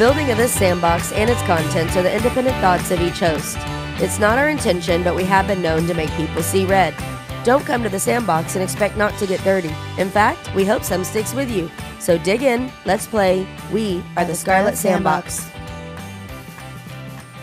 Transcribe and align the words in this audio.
The 0.00 0.06
building 0.06 0.30
of 0.30 0.38
this 0.38 0.54
sandbox 0.54 1.12
and 1.12 1.28
its 1.28 1.42
contents 1.42 1.94
are 1.94 2.02
the 2.02 2.16
independent 2.16 2.56
thoughts 2.62 2.90
of 2.90 3.02
each 3.02 3.20
host. 3.20 3.58
It's 4.02 4.18
not 4.18 4.38
our 4.38 4.48
intention, 4.48 5.04
but 5.04 5.14
we 5.14 5.24
have 5.24 5.46
been 5.46 5.60
known 5.60 5.86
to 5.88 5.92
make 5.92 6.08
people 6.12 6.42
see 6.42 6.64
red. 6.64 6.94
Don't 7.44 7.66
come 7.66 7.82
to 7.82 7.90
the 7.90 8.00
sandbox 8.00 8.54
and 8.54 8.64
expect 8.64 8.96
not 8.96 9.12
to 9.18 9.26
get 9.26 9.44
dirty. 9.44 9.70
In 9.98 10.08
fact, 10.08 10.54
we 10.54 10.64
hope 10.64 10.84
some 10.84 11.04
sticks 11.04 11.34
with 11.34 11.50
you. 11.50 11.70
So 11.98 12.16
dig 12.16 12.42
in, 12.42 12.72
let's 12.86 13.06
play. 13.06 13.46
We 13.74 14.02
are 14.16 14.24
the 14.24 14.34
Scarlet 14.34 14.78
Sandbox. 14.78 15.46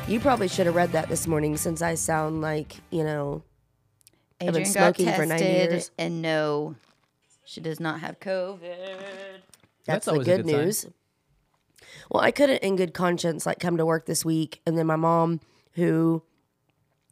You 0.08 0.20
probably 0.20 0.48
should 0.48 0.66
have 0.66 0.74
read 0.74 0.94
that 0.94 1.10
this 1.10 1.28
morning 1.28 1.58
since 1.58 1.84
I 1.84 1.94
sound 1.94 2.42
like, 2.42 2.78
you 2.90 3.04
know, 3.04 3.44
I've 4.42 4.48
been 4.48 4.64
Adrian 4.64 4.74
got 4.74 4.96
smoking 4.96 5.14
for 5.14 5.28
nine 5.28 5.38
tested, 5.38 5.72
years. 5.74 5.92
and 6.00 6.24
no, 6.24 6.76
she 7.46 7.62
does 7.62 7.80
not 7.80 8.00
have 8.00 8.20
COVID. 8.20 8.62
That's, 8.64 9.44
That's 9.86 10.06
the 10.06 10.12
always 10.14 10.28
a 10.28 10.38
good, 10.38 10.46
news. 10.48 10.80
sign. 10.80 10.94
Well, 12.10 12.24
I 12.24 12.32
couldn't, 12.32 12.58
in 12.64 12.76
good 12.76 12.94
conscience, 12.94 13.46
like 13.46 13.60
come 13.60 13.78
to 13.78 13.86
work 13.86 14.06
this 14.06 14.24
week, 14.24 14.62
and 14.66 14.78
then 14.78 14.88
my 14.88 14.96
mom, 14.96 15.40
who 15.74 16.24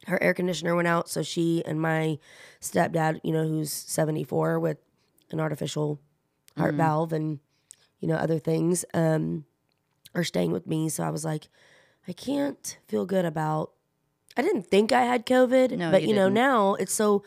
her 0.06 0.22
air 0.22 0.32
conditioner 0.34 0.74
went 0.74 0.88
out, 0.88 1.08
so 1.08 1.22
she 1.22 1.62
and 1.66 1.80
my 1.80 2.18
stepdad, 2.60 3.20
you 3.24 3.32
know, 3.32 3.46
who's 3.46 3.72
seventy 3.72 4.24
four 4.24 4.58
with 4.60 4.78
an 5.30 5.40
artificial 5.40 6.00
heart 6.56 6.70
Mm-hmm. 6.72 6.78
valve 6.78 7.12
and 7.12 7.38
you 8.00 8.08
know 8.08 8.14
other 8.16 8.38
things, 8.38 8.84
um, 8.94 9.44
are 10.14 10.24
staying 10.24 10.52
with 10.52 10.66
me. 10.66 10.88
So 10.88 11.02
I 11.04 11.10
was 11.10 11.24
like, 11.24 11.48
I 12.08 12.12
can't 12.12 12.78
feel 12.88 13.04
good 13.06 13.24
about. 13.24 13.72
I 14.36 14.42
didn't 14.42 14.66
think 14.66 14.92
I 14.92 15.02
had 15.02 15.24
COVID, 15.26 15.76
No, 15.76 15.90
but 15.90 16.02
you 16.02 16.10
you, 16.10 16.14
know 16.14 16.28
now 16.28 16.74
it's 16.74 16.92
so. 16.94 17.22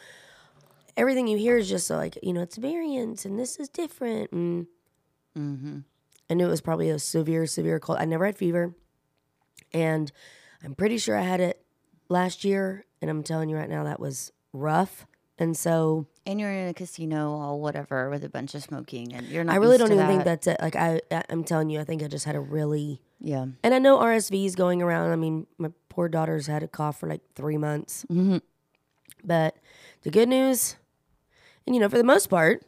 Everything 0.97 1.27
you 1.27 1.37
hear 1.37 1.57
is 1.57 1.69
just 1.69 1.89
like 1.89 2.17
you 2.21 2.33
know 2.33 2.41
it's 2.41 2.57
variants 2.57 3.23
and 3.25 3.37
this 3.39 3.57
is 3.59 3.69
different 3.69 4.31
and 4.31 4.67
Mm-hmm. 5.37 5.79
I 6.29 6.33
knew 6.35 6.45
it 6.45 6.49
was 6.49 6.61
probably 6.61 6.89
a 6.89 6.99
severe, 6.99 7.45
severe 7.45 7.79
cold. 7.79 7.97
I 7.99 8.05
never 8.05 8.25
had 8.25 8.37
fever. 8.37 8.73
And 9.73 10.11
I'm 10.63 10.75
pretty 10.75 10.97
sure 10.97 11.17
I 11.17 11.21
had 11.21 11.39
it 11.39 11.63
last 12.09 12.43
year. 12.43 12.85
And 13.01 13.09
I'm 13.09 13.23
telling 13.23 13.49
you 13.49 13.55
right 13.57 13.69
now, 13.69 13.83
that 13.85 13.99
was 13.99 14.31
rough. 14.53 15.05
And 15.37 15.55
so 15.55 16.05
And 16.25 16.39
you're 16.39 16.51
in 16.51 16.67
a 16.67 16.73
casino, 16.73 17.31
all 17.31 17.61
whatever, 17.61 18.09
with 18.09 18.25
a 18.25 18.29
bunch 18.29 18.55
of 18.55 18.61
smoking, 18.63 19.13
and 19.13 19.25
you're 19.27 19.43
not. 19.45 19.53
I 19.53 19.55
really 19.55 19.77
don't 19.77 19.91
even 19.91 20.05
think 20.05 20.25
that's 20.25 20.47
it. 20.47 20.57
Like, 20.61 20.75
I, 20.75 20.99
I- 21.11 21.23
I'm 21.29 21.45
telling 21.45 21.69
you, 21.69 21.79
I 21.79 21.85
think 21.85 22.03
I 22.03 22.07
just 22.07 22.25
had 22.25 22.35
a 22.35 22.41
really, 22.41 23.01
Yeah. 23.21 23.45
and 23.63 23.73
I 23.73 23.79
know 23.79 23.99
RSV 23.99 24.45
is 24.45 24.55
going 24.55 24.81
around. 24.81 25.11
I 25.11 25.15
mean, 25.15 25.47
my 25.57 25.71
poor 25.87 26.09
daughter's 26.09 26.47
had 26.47 26.61
a 26.61 26.67
cough 26.67 26.99
for 26.99 27.07
like 27.07 27.21
three 27.35 27.55
months. 27.57 28.05
Mm-hmm. 28.11 28.37
But 29.23 29.55
the 30.01 30.11
good 30.11 30.27
news, 30.27 30.75
and 31.65 31.73
you 31.73 31.79
know, 31.81 31.87
for 31.89 31.97
the 31.97 32.03
most 32.03 32.27
part, 32.27 32.63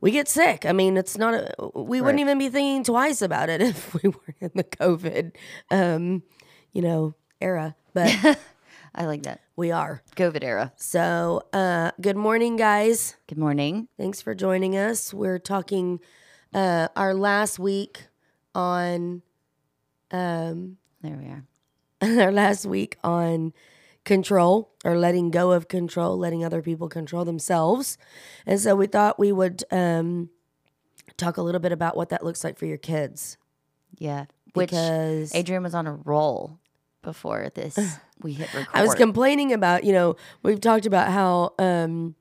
we 0.00 0.10
get 0.10 0.28
sick. 0.28 0.66
I 0.66 0.72
mean, 0.72 0.96
it's 0.96 1.16
not 1.16 1.34
a, 1.34 1.54
we 1.74 2.00
wouldn't 2.00 2.20
even 2.20 2.38
be 2.38 2.48
thinking 2.48 2.84
twice 2.84 3.22
about 3.22 3.48
it 3.48 3.60
if 3.62 3.94
we 3.94 4.08
weren't 4.08 4.40
in 4.40 4.50
the 4.54 4.64
COVID, 4.64 5.32
um, 5.70 6.22
you 6.72 6.82
know, 6.82 7.14
era. 7.40 7.76
But 7.94 8.38
I 8.94 9.06
like 9.06 9.22
that 9.24 9.40
we 9.56 9.72
are. 9.72 10.02
COVID 10.16 10.44
era. 10.44 10.72
So, 10.76 11.42
uh, 11.52 11.92
good 12.00 12.16
morning, 12.16 12.56
guys. 12.56 13.16
Good 13.26 13.38
morning. 13.38 13.88
Thanks 13.96 14.20
for 14.20 14.34
joining 14.34 14.76
us. 14.76 15.14
We're 15.14 15.38
talking 15.38 16.00
uh, 16.52 16.88
our 16.94 17.14
last 17.14 17.58
week 17.58 18.04
on 18.54 19.22
um, 20.10 20.76
There 21.00 21.16
we 21.16 21.26
are. 21.26 21.44
our 22.24 22.32
last 22.32 22.66
week 22.66 22.98
on 23.02 23.54
control 24.06 24.72
or 24.84 24.96
letting 24.96 25.30
go 25.30 25.52
of 25.52 25.68
control, 25.68 26.16
letting 26.16 26.42
other 26.42 26.62
people 26.62 26.88
control 26.88 27.26
themselves. 27.26 27.98
And 28.46 28.58
so 28.58 28.74
we 28.74 28.86
thought 28.86 29.18
we 29.18 29.32
would 29.32 29.64
um, 29.70 30.30
talk 31.18 31.36
a 31.36 31.42
little 31.42 31.60
bit 31.60 31.72
about 31.72 31.96
what 31.96 32.08
that 32.08 32.24
looks 32.24 32.42
like 32.42 32.56
for 32.56 32.64
your 32.64 32.78
kids. 32.78 33.36
Yeah. 33.98 34.24
Which 34.54 34.70
Because 34.70 35.34
Adrian 35.34 35.62
was 35.62 35.74
on 35.74 35.86
a 35.86 35.92
roll 35.92 36.58
before 37.02 37.50
this. 37.54 37.78
we 38.22 38.32
hit 38.32 38.52
record. 38.54 38.68
I 38.72 38.82
was 38.82 38.94
complaining 38.94 39.52
about, 39.52 39.84
you 39.84 39.92
know, 39.92 40.16
we've 40.42 40.60
talked 40.60 40.86
about 40.86 41.10
how 41.10 41.52
um, 41.58 42.14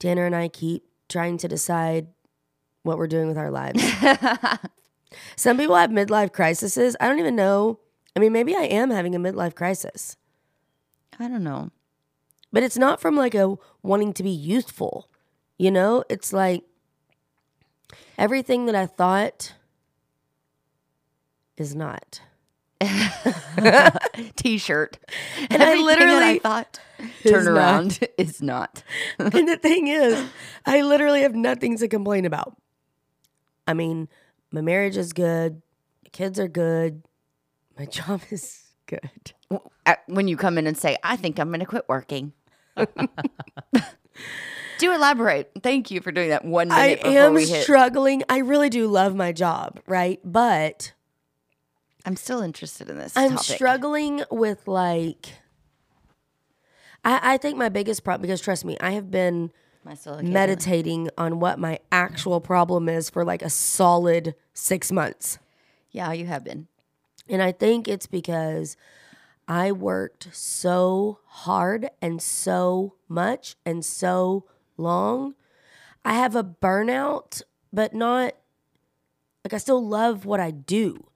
Tanner 0.00 0.26
and 0.26 0.34
I 0.34 0.48
keep 0.48 0.84
trying 1.08 1.38
to 1.38 1.48
decide 1.48 2.08
what 2.82 2.98
we're 2.98 3.06
doing 3.06 3.28
with 3.28 3.38
our 3.38 3.50
lives. 3.50 3.82
Some 5.36 5.58
people 5.58 5.76
have 5.76 5.90
midlife 5.90 6.32
crises. 6.32 6.96
I 6.98 7.08
don't 7.08 7.18
even 7.18 7.36
know. 7.36 7.78
I 8.16 8.20
mean, 8.20 8.32
maybe 8.32 8.56
I 8.56 8.62
am 8.62 8.90
having 8.90 9.14
a 9.14 9.18
midlife 9.18 9.54
crisis, 9.54 10.16
I 11.18 11.28
don't 11.28 11.44
know. 11.44 11.70
but 12.52 12.62
it's 12.62 12.76
not 12.78 13.00
from 13.00 13.16
like 13.16 13.34
a 13.34 13.56
wanting 13.82 14.12
to 14.14 14.22
be 14.22 14.30
youthful. 14.30 15.08
You 15.58 15.70
know, 15.70 16.04
it's 16.08 16.32
like 16.32 16.64
everything 18.18 18.66
that 18.66 18.74
I 18.74 18.86
thought 18.86 19.54
is 21.56 21.74
not. 21.74 22.20
T-shirt. 24.36 24.98
And 25.50 25.62
I 25.62 25.72
Everything 25.72 25.86
that 25.86 25.98
I 25.98 26.34
literally 26.34 26.38
thought 26.38 26.80
is 27.24 27.30
turn 27.32 27.44
not. 27.44 27.50
around 27.52 27.98
is 28.18 28.42
not. 28.42 28.82
and 29.18 29.48
the 29.48 29.56
thing 29.56 29.88
is, 29.88 30.22
I 30.66 30.82
literally 30.82 31.22
have 31.22 31.34
nothing 31.34 31.76
to 31.78 31.88
complain 31.88 32.24
about. 32.24 32.56
I 33.66 33.74
mean, 33.74 34.08
my 34.52 34.60
marriage 34.60 34.96
is 34.96 35.12
good, 35.12 35.62
my 36.04 36.10
kids 36.12 36.38
are 36.38 36.48
good, 36.48 37.02
my 37.78 37.86
job 37.86 38.20
is 38.30 38.65
good. 38.86 39.32
When 40.06 40.28
you 40.28 40.36
come 40.36 40.58
in 40.58 40.66
and 40.66 40.76
say, 40.76 40.96
"I 41.02 41.16
think 41.16 41.38
I'm 41.38 41.48
going 41.48 41.60
to 41.60 41.66
quit 41.66 41.84
working." 41.88 42.32
do 44.78 44.92
elaborate. 44.92 45.50
Thank 45.62 45.90
you 45.90 46.00
for 46.00 46.12
doing 46.12 46.30
that 46.30 46.44
one 46.44 46.70
I 46.70 46.88
minute 46.88 47.02
before 47.04 47.18
am 47.18 47.34
we 47.34 47.46
hit. 47.46 47.62
struggling. 47.62 48.22
I 48.28 48.38
really 48.38 48.68
do 48.68 48.86
love 48.86 49.14
my 49.14 49.32
job, 49.32 49.80
right? 49.86 50.20
But 50.24 50.92
I'm 52.04 52.16
still 52.16 52.40
interested 52.40 52.88
in 52.88 52.98
this. 52.98 53.16
I'm 53.16 53.32
topic. 53.32 53.44
struggling 53.44 54.22
with 54.30 54.66
like. 54.68 55.26
I, 57.04 57.34
I 57.34 57.36
think 57.38 57.56
my 57.56 57.68
biggest 57.68 58.04
problem, 58.04 58.22
because 58.22 58.40
trust 58.40 58.64
me, 58.64 58.76
I 58.80 58.92
have 58.92 59.10
been 59.10 59.52
Am 59.84 59.92
I 59.92 59.94
still 59.94 60.14
okay? 60.14 60.26
meditating 60.28 61.08
on 61.16 61.38
what 61.40 61.58
my 61.58 61.78
actual 61.92 62.40
problem 62.40 62.88
is 62.88 63.08
for 63.08 63.24
like 63.24 63.42
a 63.42 63.50
solid 63.50 64.34
six 64.52 64.90
months. 64.90 65.38
Yeah, 65.92 66.12
you 66.12 66.26
have 66.26 66.44
been. 66.44 66.66
And 67.28 67.42
I 67.42 67.52
think 67.52 67.88
it's 67.88 68.06
because 68.06 68.76
I 69.48 69.72
worked 69.72 70.28
so 70.32 71.20
hard 71.26 71.90
and 72.02 72.20
so 72.20 72.94
much 73.08 73.56
and 73.64 73.84
so 73.84 74.44
long. 74.76 75.34
I 76.04 76.14
have 76.14 76.36
a 76.36 76.44
burnout, 76.44 77.42
but 77.72 77.94
not 77.94 78.34
like 79.44 79.54
I 79.54 79.58
still 79.58 79.86
love 79.86 80.24
what 80.24 80.40
I 80.40 80.50
do. 80.50 81.08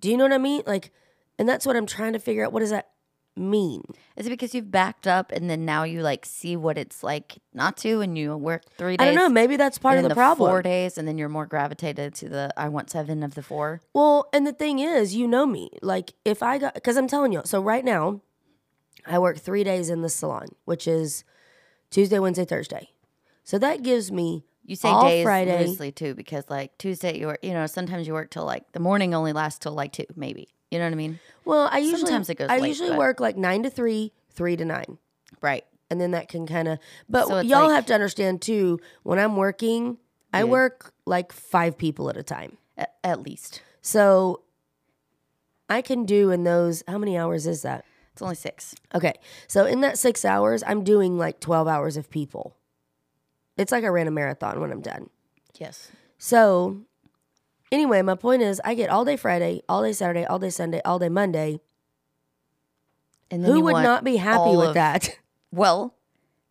Do 0.00 0.10
you 0.10 0.16
know 0.16 0.24
what 0.24 0.32
I 0.32 0.38
mean? 0.38 0.62
Like, 0.66 0.92
and 1.38 1.48
that's 1.48 1.66
what 1.66 1.76
I'm 1.76 1.86
trying 1.86 2.12
to 2.12 2.18
figure 2.18 2.44
out. 2.44 2.52
What 2.52 2.60
does 2.60 2.70
that 2.70 2.90
mean? 3.38 3.82
Is 4.16 4.26
it 4.26 4.30
because 4.30 4.54
you've 4.54 4.70
backed 4.70 5.06
up 5.06 5.32
and 5.32 5.48
then 5.48 5.64
now 5.64 5.84
you 5.84 6.02
like 6.02 6.26
see 6.26 6.56
what 6.56 6.76
it's 6.76 7.02
like 7.02 7.38
not 7.54 7.76
to, 7.78 8.00
and 8.00 8.18
you 8.18 8.36
work 8.36 8.62
three 8.76 8.96
days? 8.96 9.04
I 9.04 9.06
don't 9.06 9.14
know. 9.14 9.28
Maybe 9.28 9.56
that's 9.56 9.78
part 9.78 9.96
of 9.96 10.02
then 10.02 10.08
the 10.08 10.14
problem. 10.14 10.50
Four 10.50 10.62
days, 10.62 10.98
and 10.98 11.06
then 11.06 11.18
you're 11.18 11.28
more 11.28 11.46
gravitated 11.46 12.14
to 12.16 12.28
the 12.28 12.52
I 12.56 12.68
want 12.68 12.90
seven 12.90 13.22
of 13.22 13.34
the 13.34 13.42
four. 13.42 13.80
Well, 13.94 14.28
and 14.32 14.46
the 14.46 14.52
thing 14.52 14.78
is, 14.78 15.14
you 15.14 15.26
know 15.28 15.46
me. 15.46 15.70
Like, 15.82 16.12
if 16.24 16.42
I 16.42 16.58
got, 16.58 16.74
because 16.74 16.96
I'm 16.96 17.08
telling 17.08 17.32
you, 17.32 17.42
so 17.44 17.60
right 17.60 17.84
now, 17.84 18.20
I 19.06 19.18
work 19.18 19.38
three 19.38 19.64
days 19.64 19.88
in 19.90 20.02
the 20.02 20.08
salon, 20.08 20.48
which 20.64 20.86
is 20.86 21.24
Tuesday, 21.90 22.18
Wednesday, 22.18 22.44
Thursday. 22.44 22.90
So 23.44 23.58
that 23.58 23.82
gives 23.82 24.12
me 24.12 24.44
You 24.64 24.76
say 24.76 24.88
all 24.88 25.08
days 25.08 25.24
Friday. 25.24 25.66
loosely 25.66 25.90
too, 25.92 26.14
because 26.14 26.44
like 26.50 26.76
Tuesday 26.76 27.18
you 27.18 27.28
work. 27.28 27.38
You 27.42 27.54
know, 27.54 27.66
sometimes 27.66 28.06
you 28.06 28.12
work 28.12 28.30
till 28.30 28.44
like 28.44 28.72
the 28.72 28.80
morning 28.80 29.14
only 29.14 29.32
lasts 29.32 29.58
till 29.60 29.72
like 29.72 29.92
two, 29.92 30.04
maybe. 30.14 30.48
You 30.70 30.78
know 30.78 30.84
what 30.84 30.92
I 30.92 30.96
mean? 30.96 31.20
Well, 31.44 31.68
I 31.72 31.78
usually 31.78 32.00
Sometimes 32.00 32.28
it 32.30 32.34
goes 32.36 32.48
I 32.50 32.58
late, 32.58 32.68
usually 32.68 32.90
but- 32.90 32.98
work 32.98 33.20
like 33.20 33.36
nine 33.36 33.62
to 33.62 33.70
three, 33.70 34.12
three 34.30 34.56
to 34.56 34.64
nine, 34.64 34.98
Right. 35.40 35.64
and 35.90 36.00
then 36.00 36.10
that 36.12 36.28
can 36.28 36.46
kind 36.46 36.68
of. 36.68 36.78
But 37.08 37.26
So 37.28 37.36
it's 37.38 37.48
y'all 37.48 37.64
like- 37.66 37.74
have 37.74 37.86
to 37.86 37.94
understand 37.94 38.42
too. 38.42 38.78
When 39.02 39.18
I'm 39.18 39.36
working, 39.36 39.98
I 40.32 40.44
work 40.44 40.92
like 41.06 41.32
five 41.32 41.78
people 41.78 42.10
at 42.10 42.16
a 42.18 42.22
time. 42.22 42.58
At, 42.76 42.94
at 43.02 43.22
least 43.22 43.62
So 43.80 44.42
I 45.70 45.80
can 45.82 46.04
do 46.04 46.30
in 46.30 46.44
those. 46.44 46.82
How 46.86 46.98
many 46.98 47.16
hours 47.18 47.46
is 47.46 47.62
that? 47.62 47.84
it's 48.12 48.20
only 48.22 48.34
six. 48.34 48.74
Okay. 48.94 49.14
So 49.46 49.64
in 49.64 49.80
that 49.82 49.96
six 49.98 50.24
hours, 50.24 50.62
I'm 50.66 50.82
doing 50.84 51.16
like 51.18 51.40
12 51.40 51.66
hours 51.68 51.96
of 51.96 52.10
people. 52.10 52.56
It's 53.56 53.72
like 53.72 53.84
I 53.84 53.88
ran 53.88 54.06
a 54.06 54.10
marathon 54.10 54.60
when 54.60 54.70
I'm 54.72 54.80
done. 54.82 55.08
Yes. 55.58 55.90
So 56.18 56.82
anyway, 57.72 58.02
my 58.02 58.14
point 58.14 58.42
is 58.42 58.60
I 58.64 58.74
get 58.74 58.90
all 58.90 59.04
day 59.04 59.16
Friday, 59.16 59.62
all 59.68 59.82
day 59.82 59.92
Saturday, 59.92 60.24
all 60.24 60.38
day 60.38 60.50
Sunday, 60.50 60.80
all 60.84 60.98
day 60.98 61.08
Monday. 61.08 61.60
And 63.30 63.44
then 63.44 63.50
Who 63.52 63.60
would 63.62 63.82
not 63.82 64.04
be 64.04 64.16
happy 64.16 64.56
with 64.56 64.68
of- 64.68 64.74
that? 64.74 65.10
Well, 65.50 65.94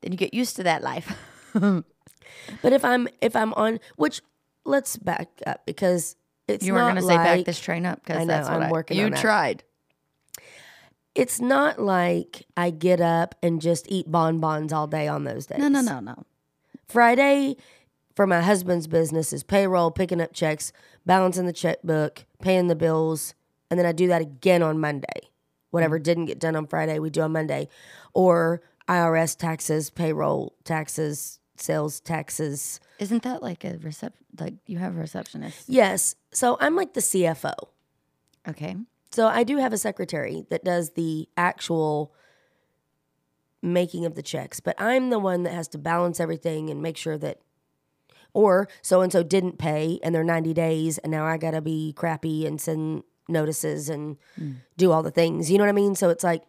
then 0.02 0.12
you 0.12 0.18
get 0.18 0.34
used 0.34 0.56
to 0.56 0.64
that 0.64 0.82
life. 0.82 1.16
But 2.62 2.72
if 2.74 2.84
I'm 2.86 3.08
if 3.22 3.36
I'm 3.36 3.54
on 3.54 3.80
which 3.96 4.22
let's 4.64 4.96
back 4.98 5.28
up 5.46 5.66
because 5.66 6.16
it's 6.48 6.66
you 6.66 6.74
not 6.74 6.80
weren't 6.80 6.94
going 7.00 7.02
to 7.04 7.08
say 7.08 7.18
back 7.38 7.46
this 7.46 7.60
train 7.60 7.86
up 7.86 8.02
because 8.04 8.26
that's 8.26 8.48
what 8.48 8.58
I'm 8.58 8.64
I, 8.64 8.72
working 8.72 8.98
You 8.98 9.06
on 9.06 9.12
that. 9.12 9.20
tried. 9.22 9.64
it's 11.16 11.40
not 11.42 11.80
like 11.80 12.46
I 12.56 12.70
get 12.70 13.02
up 13.02 13.36
and 13.44 13.60
just 13.62 13.86
eat 13.90 14.10
bonbons 14.12 14.72
all 14.72 14.88
day 14.88 15.08
on 15.08 15.24
those 15.26 15.46
days. 15.48 15.60
No, 15.60 15.68
no, 15.68 15.82
no, 15.82 16.00
no. 16.00 16.24
Friday 16.88 17.58
for 18.18 18.26
my 18.26 18.42
husband's 18.42 18.88
business 18.88 19.32
is 19.32 19.44
payroll, 19.44 19.92
picking 19.92 20.20
up 20.20 20.34
checks, 20.34 20.74
balancing 21.06 21.46
the 21.46 21.54
checkbook, 21.54 22.26
paying 22.42 22.66
the 22.66 22.76
bills, 22.76 23.36
and 23.70 23.80
then 23.80 23.86
I 23.86 23.92
do 23.92 24.08
that 24.08 24.24
again 24.24 24.64
on 24.64 24.80
Monday. 24.80 25.30
Whatever 25.70 26.00
didn't 26.00 26.26
get 26.26 26.40
done 26.40 26.56
on 26.56 26.66
Friday, 26.66 26.98
we 26.98 27.12
do 27.12 27.22
on 27.22 27.32
Monday. 27.32 27.68
Or 28.16 28.64
IRS 28.90 29.38
taxes, 29.38 29.92
payroll 29.92 30.56
taxes, 30.64 31.40
sales 31.58 32.00
taxes. 32.00 32.80
Isn't 32.98 33.22
that 33.22 33.44
like 33.44 33.64
a 33.64 33.74
recep? 33.74 34.14
Like 34.40 34.56
you 34.66 34.80
have 34.80 34.98
a 34.98 35.00
receptionist? 35.00 35.70
Yes. 35.70 36.16
So 36.32 36.58
I'm 36.60 36.76
like 36.76 36.96
the 36.96 37.02
CFO. 37.02 37.54
Okay. 38.50 38.78
So 39.12 39.28
I 39.28 39.44
do 39.44 39.58
have 39.58 39.74
a 39.74 39.78
secretary 39.78 40.48
that 40.50 40.64
does 40.64 40.94
the 40.94 41.30
actual 41.38 42.16
making 43.62 44.06
of 44.06 44.16
the 44.16 44.24
checks, 44.24 44.60
but 44.60 44.74
I'm 44.82 45.12
the 45.12 45.20
one 45.20 45.44
that 45.44 45.54
has 45.54 45.68
to 45.70 45.78
balance 45.78 46.20
everything 46.20 46.72
and 46.72 46.82
make 46.82 46.98
sure 46.98 47.20
that 47.20 47.42
or 48.34 48.68
so 48.82 49.02
and 49.02 49.12
so 49.12 49.24
didn't 49.24 49.58
pay 49.58 50.00
and 50.04 50.14
they're 50.14 50.24
90 50.24 50.54
days 50.54 50.98
and 50.98 51.12
now 51.12 51.26
I 51.26 51.38
got 51.38 51.52
to 51.52 51.62
be 51.62 51.94
crappy 51.94 52.46
and 52.46 52.60
send 52.60 53.04
notices 53.28 53.90
and 53.90 54.18
hmm. 54.36 54.54
do 54.78 54.92
all 54.92 55.04
the 55.04 55.12
things. 55.12 55.52
You 55.52 55.58
know 55.58 55.64
what 55.64 55.70
I 55.70 55.74
mean? 55.74 55.96
So 55.96 56.10
it's 56.10 56.24
like 56.24 56.44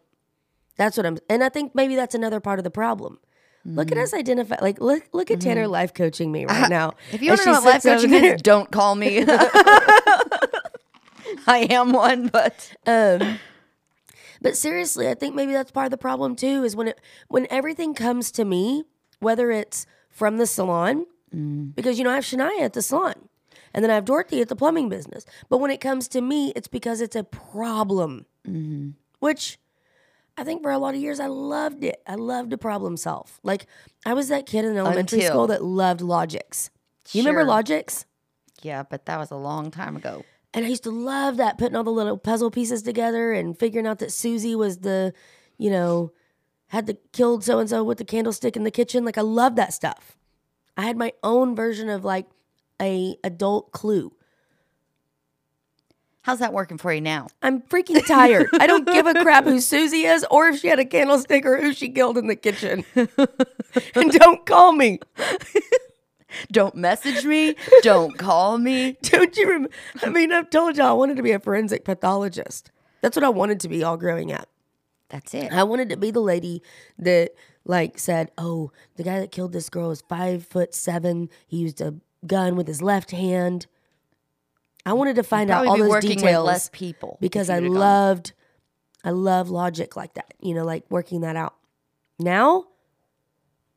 that's 0.77 0.97
what 0.97 1.05
I'm 1.05 1.17
and 1.29 1.43
I 1.43 1.49
think 1.49 1.75
maybe 1.75 1.95
that's 1.95 2.15
another 2.15 2.39
part 2.39 2.59
of 2.59 2.63
the 2.63 2.71
problem. 2.71 3.19
Look 3.65 3.91
at 3.91 3.97
hmm. 3.97 4.03
us 4.03 4.13
identify 4.13 4.55
like 4.61 4.79
look 4.79 5.03
look 5.11 5.29
at 5.31 5.41
Tanner 5.41 5.65
hmm. 5.65 5.71
life 5.71 5.93
coaching 5.93 6.31
me 6.31 6.45
right 6.47 6.69
now. 6.69 6.93
If 7.11 7.21
you 7.21 7.29
want 7.29 7.41
to 7.41 7.45
know 7.47 7.53
what 7.61 7.65
life 7.65 7.83
coaching 7.83 8.11
there. 8.11 8.35
is, 8.35 8.41
don't 8.41 8.71
call 8.71 8.95
me. 8.95 9.19
I 11.47 11.67
am 11.69 11.91
one, 11.91 12.27
but 12.27 12.73
Um, 12.87 13.39
but 14.41 14.55
seriously, 14.55 15.07
I 15.09 15.13
think 15.13 15.35
maybe 15.35 15.51
that's 15.51 15.71
part 15.71 15.85
of 15.85 15.91
the 15.91 15.97
problem 15.97 16.35
too. 16.35 16.63
Is 16.63 16.75
when 16.75 16.87
it 16.89 17.01
when 17.27 17.47
everything 17.49 17.93
comes 17.93 18.31
to 18.31 18.45
me, 18.45 18.83
whether 19.19 19.51
it's 19.51 19.85
from 20.09 20.37
the 20.37 20.47
salon, 20.47 21.05
Mm. 21.35 21.75
because 21.75 21.97
you 21.97 22.03
know 22.03 22.11
I 22.11 22.15
have 22.15 22.23
Shania 22.23 22.61
at 22.61 22.73
the 22.73 22.81
salon, 22.81 23.29
and 23.73 23.83
then 23.83 23.91
I 23.91 23.95
have 23.95 24.05
Dorothy 24.05 24.41
at 24.41 24.49
the 24.49 24.55
plumbing 24.55 24.89
business. 24.89 25.25
But 25.47 25.59
when 25.59 25.71
it 25.71 25.79
comes 25.79 26.07
to 26.09 26.21
me, 26.21 26.51
it's 26.55 26.67
because 26.67 27.01
it's 27.01 27.15
a 27.15 27.23
problem, 27.23 28.25
mm-hmm. 28.47 28.91
which 29.19 29.59
I 30.37 30.43
think 30.43 30.63
for 30.63 30.71
a 30.71 30.77
lot 30.77 30.95
of 30.95 31.01
years 31.01 31.19
I 31.19 31.27
loved 31.27 31.83
it. 31.83 32.01
I 32.07 32.15
loved 32.15 32.51
to 32.51 32.57
problem 32.57 32.97
solve. 32.97 33.39
Like 33.43 33.67
I 34.05 34.13
was 34.13 34.29
that 34.29 34.45
kid 34.45 34.65
in 34.65 34.77
elementary 34.77 35.19
Until- 35.19 35.33
school 35.33 35.47
that 35.47 35.63
loved 35.63 36.01
logics. 36.01 36.69
You 37.11 37.21
remember 37.21 37.43
logics? 37.43 38.05
yeah, 38.61 38.83
but 38.83 39.05
that 39.05 39.17
was 39.17 39.31
a 39.31 39.35
long 39.35 39.71
time 39.71 39.95
ago. 39.95 40.23
And 40.53 40.65
I 40.65 40.69
used 40.69 40.83
to 40.83 40.91
love 40.91 41.37
that, 41.37 41.57
putting 41.57 41.75
all 41.75 41.83
the 41.83 41.91
little 41.91 42.17
puzzle 42.17 42.49
pieces 42.49 42.81
together 42.81 43.31
and 43.31 43.57
figuring 43.57 43.85
out 43.85 43.99
that 43.99 44.11
Susie 44.11 44.55
was 44.55 44.79
the, 44.79 45.13
you 45.57 45.69
know, 45.69 46.11
had 46.67 46.87
the 46.87 46.97
killed 47.13 47.43
so 47.43 47.59
and 47.59 47.69
so 47.69 47.83
with 47.83 47.99
the 47.99 48.05
candlestick 48.05 48.55
in 48.55 48.63
the 48.63 48.71
kitchen. 48.71 49.05
Like 49.05 49.17
I 49.17 49.21
love 49.21 49.55
that 49.55 49.73
stuff. 49.73 50.17
I 50.79 50.83
had 50.83 50.95
my 50.95 51.11
own 51.23 51.57
version 51.57 51.89
of 51.89 52.05
like 52.05 52.25
a 52.81 53.17
adult 53.21 53.73
clue. 53.73 54.13
How's 56.21 56.39
that 56.39 56.53
working 56.53 56.77
for 56.77 56.93
you 56.93 57.01
now? 57.01 57.27
I'm 57.41 57.61
freaking 57.63 58.05
tired. 58.07 58.47
I 58.53 58.65
don't 58.65 58.87
give 58.87 59.05
a 59.05 59.13
crap 59.15 59.43
who 59.43 59.59
Susie 59.59 60.03
is 60.03 60.25
or 60.31 60.47
if 60.47 60.61
she 60.61 60.69
had 60.69 60.79
a 60.79 60.85
candlestick 60.85 61.45
or 61.45 61.59
who 61.59 61.73
she 61.73 61.89
killed 61.89 62.17
in 62.17 62.27
the 62.27 62.35
kitchen. 62.37 62.85
and 62.95 63.09
don't 64.11 64.45
call 64.45 64.71
me. 64.71 64.99
Don't 66.51 66.75
message 66.75 67.25
me. 67.25 67.55
Don't 67.81 68.15
call 68.17 68.59
me. 68.59 68.97
Don't 69.01 69.35
you 69.35 69.47
remember? 69.47 69.69
I 70.03 70.09
mean, 70.09 70.31
I've 70.31 70.51
told 70.51 70.77
y'all 70.77 70.85
I 70.85 70.91
wanted 70.93 71.17
to 71.17 71.23
be 71.23 71.31
a 71.31 71.39
forensic 71.39 71.83
pathologist. 71.83 72.71
That's 73.01 73.17
what 73.17 73.23
I 73.23 73.29
wanted 73.29 73.59
to 73.61 73.67
be 73.67 73.83
all 73.83 73.97
growing 73.97 74.31
up. 74.31 74.47
That's 75.09 75.33
it. 75.33 75.51
I 75.51 75.63
wanted 75.63 75.89
to 75.89 75.97
be 75.97 76.11
the 76.11 76.21
lady 76.21 76.61
that 76.99 77.31
like 77.69 77.99
said, 77.99 78.31
"Oh, 78.37 78.71
the 78.95 79.03
guy 79.03 79.19
that 79.19 79.31
killed 79.31 79.53
this 79.53 79.69
girl 79.69 79.91
is 79.91 80.01
five 80.01 80.45
foot 80.45 80.73
seven. 80.73 81.29
He 81.47 81.57
used 81.57 81.79
a 81.79 81.95
gun 82.25 82.55
with 82.55 82.67
his 82.67 82.81
left 82.81 83.11
hand." 83.11 83.67
I 84.85 84.93
wanted 84.93 85.17
to 85.17 85.23
find 85.23 85.51
out 85.51 85.67
all 85.67 85.75
be 85.75 85.81
those 85.81 85.89
working 85.89 86.09
details 86.17 86.43
with 86.43 86.47
less 86.47 86.69
people 86.73 87.17
because 87.21 87.49
I 87.49 87.59
you'd 87.59 87.69
gone. 87.69 87.77
loved, 87.77 88.33
I 89.03 89.11
love 89.11 89.49
logic 89.49 89.95
like 89.95 90.15
that. 90.15 90.33
You 90.41 90.55
know, 90.55 90.65
like 90.65 90.83
working 90.89 91.21
that 91.21 91.35
out. 91.35 91.55
Now, 92.17 92.65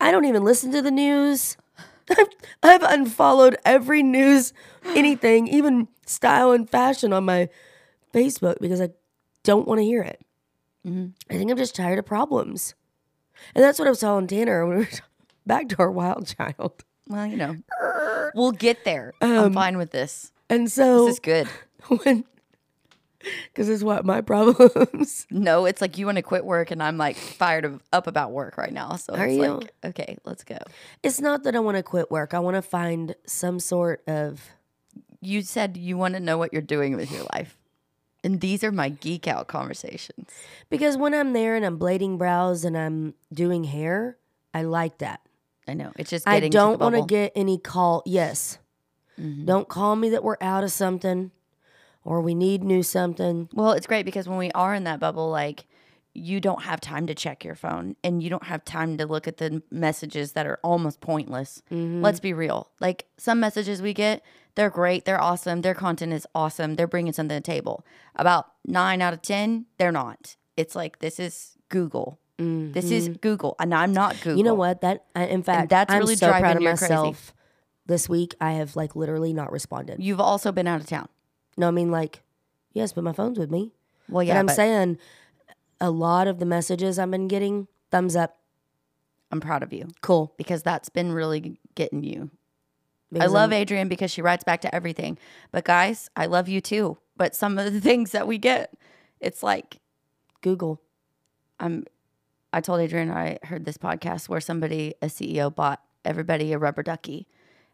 I 0.01 0.11
don't 0.11 0.25
even 0.25 0.43
listen 0.43 0.73
to 0.73 0.81
the 0.81 0.91
news. 0.91 1.57
I've, 2.11 2.29
I've 2.63 2.83
unfollowed 2.83 3.57
every 3.65 4.03
news, 4.03 4.53
anything, 4.85 5.49
even 5.49 5.89
style 6.07 6.53
and 6.53 6.69
fashion 6.69 7.13
on 7.13 7.25
my 7.25 7.49
Facebook 8.15 8.59
because 8.61 8.81
I 8.81 8.91
don't 9.43 9.69
want 9.69 9.81
to 9.81 9.85
hear 9.85 10.03
it. 10.03 10.25
Mm-hmm. 10.87 11.09
I 11.31 11.37
think 11.37 11.51
I'm 11.51 11.57
just 11.57 11.77
tired 11.77 11.99
of 11.99 12.07
problems. 12.07 12.75
And 13.55 13.63
that's 13.63 13.79
what 13.79 13.87
I 13.87 13.91
was 13.91 14.01
telling 14.01 14.27
Tanner 14.27 14.67
when 14.67 14.79
we 14.79 14.85
were 14.85 14.91
back 15.47 15.69
to 15.71 15.77
our 15.79 15.91
wild 15.91 16.27
child. 16.27 16.85
Well, 17.09 17.27
you 17.27 17.37
know, 17.37 17.57
we'll 18.35 18.53
get 18.53 18.85
there. 18.85 19.13
I'm 19.21 19.39
um, 19.39 19.53
fine 19.53 19.77
with 19.77 19.91
this. 19.91 20.33
And 20.49 20.71
so 20.71 21.07
This 21.07 21.15
is 21.15 21.21
good. 21.21 21.49
when, 22.05 22.25
because 23.53 23.69
it's 23.69 23.83
what 23.83 24.05
my 24.05 24.21
problems. 24.21 25.27
No, 25.31 25.65
it's 25.65 25.81
like 25.81 25.99
you 25.99 26.07
want 26.07 26.17
to 26.17 26.23
quit 26.23 26.45
work, 26.45 26.71
and 26.71 26.83
I'm 26.83 26.97
like 26.99 27.17
fired 27.17 27.65
of, 27.65 27.83
up 27.93 28.07
about 28.07 28.33
work 28.33 28.57
right 28.57 28.73
now. 28.73 28.97
So 28.97 29.15
Are 29.15 29.27
it's 29.27 29.37
you? 29.37 29.43
like, 29.43 29.73
okay, 29.85 30.17
let's 30.25 30.45
go. 30.45 30.59
It's 31.03 31.21
not 31.21 31.43
that 31.45 31.57
I 31.57 31.59
want 31.59 31.77
to 31.77 31.83
quit 31.83 32.11
work. 32.11 32.35
I 32.35 32.39
want 32.39 32.57
to 32.57 32.63
find 32.63 33.15
some 33.27 33.59
sort 33.61 34.03
of 34.07 34.41
You 35.21 35.43
said 35.43 35.77
you 35.77 35.97
want 35.97 36.15
to 36.15 36.21
know 36.21 36.39
what 36.39 36.53
you're 36.53 36.63
doing 36.63 36.97
with 36.97 37.11
your 37.11 37.25
life, 37.35 37.57
and 38.25 38.41
these 38.41 38.63
are 38.63 38.73
my 38.73 38.89
geek 38.89 39.27
out 39.27 39.49
conversations. 39.49 40.31
because 40.71 40.97
when 40.97 41.15
I'm 41.15 41.33
there 41.33 41.57
and 41.57 41.65
I'm 41.65 41.79
blading 41.79 42.19
brows 42.19 42.65
and 42.65 42.77
I'm 42.77 43.15
doing 43.33 43.65
hair, 43.65 44.17
I 44.55 44.63
like 44.63 44.99
that. 44.99 45.21
I 45.67 45.75
know 45.75 45.93
it's 45.97 46.11
just 46.11 46.27
I 46.27 46.41
don't 46.49 46.81
want 46.81 46.97
to 46.97 47.03
get 47.07 47.33
any 47.37 47.59
call. 47.59 48.03
Yes. 48.05 48.59
Mm-hmm. 49.19 49.45
Don't 49.45 49.69
call 49.69 49.95
me 49.97 50.11
that 50.11 50.25
we're 50.25 50.37
out 50.41 50.65
of 50.65 50.73
something 50.73 51.31
or 52.05 52.21
we 52.21 52.35
need 52.35 52.65
new 52.65 52.83
something. 52.83 53.49
Well, 53.53 53.73
it's 53.73 53.87
great 53.87 54.05
because 54.05 54.29
when 54.29 54.39
we 54.39 54.51
are 54.53 54.75
in 54.75 54.85
that 54.85 54.99
bubble, 54.99 55.31
like 55.31 55.67
you 56.15 56.41
don't 56.41 56.63
have 56.63 56.81
time 56.81 57.07
to 57.07 57.15
check 57.15 57.45
your 57.45 57.55
phone 57.55 57.97
and 58.05 58.23
you 58.23 58.29
don't 58.29 58.45
have 58.45 58.65
time 58.65 58.99
to 58.99 59.07
look 59.07 59.27
at 59.27 59.39
the 59.39 59.63
messages 59.71 60.33
that 60.33 60.47
are 60.47 60.59
almost 60.63 61.01
pointless. 61.01 61.63
Mm-hmm. 61.71 62.03
Let's 62.03 62.21
be 62.21 62.33
real. 62.33 62.71
Like 62.81 63.07
some 63.17 63.41
messages 63.41 63.81
we 63.81 63.95
get, 63.95 64.23
they're 64.55 64.71
great, 64.71 65.05
they're 65.05 65.21
awesome, 65.21 65.63
their 65.63 65.75
content 65.75 66.13
is 66.13 66.27
awesome, 66.35 66.75
they're 66.75 66.87
bringing 66.87 67.13
something 67.13 67.37
to 67.37 67.41
the 67.41 67.41
table. 67.41 67.87
About 68.15 68.47
nine 68.67 69.01
out 69.01 69.15
of 69.15 69.23
10, 69.23 69.67
they're 69.79 69.93
not. 69.93 70.37
It's 70.57 70.75
like, 70.75 70.99
this 70.99 71.19
is 71.19 71.57
Google. 71.71 72.19
This 72.39 72.91
is 72.91 73.09
mm-hmm. 73.09 73.19
Google. 73.19 73.55
And 73.61 73.73
I'm 73.73 73.93
not 73.93 74.17
Google. 74.17 74.37
You 74.37 74.43
know 74.43 74.55
what? 74.55 74.81
That 74.81 75.05
in 75.15 75.45
fact, 75.45 75.69
that's 75.69 75.93
I'm 75.93 76.01
really 76.01 76.17
so 76.17 76.27
proud 76.27 76.41
driving 76.41 76.57
of 76.57 76.63
you 76.63 76.69
crazy. 76.71 76.83
myself. 76.83 77.35
This 77.87 78.09
week, 78.09 78.35
I 78.41 78.53
have 78.53 78.75
like 78.75 78.97
literally 78.97 79.33
not 79.33 79.53
responded. 79.53 80.03
You've 80.03 80.21
also 80.21 80.51
been 80.51 80.67
out 80.67 80.81
of 80.81 80.89
town. 80.89 81.09
No, 81.57 81.69
I 81.69 81.71
mean 81.71 81.93
like, 81.93 82.23
yes, 82.73 82.93
but 82.93 83.05
my 83.05 83.13
phone's 83.13 83.39
with 83.39 83.51
me. 83.51 83.75
Well, 84.09 84.25
Yeah, 84.25 84.35
yeah, 84.35 84.41
I'm 84.41 84.47
but 84.47 84.57
saying 84.57 84.99
a 85.83 85.91
lot 85.91 86.27
of 86.29 86.39
the 86.39 86.47
messages 86.47 86.99
I've 86.99 87.11
been 87.11 87.29
getting, 87.29 87.67
thumbs 87.91 88.17
up, 88.17 88.39
I'm 89.31 89.41
proud 89.41 89.63
of 89.63 89.73
you 89.73 89.89
cool. 90.01 90.33
because 90.39 90.63
that's 90.63 90.89
been 90.89 91.13
really 91.13 91.59
getting 91.75 92.03
you 92.05 92.31
I 93.13 93.15
Because 93.15 93.33
love 93.33 93.53
I'm- 93.53 93.61
Adrienne 93.63 93.89
because 93.89 94.11
she 94.11 94.23
writes 94.23 94.45
back 94.45 94.61
to 94.63 94.75
everything. 94.75 95.19
But 95.51 95.65
guys, 95.65 96.09
I 96.17 96.25
love 96.27 96.49
you 96.49 96.61
too. 96.63 96.97
But 97.17 97.35
some 97.35 97.59
of 97.59 97.71
the 97.73 97.81
things 97.89 98.13
that 98.13 98.27
we 98.27 98.39
get, 98.39 98.73
it's 99.21 99.43
like 99.43 99.81
Google. 100.41 100.81
I'm 101.61 101.85
I 102.55 102.61
told 102.61 102.81
Adrian 102.81 103.11
I 103.11 103.39
heard 103.45 103.65
this 103.65 103.79
podcast 103.79 104.29
where 104.29 104.41
somebody, 104.41 104.95
a 105.03 105.07
CEO, 105.07 105.55
bought 105.55 105.81
everybody 106.05 106.53
a 106.53 106.59
rubber 106.59 106.83
ducky. 106.83 107.27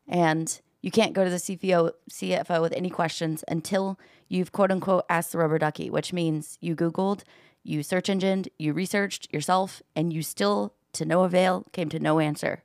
And 0.06 0.60
you 0.82 0.90
can't 0.92 1.12
go 1.12 1.24
to 1.24 1.30
the 1.30 1.36
CFO, 1.36 1.90
CFO 2.10 2.60
with 2.62 2.72
any 2.72 2.90
questions 2.90 3.42
until 3.48 3.98
you've 4.28 4.52
quote 4.52 4.70
unquote 4.70 5.04
asked 5.08 5.32
the 5.32 5.38
rubber 5.38 5.58
ducky, 5.58 5.90
which 5.90 6.12
means 6.12 6.58
you 6.60 6.74
Googled, 6.76 7.22
you 7.68 7.82
search 7.82 8.08
engined, 8.08 8.48
you 8.58 8.72
researched 8.72 9.32
yourself, 9.32 9.82
and 9.94 10.12
you 10.12 10.22
still, 10.22 10.74
to 10.94 11.04
no 11.04 11.24
avail, 11.24 11.66
came 11.72 11.88
to 11.90 11.98
no 11.98 12.18
answer. 12.18 12.62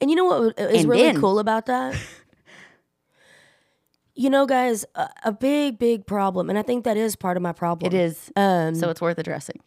And 0.00 0.10
you 0.10 0.16
know 0.16 0.24
what 0.24 0.58
is 0.58 0.80
And 0.82 0.90
really 0.90 1.02
then- 1.02 1.20
cool 1.20 1.38
about 1.38 1.66
that? 1.66 1.94
you 4.14 4.30
know, 4.30 4.46
guys, 4.46 4.84
a, 4.94 5.08
a 5.24 5.32
big, 5.32 5.78
big 5.78 6.06
problem, 6.06 6.48
and 6.50 6.58
I 6.58 6.62
think 6.62 6.84
that 6.84 6.96
is 6.96 7.14
part 7.14 7.36
of 7.36 7.42
my 7.42 7.52
problem. 7.52 7.92
It 7.92 7.96
is. 7.96 8.32
Um, 8.36 8.74
so 8.74 8.90
it's 8.90 9.00
worth 9.00 9.18
addressing. 9.18 9.60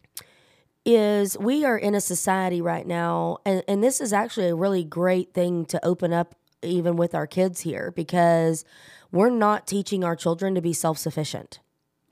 is 0.84 1.38
we 1.38 1.64
are 1.64 1.78
in 1.78 1.94
a 1.94 2.00
society 2.00 2.60
right 2.60 2.86
now, 2.86 3.38
and, 3.46 3.62
and 3.68 3.82
this 3.82 4.00
is 4.00 4.12
actually 4.12 4.48
a 4.48 4.54
really 4.54 4.84
great 4.84 5.32
thing 5.32 5.64
to 5.66 5.84
open 5.84 6.12
up 6.12 6.34
even 6.62 6.96
with 6.96 7.14
our 7.14 7.26
kids 7.26 7.60
here 7.60 7.92
because 7.96 8.64
we're 9.10 9.30
not 9.30 9.66
teaching 9.66 10.04
our 10.04 10.16
children 10.16 10.54
to 10.54 10.60
be 10.60 10.72
self 10.72 10.98
sufficient. 10.98 11.60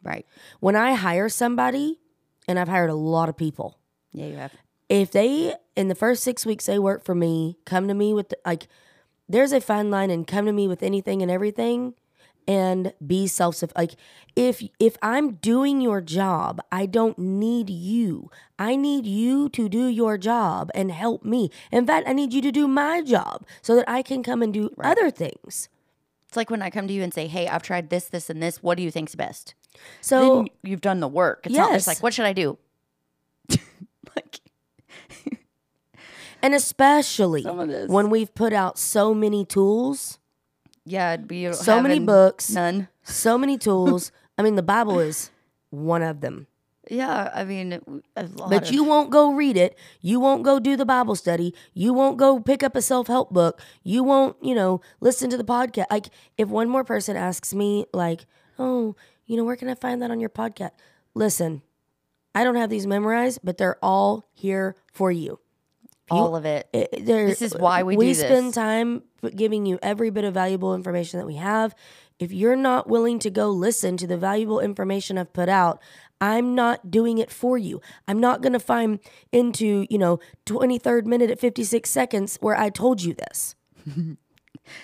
Right. 0.03 0.25
When 0.61 0.77
I 0.77 0.95
hire 0.95 1.29
somebody, 1.29 1.99
and 2.49 2.59
I've 2.59 2.69
hired 2.69 2.91
a 2.91 2.95
lot 2.95 3.29
of 3.29 3.37
people, 3.37 3.79
Yeah, 4.13 4.27
you 4.27 4.37
have. 4.37 4.53
if 4.89 5.11
they 5.11 5.55
in 5.77 5.89
the 5.89 5.95
first 5.95 6.23
six 6.23 6.45
weeks 6.47 6.67
they 6.67 6.79
work 6.79 7.05
for 7.05 7.15
me 7.15 7.57
come 7.65 7.87
to 7.89 7.95
me 7.95 8.13
with 8.13 8.35
like 8.45 8.69
there's 9.29 9.53
a 9.53 9.61
fine 9.61 9.91
line 9.91 10.11
and 10.11 10.27
come 10.27 10.47
to 10.47 10.53
me 10.53 10.67
with 10.67 10.83
anything 10.83 11.23
and 11.23 11.31
everything 11.31 11.95
and 12.49 12.93
be 13.07 13.27
self 13.29 13.63
like 13.77 13.93
if 14.35 14.63
if 14.81 14.97
I'm 15.03 15.35
doing 15.35 15.81
your 15.81 16.01
job, 16.01 16.61
I 16.73 16.87
don't 16.87 17.17
need 17.19 17.71
you. 17.71 18.31
I 18.59 18.75
need 18.77 19.07
you 19.07 19.49
to 19.51 19.69
do 19.69 19.87
your 19.87 20.19
job 20.19 20.71
and 20.75 20.91
help 20.91 21.25
me. 21.25 21.51
In 21.71 21.87
fact, 21.87 22.09
I 22.09 22.13
need 22.13 22.33
you 22.33 22.43
to 22.43 22.51
do 22.51 22.67
my 22.67 23.03
job 23.03 23.47
so 23.63 23.77
that 23.77 23.89
I 23.89 24.03
can 24.03 24.23
come 24.23 24.43
and 24.43 24.53
do 24.53 24.71
other 24.83 25.11
things. 25.11 25.69
It's 26.31 26.37
like 26.37 26.49
when 26.49 26.63
I 26.63 26.71
come 26.71 26.87
to 26.87 26.95
you 26.95 27.03
and 27.03 27.13
say, 27.13 27.27
"Hey, 27.27 27.49
I've 27.49 27.65
tried 27.65 27.91
this, 27.91 28.05
this, 28.05 28.31
and 28.31 28.41
this. 28.41 28.63
What 28.63 28.77
do 28.77 28.85
you 28.85 28.93
think's 28.93 29.17
best?" 29.17 29.55
So 30.01 30.37
Then 30.37 30.49
you've 30.63 30.81
done 30.81 31.01
the 31.01 31.09
work. 31.09 31.41
It's 31.45 31.57
not 31.57 31.71
Yes. 31.73 31.79
just 31.79 31.87
like, 31.89 32.03
"What 32.05 32.15
should 32.15 32.25
I 32.25 32.33
do?" 32.33 32.57
like, 34.15 34.39
and 36.41 36.55
especially 36.55 37.43
Some 37.43 37.59
of 37.59 37.67
this. 37.69 37.91
when 37.91 38.11
we've 38.11 38.33
put 38.33 38.53
out 38.53 38.79
so 38.79 39.13
many 39.13 39.45
tools, 39.45 40.21
yeah, 40.85 41.15
it'd 41.15 41.27
be 41.27 41.53
so 41.53 41.83
many 41.83 41.95
having 41.97 42.07
books, 42.07 42.49
None. 42.51 42.87
so 43.03 43.37
many 43.37 43.59
tools. 43.59 44.13
I 44.39 44.43
mean, 44.43 44.55
the 44.55 44.63
Bible 44.63 45.01
is 45.01 45.33
one 45.71 46.03
of 46.05 46.21
them. 46.21 46.47
Yeah, 46.91 47.31
I 47.33 47.45
mean, 47.45 47.73
a 48.17 48.25
lot 48.25 48.51
But 48.51 48.63
of- 48.69 48.73
you 48.73 48.83
won't 48.85 49.11
go 49.11 49.33
read 49.33 49.57
it. 49.57 49.79
You 50.01 50.19
won't 50.19 50.43
go 50.43 50.59
do 50.59 50.77
the 50.77 50.85
Bible 50.85 51.15
study. 51.15 51.55
You 51.73 51.95
won't 51.95 52.17
go 52.17 52.41
pick 52.41 52.63
up 52.65 52.75
a 52.75 52.83
self 52.83 53.07
help 53.07 53.31
book. 53.31 53.61
You 53.85 54.03
won't, 54.03 54.37
you 54.43 54.55
know, 54.57 54.81
listen 55.01 55.31
to 55.31 55.37
the 55.37 55.45
podcast. 55.45 55.87
Like, 55.91 56.07
if 56.37 56.49
one 56.49 56.69
more 56.69 56.83
person 56.85 57.17
asks 57.17 57.55
me, 57.55 57.87
like, 57.95 58.27
oh, 58.59 58.97
you 59.27 59.37
know, 59.37 59.45
where 59.45 59.55
can 59.57 59.69
I 59.69 59.75
find 59.77 60.03
that 60.03 60.11
on 60.11 60.19
your 60.19 60.31
podcast? 60.31 60.73
Listen, 61.15 61.63
I 62.35 62.43
don't 62.43 62.57
have 62.57 62.71
these 62.71 62.87
memorized, 62.89 63.39
but 63.45 63.57
they're 63.57 63.79
all 63.83 64.25
here 64.33 64.75
for 64.93 65.13
you. 65.13 65.39
all 66.13 66.35
of 66.35 66.45
it. 66.45 66.67
Eh, 66.75 66.87
it- 66.93 67.07
This 67.07 67.41
is 67.41 67.55
why 67.57 67.85
we 67.85 67.97
we 67.97 68.15
spend 68.15 68.53
time 68.53 69.05
giving 69.37 69.65
you 69.65 69.79
every 69.81 70.11
bit 70.11 70.25
of 70.25 70.35
valuable 70.35 70.75
information 70.75 71.21
that 71.21 71.27
we 71.27 71.37
have. 71.37 71.73
If 72.19 72.33
you're 72.33 72.57
not 72.57 72.89
willing 72.89 73.21
to 73.21 73.31
go 73.31 73.49
listen 73.51 73.97
to 73.99 74.09
the 74.09 74.17
valuable 74.17 74.59
information 74.59 75.17
I've 75.19 75.33
put 75.33 75.49
out, 75.49 75.81
I'm 76.21 76.55
not 76.55 76.91
doing 76.91 77.19
it 77.19 77.31
for 77.31 77.57
you. 77.57 77.81
I'm 78.07 78.21
not 78.21 78.43
going 78.43 78.53
to 78.53 78.61
find 78.61 79.01
into, 79.33 79.87
you 79.89 79.99
know, 79.99 80.21
23rd 80.47 81.07
minute 81.07 81.31
at 81.31 81.41
56 81.41 81.89
seconds 81.89 82.37
where 82.41 82.57
I 82.57 82.71
told 82.71 83.03
you 83.03 83.15
this. 83.15 83.55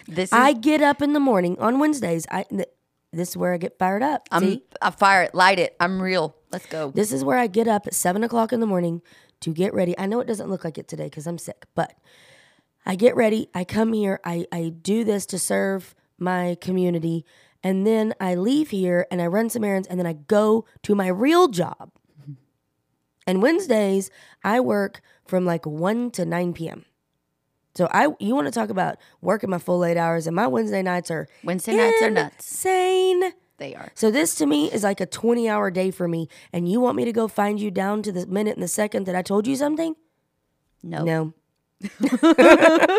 This 0.09 0.31
is, 0.31 0.33
I 0.33 0.52
get 0.52 0.83
up 0.83 1.00
in 1.00 1.12
the 1.12 1.21
morning 1.21 1.57
on 1.61 1.78
Wednesdays. 1.78 2.26
I 2.31 2.43
th- 2.45 2.69
this 3.12 3.31
is 3.31 3.37
where 3.37 3.52
I 3.52 3.57
get 3.57 3.78
fired 3.78 4.02
up. 4.02 4.28
I'm, 4.33 4.43
See? 4.43 4.62
I 4.83 4.90
fire 4.90 5.23
it, 5.23 5.35
light 5.35 5.59
it. 5.59 5.76
I'm 5.78 6.00
real. 6.02 6.35
Let's 6.50 6.66
go. 6.66 6.90
This 6.90 7.12
is 7.12 7.25
where 7.25 7.38
I 7.38 7.47
get 7.47 7.69
up 7.69 7.87
at 7.87 7.95
seven 7.95 8.25
o'clock 8.25 8.52
in 8.52 8.61
the 8.61 8.66
morning 8.66 9.02
to 9.40 9.52
get 9.52 9.75
ready. 9.75 9.97
I 9.99 10.07
know 10.07 10.21
it 10.21 10.26
doesn't 10.26 10.50
look 10.50 10.64
like 10.64 10.78
it 10.78 10.88
today 10.88 11.05
because 11.05 11.26
I'm 11.26 11.38
sick, 11.38 11.66
but 11.75 11.95
I 12.85 12.95
get 12.97 13.16
ready. 13.16 13.49
I 13.55 13.64
come 13.64 13.93
here. 13.93 14.21
I, 14.25 14.47
I 14.52 14.71
do 14.71 15.05
this 15.05 15.26
to 15.26 15.38
serve 15.38 15.95
my 16.19 16.57
community. 16.61 17.25
And 17.63 17.87
then 17.87 18.15
I 18.21 18.35
leave 18.35 18.71
here 18.71 19.07
and 19.11 19.21
I 19.21 19.27
run 19.27 19.51
some 19.51 19.65
errands 19.65 19.89
and 19.89 19.99
then 19.99 20.07
I 20.07 20.13
go 20.15 20.65
to 20.83 20.95
my 20.95 21.09
real 21.09 21.49
job. 21.49 21.91
And 23.27 23.43
Wednesdays, 23.43 24.11
I 24.45 24.61
work 24.61 25.01
from 25.25 25.45
like 25.45 25.67
1 25.67 26.13
to 26.13 26.25
9 26.25 26.53
p.m. 26.53 26.85
So 27.75 27.89
I 27.91 28.09
you 28.21 28.35
want 28.35 28.47
to 28.47 28.53
talk 28.53 28.71
about 28.71 28.97
working 29.21 29.51
my 29.51 29.59
full 29.59 29.85
eight 29.85 29.99
hours 29.99 30.27
and 30.27 30.35
my 30.35 30.47
Wednesday 30.47 30.81
nights 30.81 31.11
are 31.11 31.29
Wednesday 31.45 31.77
nights 31.77 32.01
are 32.03 32.11
nuts. 32.11 32.37
insane. 32.37 33.33
They 33.59 33.75
are. 33.75 33.91
So 33.95 34.11
this 34.11 34.35
to 34.37 34.47
me 34.47 34.71
is 34.71 34.83
like 34.83 35.01
a 35.01 35.07
20 35.07 35.49
hour 35.49 35.71
day 35.71 35.91
for 35.91 36.09
me. 36.09 36.29
And 36.53 36.71
you 36.71 36.81
want 36.81 36.97
me 36.97 37.05
to 37.05 37.13
go 37.13 37.29
find 37.29 37.61
you 37.61 37.71
down 37.71 38.03
to 38.03 38.13
the 38.13 38.27
minute 38.27 38.55
and 38.55 38.63
the 38.63 38.69
second 38.69 39.07
that 39.07 39.15
I 39.15 39.23
told 39.23 39.47
you 39.47 39.57
something? 39.57 39.95
No. 40.83 41.05
No. 41.05 41.33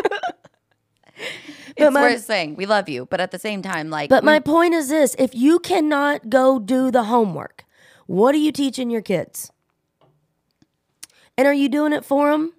It's 1.86 1.94
my- 1.94 2.02
worth 2.02 2.24
saying 2.24 2.56
we 2.56 2.66
love 2.66 2.88
you, 2.88 3.06
but 3.06 3.20
at 3.20 3.30
the 3.30 3.38
same 3.38 3.62
time, 3.62 3.90
like, 3.90 4.10
But 4.10 4.24
my 4.24 4.40
point 4.40 4.74
is 4.74 4.88
this 4.88 5.14
if 5.18 5.34
you 5.34 5.58
cannot 5.58 6.28
go 6.30 6.58
do 6.58 6.90
the 6.90 7.04
homework, 7.04 7.64
what 8.06 8.34
are 8.34 8.38
you 8.38 8.52
teaching 8.52 8.90
your 8.90 9.02
kids? 9.02 9.50
And 11.36 11.46
are 11.46 11.54
you 11.54 11.68
doing 11.68 11.92
it 11.92 12.04
for 12.04 12.30
them? 12.32 12.52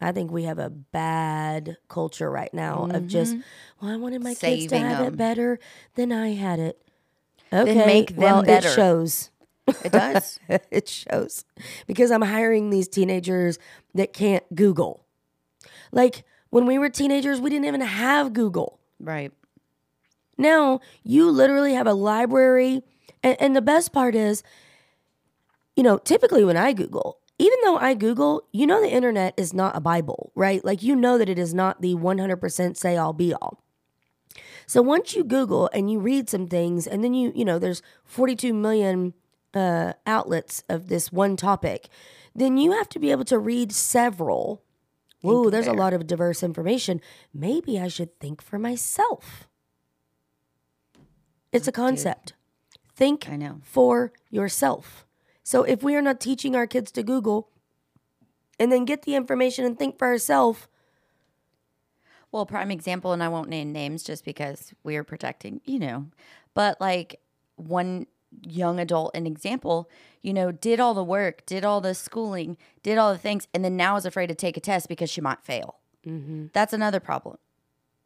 I 0.00 0.12
think 0.12 0.30
we 0.30 0.44
have 0.44 0.58
a 0.58 0.70
bad 0.70 1.76
culture 1.88 2.30
right 2.30 2.52
now 2.52 2.88
of 2.92 3.08
just, 3.08 3.34
well, 3.80 3.90
I 3.90 3.96
wanted 3.96 4.22
my 4.22 4.34
kids 4.34 4.40
to 4.40 4.46
Mm-hmm. 4.46 4.68
Saving 4.68 4.86
have 4.86 5.06
it 5.06 5.16
better 5.16 5.58
than 5.94 6.12
I 6.12 6.34
had 6.34 6.60
it. 6.60 6.80
Okay, 7.52 7.86
make 7.86 8.10
them 8.10 8.18
well, 8.22 8.42
better. 8.42 8.68
it 8.68 8.74
shows. 8.74 9.30
it 9.66 9.90
does. 9.90 10.38
it 10.70 10.88
shows 10.88 11.44
because 11.86 12.10
I'm 12.10 12.22
hiring 12.22 12.70
these 12.70 12.88
teenagers 12.88 13.58
that 13.94 14.12
can't 14.12 14.44
Google. 14.54 15.04
Like 15.90 16.24
when 16.50 16.66
we 16.66 16.78
were 16.78 16.88
teenagers, 16.88 17.40
we 17.40 17.50
didn't 17.50 17.66
even 17.66 17.80
have 17.80 18.32
Google. 18.32 18.80
right. 19.00 19.32
Now 20.40 20.80
you 21.02 21.30
literally 21.30 21.74
have 21.74 21.88
a 21.88 21.92
library. 21.92 22.82
And, 23.24 23.36
and 23.40 23.56
the 23.56 23.60
best 23.60 23.92
part 23.92 24.14
is, 24.14 24.44
you 25.74 25.82
know, 25.82 25.98
typically 25.98 26.44
when 26.44 26.56
I 26.56 26.72
Google, 26.72 27.18
even 27.38 27.58
though 27.64 27.76
I 27.76 27.94
Google, 27.94 28.44
you 28.52 28.66
know, 28.66 28.80
the 28.80 28.90
internet 28.90 29.34
is 29.36 29.52
not 29.52 29.76
a 29.76 29.80
Bible, 29.80 30.32
right? 30.34 30.64
Like 30.64 30.82
you 30.82 30.96
know 30.96 31.18
that 31.18 31.28
it 31.28 31.38
is 31.38 31.54
not 31.54 31.80
the 31.82 31.94
100% 31.94 32.76
say 32.76 32.96
all 32.96 33.12
be 33.12 33.34
all. 33.34 33.62
So 34.66 34.82
once 34.82 35.14
you 35.14 35.24
Google 35.24 35.70
and 35.72 35.90
you 35.90 35.98
read 35.98 36.28
some 36.28 36.46
things, 36.46 36.86
and 36.86 37.02
then 37.02 37.14
you, 37.14 37.32
you 37.34 37.44
know, 37.44 37.58
there's 37.58 37.80
42 38.04 38.52
million 38.52 39.14
uh, 39.54 39.94
outlets 40.06 40.62
of 40.68 40.88
this 40.88 41.10
one 41.10 41.36
topic, 41.36 41.88
then 42.34 42.58
you 42.58 42.72
have 42.72 42.88
to 42.90 42.98
be 42.98 43.10
able 43.10 43.24
to 43.26 43.38
read 43.38 43.72
several. 43.72 44.62
Whoa, 45.20 45.50
there's 45.50 45.66
a 45.66 45.72
lot 45.72 45.92
of 45.92 46.06
diverse 46.06 46.42
information. 46.42 47.00
Maybe 47.34 47.78
I 47.78 47.88
should 47.88 48.18
think 48.20 48.40
for 48.40 48.58
myself. 48.58 49.48
It's 51.52 51.66
a 51.66 51.72
concept. 51.72 52.34
Think 52.94 53.28
I 53.28 53.36
know. 53.36 53.60
for 53.62 54.12
yourself. 54.30 55.06
So 55.42 55.62
if 55.62 55.82
we 55.82 55.96
are 55.96 56.02
not 56.02 56.20
teaching 56.20 56.54
our 56.54 56.66
kids 56.66 56.90
to 56.92 57.02
Google 57.02 57.48
and 58.58 58.70
then 58.70 58.84
get 58.84 59.02
the 59.02 59.14
information 59.14 59.64
and 59.64 59.78
think 59.78 59.98
for 59.98 60.06
ourselves, 60.08 60.68
Well, 62.30 62.44
prime 62.44 62.70
example, 62.70 63.12
and 63.12 63.22
I 63.22 63.28
won't 63.28 63.48
name 63.48 63.72
names 63.72 64.02
just 64.02 64.24
because 64.24 64.74
we 64.82 64.96
are 64.96 65.04
protecting, 65.04 65.62
you 65.64 65.78
know, 65.78 66.06
but 66.52 66.78
like 66.80 67.20
one 67.56 68.06
young 68.46 68.78
adult, 68.80 69.14
an 69.14 69.26
example, 69.26 69.88
you 70.22 70.32
know, 70.32 70.50
did 70.52 70.80
all 70.80 70.94
the 70.94 71.04
work, 71.04 71.44
did 71.46 71.64
all 71.64 71.80
the 71.80 71.94
schooling, 71.94 72.56
did 72.82 72.98
all 72.98 73.12
the 73.12 73.18
things, 73.18 73.46
and 73.54 73.64
then 73.64 73.76
now 73.76 73.96
is 73.96 74.04
afraid 74.06 74.26
to 74.28 74.34
take 74.34 74.56
a 74.56 74.60
test 74.60 74.88
because 74.88 75.10
she 75.10 75.20
might 75.20 75.42
fail. 75.42 75.76
That's 76.54 76.72
another 76.72 77.00
problem. 77.00 77.36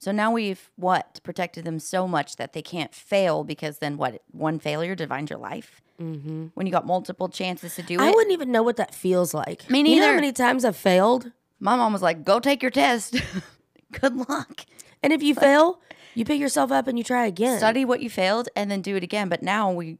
So 0.00 0.10
now 0.10 0.32
we've 0.32 0.70
what 0.74 1.20
protected 1.22 1.64
them 1.64 1.78
so 1.78 2.08
much 2.08 2.34
that 2.34 2.52
they 2.52 2.62
can't 2.62 2.92
fail 2.92 3.44
because 3.44 3.78
then 3.78 3.96
what? 3.96 4.20
One 4.32 4.58
failure 4.58 4.96
defines 4.96 5.30
your 5.30 5.38
life. 5.38 5.80
Mm-hmm. 6.00 6.46
When 6.54 6.66
you 6.66 6.72
got 6.72 6.84
multiple 6.84 7.28
chances 7.28 7.76
to 7.76 7.82
do 7.82 8.00
I 8.00 8.08
it, 8.08 8.14
wouldn't 8.16 8.32
even 8.32 8.50
know 8.50 8.64
what 8.64 8.76
that 8.78 8.92
feels 8.92 9.32
like. 9.32 9.70
Me 9.70 9.78
You 9.78 9.84
know 9.84 9.90
how 9.90 9.98
neither. 10.08 10.14
many 10.16 10.32
times 10.32 10.64
I've 10.64 10.76
failed? 10.76 11.30
my 11.60 11.76
mom 11.76 11.92
was 11.92 12.02
like, 12.02 12.24
"Go 12.24 12.40
take 12.40 12.60
your 12.60 12.72
test. 12.72 13.14
Good 14.00 14.16
luck." 14.28 14.66
And 15.04 15.12
if 15.12 15.22
you 15.22 15.36
fail, 15.36 15.80
you 16.16 16.24
pick 16.24 16.40
yourself 16.40 16.72
up 16.72 16.88
and 16.88 16.98
you 16.98 17.04
try 17.04 17.26
again. 17.26 17.58
study 17.58 17.84
what 17.84 18.00
you 18.00 18.10
failed 18.10 18.48
and 18.56 18.68
then 18.68 18.82
do 18.82 18.96
it 18.96 19.04
again. 19.04 19.28
But 19.28 19.42
now 19.44 19.70
we, 19.70 19.98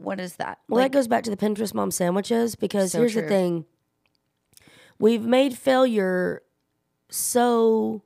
what 0.00 0.18
is 0.20 0.36
that? 0.36 0.58
Well, 0.68 0.80
Like, 0.82 0.92
that 0.92 0.96
goes 0.98 1.08
back 1.08 1.22
to 1.24 1.30
the 1.30 1.36
Pinterest 1.36 1.74
mom 1.74 1.90
sandwiches 1.90 2.54
because 2.56 2.92
So 2.92 2.98
here's 3.00 3.14
the 3.14 3.22
thing. 3.22 3.64
We've 4.98 5.22
made 5.24 5.56
failure 5.56 6.42
so 7.10 8.02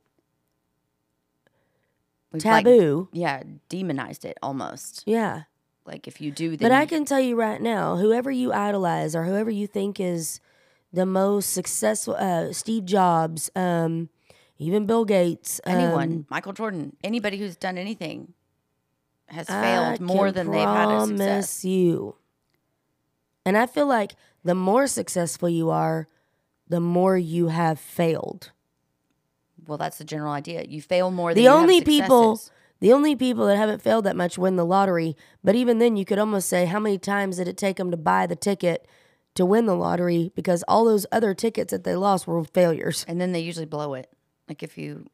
we've, 2.31 2.43
like, 2.45 2.65
taboo. 2.65 3.09
yeah, 3.11 3.43
demonized 3.69 4.25
it 4.25 4.37
almost. 4.41 5.03
yeah. 5.05 5.43
Like 5.85 6.07
if 6.07 6.19
you 6.19 6.31
do, 6.31 6.57
But 6.57 6.71
I 6.71 6.87
can 6.87 7.05
tell 7.05 7.19
you 7.19 7.35
right 7.35 7.61
now, 7.61 7.97
whoever 7.97 8.31
you 8.31 8.51
idolize 8.51 9.15
or 9.15 9.23
whoever 9.25 9.51
you 9.51 9.67
think 9.67 9.99
is 9.99 10.39
the 10.91 11.05
most 11.05 11.51
successful, 11.53 12.15
uh, 12.15 12.51
Steve 12.53 12.85
Jobs, 12.85 13.51
um, 13.55 14.09
even 14.57 14.87
Bill 14.87 15.05
Gates, 15.05 15.61
anyone, 15.63 16.11
um, 16.11 16.25
Michael 16.31 16.53
Jordan, 16.53 16.95
anybody 17.03 17.37
who's 17.37 17.55
done 17.55 17.77
anything 17.77 18.33
has 19.27 19.49
I 19.49 19.61
failed 19.61 20.01
more 20.01 20.31
than 20.31 20.51
they've 20.51 20.61
had 20.61 20.85
a 20.85 20.97
promise 20.97 21.49
success. 21.49 21.65
you. 21.65 22.15
And 23.45 23.57
I 23.57 23.65
feel 23.65 23.87
like 23.87 24.15
the 24.43 24.55
more 24.55 24.87
successful 24.87 25.49
you 25.49 25.69
are, 25.69 26.07
the 26.67 26.79
more 26.79 27.17
you 27.17 27.47
have 27.47 27.79
failed. 27.79 28.51
Well, 29.67 29.77
that's 29.77 29.97
the 29.97 30.03
general 30.03 30.33
idea. 30.33 30.63
You 30.67 30.81
fail 30.81 31.11
more 31.11 31.31
than 31.31 31.37
The 31.37 31.43
you 31.43 31.49
have 31.49 31.59
only 31.59 31.81
people, 31.81 32.37
successes. 32.37 32.51
the 32.79 32.93
only 32.93 33.15
people 33.15 33.47
that 33.47 33.57
haven't 33.57 33.81
failed 33.81 34.05
that 34.05 34.15
much 34.15 34.37
win 34.37 34.55
the 34.55 34.65
lottery. 34.65 35.15
But 35.43 35.55
even 35.55 35.79
then, 35.79 35.97
you 35.97 36.05
could 36.05 36.19
almost 36.19 36.47
say, 36.49 36.65
how 36.65 36.79
many 36.79 36.97
times 36.97 37.37
did 37.37 37.47
it 37.47 37.57
take 37.57 37.77
them 37.77 37.91
to 37.91 37.97
buy 37.97 38.27
the 38.27 38.35
ticket 38.35 38.87
to 39.35 39.45
win 39.45 39.65
the 39.65 39.75
lottery? 39.75 40.31
Because 40.35 40.63
all 40.67 40.85
those 40.85 41.05
other 41.11 41.33
tickets 41.33 41.71
that 41.71 41.83
they 41.83 41.95
lost 41.95 42.27
were 42.27 42.43
failures. 42.43 43.05
and 43.07 43.19
then 43.19 43.31
they 43.31 43.39
usually 43.39 43.65
blow 43.65 43.93
it. 43.93 44.11
Like 44.47 44.61
if 44.61 44.77
you 44.77 45.07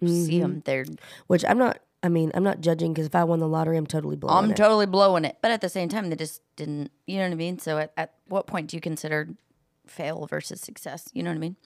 see 0.00 0.06
mm-hmm. 0.06 0.40
them, 0.40 0.62
they're 0.64 0.84
Which 1.26 1.44
I'm 1.44 1.58
not. 1.58 1.80
I 2.02 2.08
mean, 2.08 2.30
I'm 2.34 2.42
not 2.42 2.60
judging 2.60 2.92
because 2.92 3.06
if 3.06 3.14
I 3.14 3.24
won 3.24 3.40
the 3.40 3.48
lottery, 3.48 3.76
I'm 3.76 3.86
totally 3.86 4.16
blowing 4.16 4.44
I'm 4.44 4.50
it. 4.50 4.56
totally 4.56 4.86
blowing 4.86 5.24
it. 5.24 5.36
But 5.42 5.50
at 5.50 5.60
the 5.60 5.68
same 5.68 5.88
time, 5.88 6.08
they 6.08 6.16
just 6.16 6.40
didn't. 6.56 6.90
You 7.06 7.18
know 7.18 7.24
what 7.24 7.32
I 7.32 7.36
mean? 7.36 7.58
So 7.58 7.78
at, 7.78 7.92
at 7.96 8.14
what 8.26 8.46
point 8.46 8.68
do 8.68 8.76
you 8.76 8.80
consider 8.80 9.28
fail 9.86 10.26
versus 10.26 10.60
success? 10.60 11.08
You 11.12 11.22
know 11.22 11.30
what 11.30 11.36
I 11.36 11.40
mean? 11.40 11.56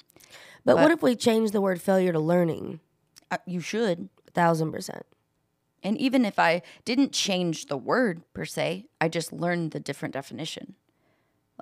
but 0.64 0.76
what 0.76 0.91
if 0.91 1.03
we 1.03 1.14
change 1.14 1.53
the 1.53 1.61
word 1.61 1.81
failure 1.81 2.12
to 2.12 2.19
learning? 2.19 2.81
Uh, 3.31 3.38
you 3.47 3.61
should. 3.61 4.09
A 4.26 4.31
thousand 4.33 4.73
percent. 4.73 5.05
And 5.85 5.99
even 5.99 6.25
if 6.25 6.38
I 6.38 6.62
didn't 6.85 7.12
change 7.12 7.67
the 7.67 7.76
word 7.76 8.23
per 8.33 8.47
se, 8.47 8.87
I 9.00 9.09
just 9.09 9.33
learned 9.33 9.73
the 9.73 9.81
different 9.81 10.14
definition. 10.14 10.75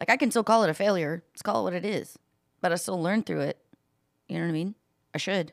Like 0.00 0.09
I 0.09 0.17
can 0.17 0.31
still 0.31 0.45
call 0.45 0.62
it 0.62 0.71
a 0.71 0.75
failure. 0.75 1.25
Let's 1.33 1.43
call 1.43 1.61
it 1.61 1.64
what 1.64 1.75
it 1.75 1.85
is. 1.85 2.17
But 2.61 2.73
I 2.73 2.76
still 2.76 3.02
learned 3.02 3.26
through 3.26 3.41
it. 3.41 3.59
You 4.29 4.37
know 4.37 4.45
what 4.45 4.50
I 4.50 4.52
mean? 4.52 4.75
I 5.14 5.19
should. 5.19 5.52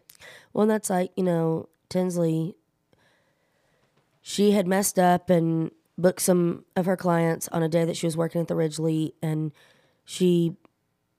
Well, 0.53 0.61
and 0.61 0.71
that's 0.71 0.89
like, 0.89 1.11
you 1.17 1.23
know, 1.23 1.67
Tinsley, 1.89 2.55
she 4.29 4.51
had 4.51 4.67
messed 4.67 4.99
up 4.99 5.31
and 5.31 5.71
booked 5.97 6.21
some 6.21 6.63
of 6.75 6.85
her 6.85 6.95
clients 6.95 7.47
on 7.47 7.63
a 7.63 7.67
day 7.67 7.83
that 7.83 7.97
she 7.97 8.05
was 8.05 8.15
working 8.15 8.39
at 8.39 8.47
the 8.47 8.55
Ridgely. 8.55 9.15
And 9.23 9.51
she 10.05 10.55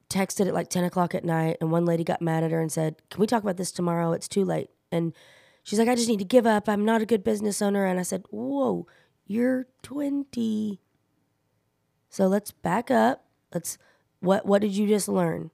texted 0.08 0.46
at 0.46 0.54
like 0.54 0.70
10 0.70 0.84
o'clock 0.84 1.12
at 1.12 1.24
night. 1.24 1.56
And 1.60 1.72
one 1.72 1.84
lady 1.84 2.04
got 2.04 2.22
mad 2.22 2.44
at 2.44 2.52
her 2.52 2.60
and 2.60 2.70
said, 2.70 3.02
Can 3.10 3.20
we 3.20 3.26
talk 3.26 3.42
about 3.42 3.56
this 3.56 3.72
tomorrow? 3.72 4.12
It's 4.12 4.28
too 4.28 4.44
late. 4.44 4.70
And 4.92 5.12
she's 5.64 5.80
like, 5.80 5.88
I 5.88 5.96
just 5.96 6.08
need 6.08 6.20
to 6.20 6.24
give 6.24 6.46
up. 6.46 6.68
I'm 6.68 6.84
not 6.84 7.02
a 7.02 7.06
good 7.06 7.24
business 7.24 7.60
owner. 7.60 7.84
And 7.84 7.98
I 7.98 8.04
said, 8.04 8.22
Whoa, 8.30 8.86
you're 9.26 9.66
20. 9.82 10.80
So 12.10 12.28
let's 12.28 12.52
back 12.52 12.92
up. 12.92 13.24
Let's, 13.52 13.76
what, 14.20 14.46
what 14.46 14.62
did 14.62 14.70
you 14.70 14.86
just 14.86 15.08
learn? 15.08 15.50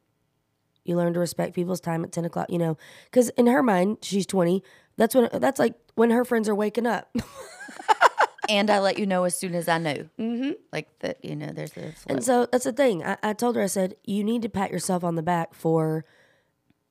You 0.88 0.97
learn 0.97 1.12
to 1.14 1.21
respect 1.21 1.55
people's 1.55 1.81
time 1.81 2.05
at 2.05 2.12
10 2.12 2.25
o'clock, 2.25 2.50
you 2.50 2.59
know, 2.59 2.76
because 3.11 3.31
in 3.31 3.47
her 3.47 3.62
mind, 3.62 3.99
she's 4.02 4.26
20. 4.26 4.62
That's 4.97 5.14
when, 5.14 5.28
that's 5.33 5.59
like 5.59 5.75
when 5.95 6.11
her 6.11 6.25
friends 6.25 6.49
are 6.49 6.55
waking 6.55 6.87
up. 6.87 7.14
and 8.49 8.71
I 8.71 8.78
let 8.78 8.99
you 8.99 9.07
know 9.07 9.25
as 9.25 9.37
soon 9.37 9.55
as 9.55 9.69
I 9.69 9.78
know. 9.78 10.09
Mm-hmm. 10.19 10.52
Like 10.73 10.88
that, 11.00 11.25
you 11.25 11.37
know, 11.37 11.49
there's 11.49 11.73
a 11.73 11.93
flow. 11.93 11.93
And 12.09 12.25
so 12.25 12.47
that's 12.50 12.64
the 12.64 12.73
thing. 12.73 13.05
I, 13.05 13.16
I 13.23 13.33
told 13.33 13.57
her, 13.57 13.62
I 13.62 13.66
said, 13.66 13.97
you 14.05 14.25
need 14.25 14.43
to 14.43 14.49
pat 14.49 14.71
yourself 14.71 15.05
on 15.05 15.14
the 15.14 15.23
back 15.23 15.55
for 15.55 16.05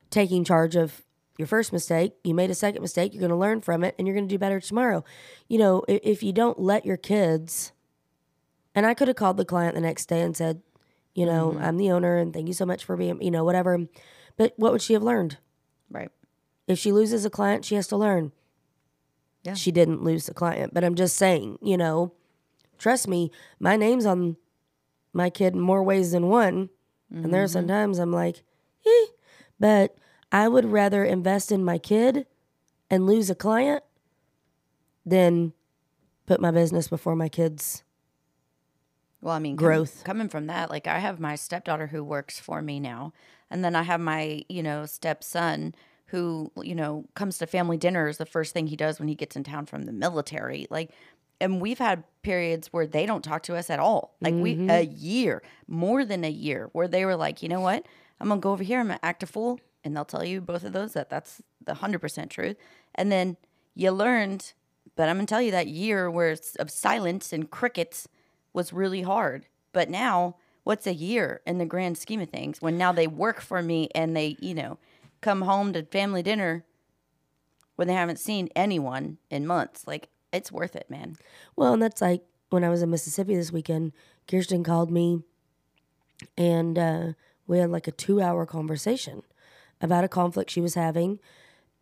taking 0.09 0.43
charge 0.43 0.75
of 0.75 1.01
your 1.37 1.47
first 1.47 1.73
mistake. 1.73 2.13
You 2.23 2.33
made 2.33 2.49
a 2.49 2.55
second 2.55 2.81
mistake. 2.81 3.13
You're 3.13 3.21
going 3.21 3.29
to 3.29 3.35
learn 3.35 3.61
from 3.61 3.83
it 3.83 3.95
and 3.97 4.07
you're 4.07 4.15
going 4.15 4.27
to 4.27 4.33
do 4.33 4.39
better 4.39 4.59
tomorrow. 4.59 5.03
You 5.47 5.57
know, 5.57 5.83
if, 5.87 5.99
if 6.03 6.23
you 6.23 6.33
don't 6.33 6.59
let 6.59 6.85
your 6.85 6.97
kids, 6.97 7.71
and 8.73 8.85
I 8.85 8.93
could 8.93 9.07
have 9.07 9.17
called 9.17 9.37
the 9.37 9.45
client 9.45 9.75
the 9.75 9.81
next 9.81 10.07
day 10.07 10.21
and 10.21 10.35
said, 10.35 10.61
you 11.15 11.25
know, 11.25 11.51
Mm-hmm. 11.55 11.63
I'm 11.63 11.77
the 11.77 11.89
owner 11.91 12.17
and 12.17 12.31
thank 12.33 12.47
you 12.47 12.53
so 12.53 12.65
much 12.65 12.83
for 12.85 12.95
being, 12.95 13.19
you 13.21 13.31
know, 13.31 13.43
whatever. 13.43 13.87
But 14.37 14.53
what 14.57 14.71
would 14.71 14.81
she 14.83 14.93
have 14.93 15.03
learned? 15.03 15.37
right. 15.89 16.11
If 16.67 16.77
she 16.79 16.91
loses 16.91 17.25
a 17.25 17.29
client, 17.29 17.63
she 17.63 17.75
has 17.75 17.87
to 17.87 17.97
learn. 17.97 18.31
Yeah. 19.43 19.53
She 19.53 19.71
didn't 19.71 20.03
lose 20.03 20.25
the 20.25 20.33
client, 20.33 20.73
but 20.73 20.83
I'm 20.83 20.95
just 20.95 21.15
saying, 21.15 21.59
you 21.61 21.77
know, 21.77 22.11
trust 22.79 23.07
me, 23.07 23.31
my 23.59 23.75
name's 23.77 24.05
on 24.07 24.35
my 25.13 25.29
kid 25.29 25.53
in 25.53 25.59
more 25.59 25.83
ways 25.83 26.11
than 26.11 26.27
one. 26.27 26.69
And 27.11 27.31
there 27.33 27.43
are 27.43 27.47
sometimes 27.47 27.97
I'm 27.99 28.11
like, 28.11 28.43
eh. 28.85 29.05
But 29.59 29.95
I 30.31 30.47
would 30.49 30.65
rather 30.65 31.05
invest 31.05 31.51
in 31.51 31.63
my 31.63 31.77
kid 31.77 32.25
and 32.89 33.05
lose 33.05 33.29
a 33.29 33.35
client 33.35 33.83
than 35.05 35.53
put 36.25 36.41
my 36.41 36.51
business 36.51 36.87
before 36.89 37.15
my 37.15 37.29
kids. 37.29 37.83
Well, 39.21 39.33
I 39.33 39.39
mean, 39.39 39.55
Growth. 39.55 40.03
Com- 40.03 40.17
coming 40.17 40.29
from 40.29 40.47
that, 40.47 40.69
like 40.69 40.87
I 40.87 40.99
have 40.99 41.19
my 41.19 41.35
stepdaughter 41.35 41.87
who 41.87 42.03
works 42.03 42.39
for 42.39 42.61
me 42.61 42.79
now, 42.79 43.13
and 43.49 43.63
then 43.63 43.75
I 43.75 43.83
have 43.83 43.99
my, 43.99 44.43
you 44.49 44.61
know, 44.61 44.85
stepson 44.85 45.73
who, 46.07 46.51
you 46.61 46.75
know, 46.75 47.05
comes 47.15 47.37
to 47.39 47.47
family 47.47 47.77
dinners. 47.77 48.17
The 48.17 48.25
first 48.25 48.53
thing 48.53 48.67
he 48.67 48.75
does 48.75 48.99
when 48.99 49.07
he 49.07 49.15
gets 49.15 49.35
in 49.35 49.43
town 49.43 49.65
from 49.65 49.83
the 49.83 49.91
military, 49.93 50.67
like, 50.69 50.91
and 51.41 51.59
we've 51.59 51.79
had 51.79 52.03
periods 52.21 52.67
where 52.71 52.87
they 52.87 53.05
don't 53.05 53.23
talk 53.23 53.43
to 53.43 53.55
us 53.55 53.69
at 53.69 53.79
all. 53.79 54.15
Like 54.21 54.33
we 54.35 54.53
a 54.53 54.55
mm-hmm. 54.55 54.93
year, 54.95 55.43
more 55.67 56.05
than 56.05 56.23
a 56.23 56.29
year, 56.29 56.69
where 56.73 56.87
they 56.87 57.05
were 57.05 57.15
like, 57.15 57.41
you 57.41 57.49
know 57.49 57.61
what, 57.61 57.85
I'm 58.19 58.29
gonna 58.29 58.41
go 58.41 58.51
over 58.51 58.63
here. 58.63 58.79
I'm 58.79 58.87
gonna 58.87 58.99
act 59.03 59.23
a 59.23 59.27
fool, 59.27 59.59
and 59.83 59.95
they'll 59.95 60.05
tell 60.05 60.23
you 60.23 60.41
both 60.41 60.63
of 60.63 60.73
those 60.73 60.93
that 60.93 61.09
that's 61.09 61.41
the 61.63 61.75
hundred 61.75 61.99
percent 61.99 62.31
truth. 62.31 62.57
And 62.93 63.11
then 63.11 63.37
you 63.73 63.91
learned, 63.91 64.53
but 64.95 65.09
I'm 65.09 65.17
gonna 65.17 65.27
tell 65.27 65.41
you 65.41 65.51
that 65.51 65.67
year 65.67 66.09
where 66.09 66.29
it's 66.29 66.55
of 66.55 66.71
silence 66.71 67.33
and 67.33 67.49
crickets 67.49 68.07
was 68.55 68.73
really 68.73 69.01
hard. 69.01 69.45
But 69.73 69.89
now, 69.89 70.37
what's 70.63 70.87
a 70.87 70.93
year 70.93 71.41
in 71.45 71.57
the 71.57 71.65
grand 71.65 71.97
scheme 71.97 72.21
of 72.21 72.29
things 72.29 72.61
when 72.61 72.77
now 72.77 72.91
they 72.91 73.07
work 73.07 73.41
for 73.41 73.61
me 73.61 73.89
and 73.93 74.15
they, 74.15 74.37
you 74.39 74.53
know, 74.53 74.77
come 75.21 75.41
home 75.41 75.73
to 75.73 75.83
family 75.83 76.23
dinner 76.23 76.65
when 77.75 77.87
they 77.87 77.93
haven't 77.93 78.19
seen 78.19 78.49
anyone 78.55 79.17
in 79.29 79.45
months? 79.45 79.85
Like, 79.85 80.09
it's 80.31 80.51
worth 80.51 80.75
it, 80.75 80.89
man. 80.89 81.17
Well, 81.55 81.73
and 81.73 81.81
that's 81.81 82.01
like 82.01 82.23
when 82.49 82.63
I 82.63 82.69
was 82.69 82.81
in 82.81 82.89
Mississippi 82.89 83.35
this 83.35 83.51
weekend, 83.51 83.91
Kirsten 84.27 84.63
called 84.63 84.91
me 84.91 85.21
and 86.37 86.77
uh, 86.77 87.13
we 87.47 87.59
had 87.59 87.69
like 87.69 87.87
a 87.87 87.91
two 87.91 88.21
hour 88.21 88.45
conversation 88.45 89.23
about 89.81 90.03
a 90.03 90.09
conflict 90.09 90.49
she 90.49 90.61
was 90.61 90.75
having. 90.75 91.19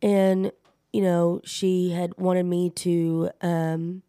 And, 0.02 0.52
you 0.92 1.02
know, 1.02 1.42
she 1.46 1.92
had 1.92 2.18
wanted 2.18 2.46
me 2.46 2.70
to, 2.72 3.30
um, 3.42 4.04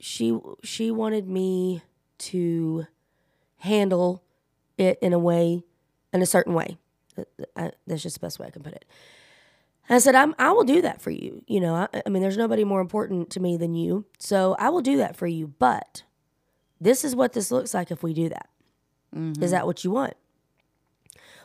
she, 0.00 0.38
she 0.62 0.90
wanted 0.90 1.28
me 1.28 1.82
to 2.18 2.86
handle 3.58 4.22
it 4.76 4.98
in 5.00 5.12
a 5.12 5.18
way, 5.18 5.62
in 6.12 6.22
a 6.22 6.26
certain 6.26 6.54
way. 6.54 6.78
Uh, 7.16 7.24
I, 7.56 7.72
that's 7.86 8.02
just 8.02 8.16
the 8.16 8.20
best 8.20 8.38
way 8.38 8.46
I 8.46 8.50
can 8.50 8.62
put 8.62 8.72
it. 8.72 8.84
I 9.90 9.98
said, 9.98 10.14
I'm, 10.14 10.34
I 10.38 10.52
will 10.52 10.64
do 10.64 10.82
that 10.82 11.00
for 11.00 11.10
you. 11.10 11.42
You 11.46 11.60
know, 11.60 11.74
I, 11.74 12.02
I 12.04 12.08
mean, 12.10 12.22
there's 12.22 12.36
nobody 12.36 12.62
more 12.62 12.80
important 12.80 13.30
to 13.30 13.40
me 13.40 13.56
than 13.56 13.74
you. 13.74 14.04
So 14.18 14.54
I 14.58 14.68
will 14.68 14.82
do 14.82 14.98
that 14.98 15.16
for 15.16 15.26
you. 15.26 15.54
But 15.58 16.02
this 16.80 17.04
is 17.04 17.16
what 17.16 17.32
this 17.32 17.50
looks 17.50 17.72
like 17.72 17.90
if 17.90 18.02
we 18.02 18.12
do 18.12 18.28
that. 18.28 18.48
Mm-hmm. 19.16 19.42
Is 19.42 19.50
that 19.50 19.66
what 19.66 19.84
you 19.84 19.90
want? 19.90 20.14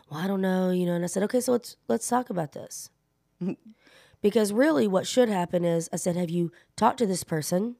Well, 0.10 0.20
I 0.20 0.28
don't 0.28 0.42
know, 0.42 0.70
you 0.70 0.86
know. 0.86 0.94
And 0.94 1.04
I 1.04 1.08
said, 1.08 1.24
okay, 1.24 1.39
so 1.39 1.54
let's 1.54 1.78
let's 1.88 2.08
talk 2.08 2.30
about 2.30 2.52
this. 2.52 2.89
because 4.22 4.52
really, 4.52 4.88
what 4.88 5.08
should 5.08 5.30
happen 5.30 5.63
is, 5.63 5.89
I 5.94 5.96
said, 5.96 6.18
have 6.18 6.30
you 6.30 6.52
talked 6.76 6.98
to 7.00 7.06
this 7.06 7.24
person? 7.24 7.78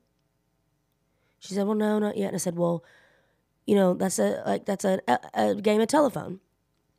She 1.44 1.54
said, 1.54 1.68
well, 1.68 1.76
no, 1.76 2.00
not 2.00 2.16
yet. 2.16 2.28
And 2.28 2.36
I 2.36 2.40
said, 2.40 2.58
well, 2.58 2.86
you 3.66 3.76
know, 3.76 3.94
that's 3.94 4.18
a 4.18 4.42
like 4.46 4.66
that's 4.66 4.86
a, 4.86 5.00
a, 5.08 5.20
a 5.34 5.56
game 5.56 5.82
of 5.82 5.88
telephone. 5.88 6.40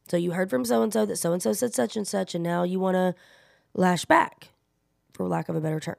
So 0.09 0.19
you 0.19 0.33
heard 0.33 0.51
from 0.51 0.67
so 0.67 0.83
and 0.83 0.93
so 0.93 1.07
that 1.07 1.17
so 1.17 1.33
and 1.33 1.43
so 1.43 1.55
said 1.55 1.73
such 1.73 1.97
and 1.97 2.07
such, 2.07 2.35
and 2.35 2.45
now 2.45 2.63
you 2.63 2.79
want 2.79 2.95
to 2.95 3.15
lash 3.73 4.05
back, 4.05 4.51
for 5.15 5.27
lack 5.27 5.49
of 5.49 5.57
a 5.57 5.63
better 5.63 5.81
term. 5.81 5.97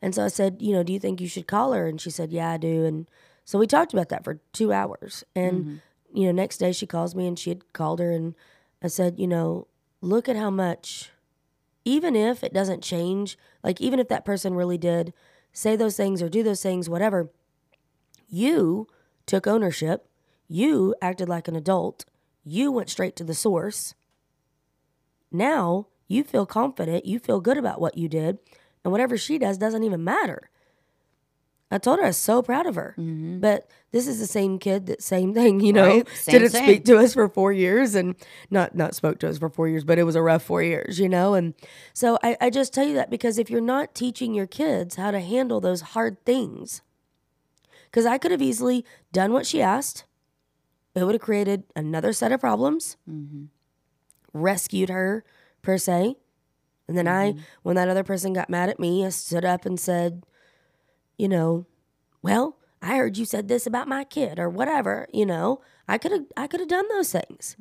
And 0.00 0.12
so 0.12 0.24
I 0.24 0.28
said, 0.28 0.56
you 0.60 0.72
know, 0.72 0.82
do 0.82 0.92
you 0.92 0.98
think 0.98 1.20
you 1.20 1.28
should 1.28 1.46
call 1.46 1.72
her? 1.72 1.86
And 1.86 2.00
she 2.00 2.10
said, 2.10 2.32
yeah, 2.32 2.50
I 2.50 2.56
do. 2.56 2.84
And 2.84 3.08
so 3.44 3.60
we 3.60 3.68
talked 3.68 3.92
about 3.92 4.08
that 4.08 4.24
for 4.24 4.40
two 4.52 4.72
hours. 4.72 5.22
And, 5.36 5.64
mm-hmm. 5.64 6.18
you 6.18 6.26
know, 6.26 6.32
next 6.32 6.58
day 6.58 6.72
she 6.72 6.86
calls 6.86 7.14
me 7.14 7.28
and 7.28 7.38
she 7.38 7.50
had 7.50 7.72
called 7.72 8.00
her. 8.00 8.10
And 8.10 8.34
I 8.82 8.88
said, 8.88 9.20
you 9.20 9.28
know, 9.28 9.68
look 10.00 10.28
at 10.28 10.34
how 10.34 10.50
much, 10.50 11.10
even 11.84 12.16
if 12.16 12.42
it 12.42 12.52
doesn't 12.52 12.82
change, 12.82 13.38
like 13.62 13.80
even 13.80 14.00
if 14.00 14.08
that 14.08 14.24
person 14.24 14.54
really 14.54 14.78
did 14.78 15.14
say 15.52 15.76
those 15.76 15.96
things 15.96 16.22
or 16.22 16.28
do 16.28 16.42
those 16.42 16.62
things, 16.62 16.88
whatever, 16.88 17.30
you 18.28 18.88
took 19.26 19.46
ownership. 19.46 20.08
You 20.48 20.94
acted 21.00 21.28
like 21.28 21.48
an 21.48 21.56
adult. 21.56 22.04
You 22.44 22.72
went 22.72 22.90
straight 22.90 23.16
to 23.16 23.24
the 23.24 23.34
source. 23.34 23.94
Now 25.30 25.86
you 26.08 26.24
feel 26.24 26.46
confident. 26.46 27.06
You 27.06 27.18
feel 27.18 27.40
good 27.40 27.56
about 27.56 27.80
what 27.80 27.96
you 27.96 28.08
did. 28.08 28.38
And 28.84 28.90
whatever 28.92 29.16
she 29.16 29.38
does 29.38 29.58
doesn't 29.58 29.84
even 29.84 30.02
matter. 30.02 30.50
I 31.72 31.78
told 31.78 31.98
her 31.98 32.04
I 32.04 32.08
was 32.08 32.18
so 32.18 32.42
proud 32.42 32.66
of 32.66 32.74
her. 32.74 32.94
Mm-hmm. 32.98 33.40
But 33.40 33.68
this 33.92 34.06
is 34.06 34.18
the 34.18 34.26
same 34.26 34.58
kid 34.58 34.86
that 34.86 35.02
same 35.02 35.32
thing, 35.32 35.60
you 35.60 35.72
know, 35.72 35.86
Right. 35.86 36.08
Same, 36.14 36.32
didn't 36.32 36.50
same. 36.50 36.64
speak 36.64 36.84
to 36.84 36.98
us 36.98 37.14
for 37.14 37.28
four 37.28 37.52
years 37.52 37.94
and 37.94 38.14
not 38.50 38.74
not 38.74 38.94
spoke 38.94 39.18
to 39.20 39.28
us 39.28 39.38
for 39.38 39.48
four 39.48 39.68
years, 39.68 39.84
but 39.84 39.98
it 39.98 40.04
was 40.04 40.14
a 40.14 40.22
rough 40.22 40.42
four 40.42 40.62
years, 40.62 40.98
you 40.98 41.08
know. 41.08 41.34
And 41.34 41.54
so 41.94 42.18
I, 42.22 42.36
I 42.40 42.50
just 42.50 42.74
tell 42.74 42.86
you 42.86 42.94
that 42.94 43.10
because 43.10 43.38
if 43.38 43.50
you're 43.50 43.60
not 43.60 43.94
teaching 43.94 44.34
your 44.34 44.46
kids 44.46 44.96
how 44.96 45.10
to 45.10 45.20
handle 45.20 45.60
those 45.60 45.80
hard 45.80 46.22
things, 46.24 46.82
because 47.86 48.06
I 48.06 48.18
could 48.18 48.30
have 48.30 48.42
easily 48.42 48.84
done 49.12 49.32
what 49.32 49.46
she 49.46 49.62
asked, 49.62 50.04
it 50.94 51.04
would 51.04 51.14
have 51.14 51.22
created 51.22 51.64
another 51.74 52.12
set 52.12 52.32
of 52.32 52.40
problems, 52.40 52.96
mm-hmm. 53.08 53.44
rescued 54.32 54.90
her 54.90 55.24
per 55.62 55.78
se. 55.78 56.16
And 56.88 56.98
then 56.98 57.08
I, 57.08 57.32
mm-hmm. 57.32 57.40
when 57.62 57.76
that 57.76 57.88
other 57.88 58.04
person 58.04 58.32
got 58.32 58.50
mad 58.50 58.68
at 58.68 58.80
me, 58.80 59.06
I 59.06 59.08
stood 59.10 59.44
up 59.44 59.64
and 59.64 59.80
said, 59.80 60.24
you 61.18 61.28
know, 61.28 61.66
well, 62.22 62.56
I 62.80 62.96
heard 62.96 63.16
you 63.16 63.24
said 63.24 63.48
this 63.48 63.66
about 63.66 63.88
my 63.88 64.04
kid 64.04 64.38
or 64.38 64.48
whatever, 64.48 65.06
you 65.12 65.24
know. 65.24 65.60
I 65.88 65.98
could 65.98 66.12
have 66.12 66.24
I 66.36 66.46
could 66.46 66.60
have 66.60 66.68
done 66.68 66.88
those 66.88 67.12
things. 67.12 67.56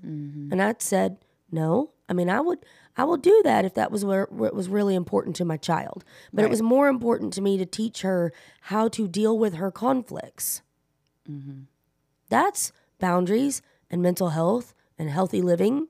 And 0.51 0.61
I 0.61 0.75
said, 0.79 1.17
no. 1.51 1.91
I 2.09 2.13
mean, 2.13 2.29
I 2.29 2.41
would 2.41 2.59
I 2.97 3.03
will 3.03 3.17
do 3.17 3.41
that 3.43 3.65
if 3.65 3.73
that 3.75 3.91
was 3.91 4.03
where, 4.03 4.27
where 4.31 4.49
it 4.49 4.55
was 4.55 4.67
really 4.67 4.95
important 4.95 5.35
to 5.37 5.45
my 5.45 5.57
child. 5.57 6.03
But 6.33 6.43
it 6.45 6.49
was 6.49 6.61
more 6.61 6.87
important 6.87 7.33
to 7.33 7.41
me 7.41 7.57
to 7.57 7.65
teach 7.65 8.01
her 8.01 8.33
how 8.61 8.87
to 8.89 9.07
deal 9.07 9.37
with 9.37 9.55
her 9.55 9.71
conflicts. 9.71 10.61
Mm-hmm. 11.29 11.61
That's 12.29 12.71
boundaries 12.99 13.61
and 13.89 14.01
mental 14.01 14.29
health 14.29 14.73
and 14.97 15.09
healthy 15.09 15.41
living. 15.41 15.87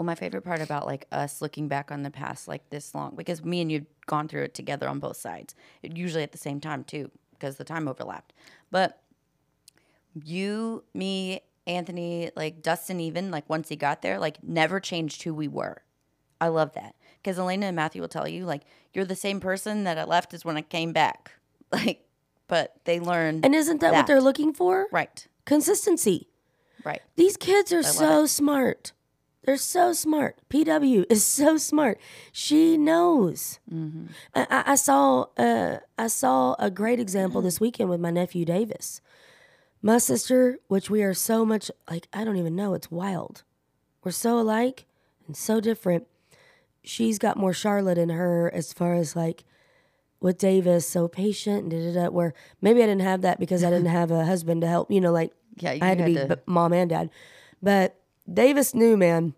Well, 0.00 0.06
my 0.06 0.14
favorite 0.14 0.44
part 0.44 0.62
about 0.62 0.86
like 0.86 1.06
us 1.12 1.42
looking 1.42 1.68
back 1.68 1.92
on 1.92 2.04
the 2.04 2.10
past 2.10 2.48
like 2.48 2.70
this 2.70 2.94
long, 2.94 3.12
because 3.16 3.44
me 3.44 3.60
and 3.60 3.70
you've 3.70 3.84
gone 4.06 4.28
through 4.28 4.44
it 4.44 4.54
together 4.54 4.88
on 4.88 4.98
both 4.98 5.18
sides, 5.18 5.54
usually 5.82 6.22
at 6.22 6.32
the 6.32 6.38
same 6.38 6.58
time 6.58 6.84
too, 6.84 7.10
because 7.32 7.56
the 7.56 7.64
time 7.64 7.86
overlapped. 7.86 8.32
But 8.70 8.98
you, 10.24 10.84
me, 10.94 11.42
Anthony, 11.66 12.30
like 12.34 12.62
Dustin, 12.62 12.98
even 12.98 13.30
like 13.30 13.46
once 13.50 13.68
he 13.68 13.76
got 13.76 14.00
there, 14.00 14.18
like 14.18 14.42
never 14.42 14.80
changed 14.80 15.22
who 15.24 15.34
we 15.34 15.48
were. 15.48 15.82
I 16.40 16.48
love 16.48 16.72
that 16.72 16.94
because 17.22 17.38
Elena 17.38 17.66
and 17.66 17.76
Matthew 17.76 18.00
will 18.00 18.08
tell 18.08 18.26
you 18.26 18.46
like 18.46 18.62
you're 18.94 19.04
the 19.04 19.14
same 19.14 19.38
person 19.38 19.84
that 19.84 19.98
I 19.98 20.04
left 20.04 20.32
as 20.32 20.46
when 20.46 20.56
I 20.56 20.62
came 20.62 20.94
back. 20.94 21.32
Like, 21.72 22.08
but 22.48 22.74
they 22.84 23.00
learn 23.00 23.40
And 23.44 23.54
isn't 23.54 23.82
that, 23.82 23.92
what 23.92 24.06
they're 24.06 24.22
looking 24.22 24.54
for? 24.54 24.86
right, 24.90 25.28
Consistency. 25.44 26.30
right. 26.84 27.02
These 27.16 27.36
kids 27.36 27.70
are 27.70 27.82
so 27.82 28.24
smart. 28.24 28.92
They're 29.44 29.56
so 29.56 29.92
smart. 29.94 30.36
PW 30.50 31.06
is 31.08 31.24
so 31.24 31.56
smart. 31.56 31.98
She 32.30 32.76
knows. 32.76 33.58
I, 34.34 34.46
I- 34.50 34.62
I 34.72 34.74
saw 34.74 35.26
uh, 35.38 35.78
I 35.98 36.06
saw 36.08 36.54
a 36.58 36.70
great 36.70 37.00
example 37.00 37.40
this 37.40 37.58
weekend 37.60 37.88
with 37.90 38.00
my 38.00 38.10
nephew 38.10 38.44
Davis. 38.44 39.00
My 39.82 39.96
sister, 39.98 40.58
which 40.68 40.90
we 40.90 41.02
are 41.02 41.14
so 41.14 41.46
much 41.46 41.70
like, 41.90 42.06
I 42.12 42.22
don't 42.24 42.36
even 42.36 42.54
know. 42.54 42.74
It's 42.74 42.90
wild. 42.90 43.44
We're 44.04 44.10
so 44.10 44.38
alike 44.38 44.84
and 45.26 45.34
so 45.34 45.58
different. 45.60 46.06
She's 46.82 47.18
got 47.18 47.38
more 47.38 47.54
Charlotte 47.54 47.96
in 47.98 48.10
her 48.10 48.50
as 48.52 48.74
far 48.74 48.92
as 48.94 49.16
like 49.16 49.44
with 50.20 50.36
Davis, 50.36 50.86
so 50.86 51.08
patient 51.08 51.62
and 51.62 51.70
da 51.70 51.78
da 51.94 52.04
da. 52.04 52.10
Where 52.10 52.34
maybe 52.60 52.82
I 52.82 52.86
didn't 52.86 53.02
have 53.02 53.22
that 53.22 53.40
because 53.40 53.64
I 53.64 53.70
didn't 53.70 53.86
have 54.00 54.10
a 54.10 54.26
husband 54.26 54.60
to 54.60 54.66
help. 54.68 54.90
You 54.90 55.00
know, 55.00 55.12
like 55.12 55.32
Yeah, 55.56 55.72
you 55.72 55.78
I 55.82 55.86
had 55.86 55.98
to 55.98 56.04
be 56.04 56.14
to- 56.14 56.40
mom 56.44 56.74
and 56.74 56.90
dad. 56.90 57.08
But 57.62 57.96
Davis 58.32 58.74
knew, 58.74 58.96
man. 58.96 59.34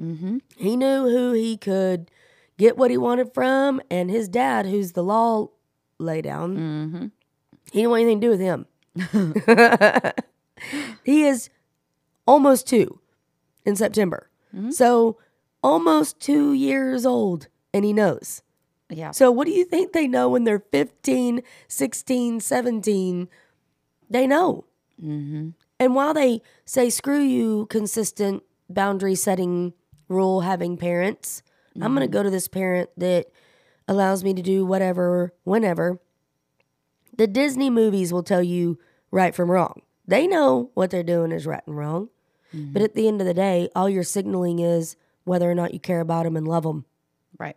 Mm-hmm. 0.00 0.38
He 0.56 0.76
knew 0.76 1.02
who 1.08 1.32
he 1.32 1.56
could 1.56 2.10
get 2.58 2.76
what 2.76 2.90
he 2.90 2.96
wanted 2.96 3.32
from, 3.34 3.80
and 3.90 4.10
his 4.10 4.28
dad, 4.28 4.66
who's 4.66 4.92
the 4.92 5.02
law 5.04 5.48
lay 5.98 6.20
down, 6.22 6.56
Mm-hmm. 6.56 7.06
he 7.72 7.78
didn't 7.80 7.90
want 7.90 8.02
anything 8.02 8.20
to 8.20 8.26
do 8.26 8.30
with 8.30 8.40
him. 8.40 8.66
he 11.04 11.24
is 11.24 11.50
almost 12.26 12.66
two 12.66 13.00
in 13.64 13.76
September. 13.76 14.28
Mm-hmm. 14.54 14.70
So 14.70 15.18
almost 15.62 16.20
two 16.20 16.52
years 16.52 17.04
old, 17.06 17.48
and 17.72 17.84
he 17.84 17.92
knows. 17.92 18.42
Yeah, 18.90 19.12
So, 19.12 19.30
what 19.32 19.46
do 19.46 19.52
you 19.52 19.64
think 19.64 19.92
they 19.92 20.06
know 20.06 20.28
when 20.28 20.44
they're 20.44 20.62
15, 20.70 21.42
16, 21.68 22.40
17? 22.40 23.28
They 24.10 24.26
know. 24.26 24.66
Mm-hmm. 25.02 25.48
And 25.78 25.94
while 25.94 26.14
they 26.14 26.40
say, 26.64 26.90
screw 26.90 27.20
you, 27.20 27.66
consistent 27.66 28.42
boundary 28.68 29.14
setting, 29.14 29.72
rule 30.08 30.42
having 30.42 30.76
parents, 30.76 31.42
I'm 31.74 31.94
going 31.94 32.00
to 32.00 32.06
mm-hmm. 32.06 32.12
go 32.12 32.22
to 32.22 32.30
this 32.30 32.48
parent 32.48 32.90
that 32.96 33.26
allows 33.88 34.22
me 34.22 34.32
to 34.34 34.42
do 34.42 34.64
whatever, 34.64 35.34
whenever. 35.42 35.98
The 37.16 37.26
Disney 37.26 37.70
movies 37.70 38.12
will 38.12 38.22
tell 38.22 38.42
you 38.42 38.78
right 39.10 39.34
from 39.34 39.50
wrong. 39.50 39.82
They 40.06 40.26
know 40.26 40.70
what 40.74 40.90
they're 40.90 41.02
doing 41.02 41.32
is 41.32 41.46
right 41.46 41.62
and 41.66 41.76
wrong. 41.76 42.10
But 42.52 42.58
mm-hmm. 42.58 42.84
at 42.84 42.94
the 42.94 43.08
end 43.08 43.20
of 43.20 43.26
the 43.26 43.34
day, 43.34 43.68
all 43.74 43.88
you're 43.88 44.04
signaling 44.04 44.60
is 44.60 44.96
whether 45.24 45.50
or 45.50 45.54
not 45.54 45.74
you 45.74 45.80
care 45.80 46.00
about 46.00 46.24
them 46.24 46.36
and 46.36 46.46
love 46.46 46.62
them. 46.62 46.84
right. 47.38 47.56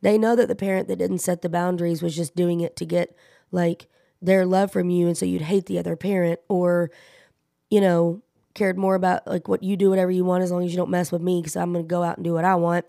They 0.00 0.18
know 0.18 0.34
that 0.34 0.48
the 0.48 0.56
parent 0.56 0.88
that 0.88 0.96
didn't 0.96 1.18
set 1.18 1.42
the 1.42 1.48
boundaries 1.48 2.02
was 2.02 2.16
just 2.16 2.34
doing 2.34 2.60
it 2.60 2.74
to 2.76 2.84
get 2.84 3.16
like 3.52 3.86
their 4.20 4.46
love 4.46 4.72
from 4.72 4.90
you 4.90 5.06
and 5.06 5.16
so 5.16 5.26
you'd 5.26 5.42
hate 5.42 5.66
the 5.66 5.78
other 5.78 5.96
parent 5.96 6.40
or 6.48 6.90
you 7.72 7.80
know, 7.80 8.20
cared 8.52 8.76
more 8.76 8.94
about 8.94 9.26
like 9.26 9.48
what 9.48 9.62
you 9.62 9.78
do 9.78 9.88
whatever 9.88 10.10
you 10.10 10.26
want 10.26 10.44
as 10.44 10.52
long 10.52 10.62
as 10.62 10.70
you 10.70 10.76
don't 10.76 10.90
mess 10.90 11.10
with 11.10 11.22
me 11.22 11.42
cuz 11.42 11.56
I'm 11.56 11.72
going 11.72 11.86
to 11.86 11.88
go 11.88 12.02
out 12.02 12.18
and 12.18 12.24
do 12.24 12.34
what 12.34 12.44
I 12.44 12.54
want. 12.54 12.84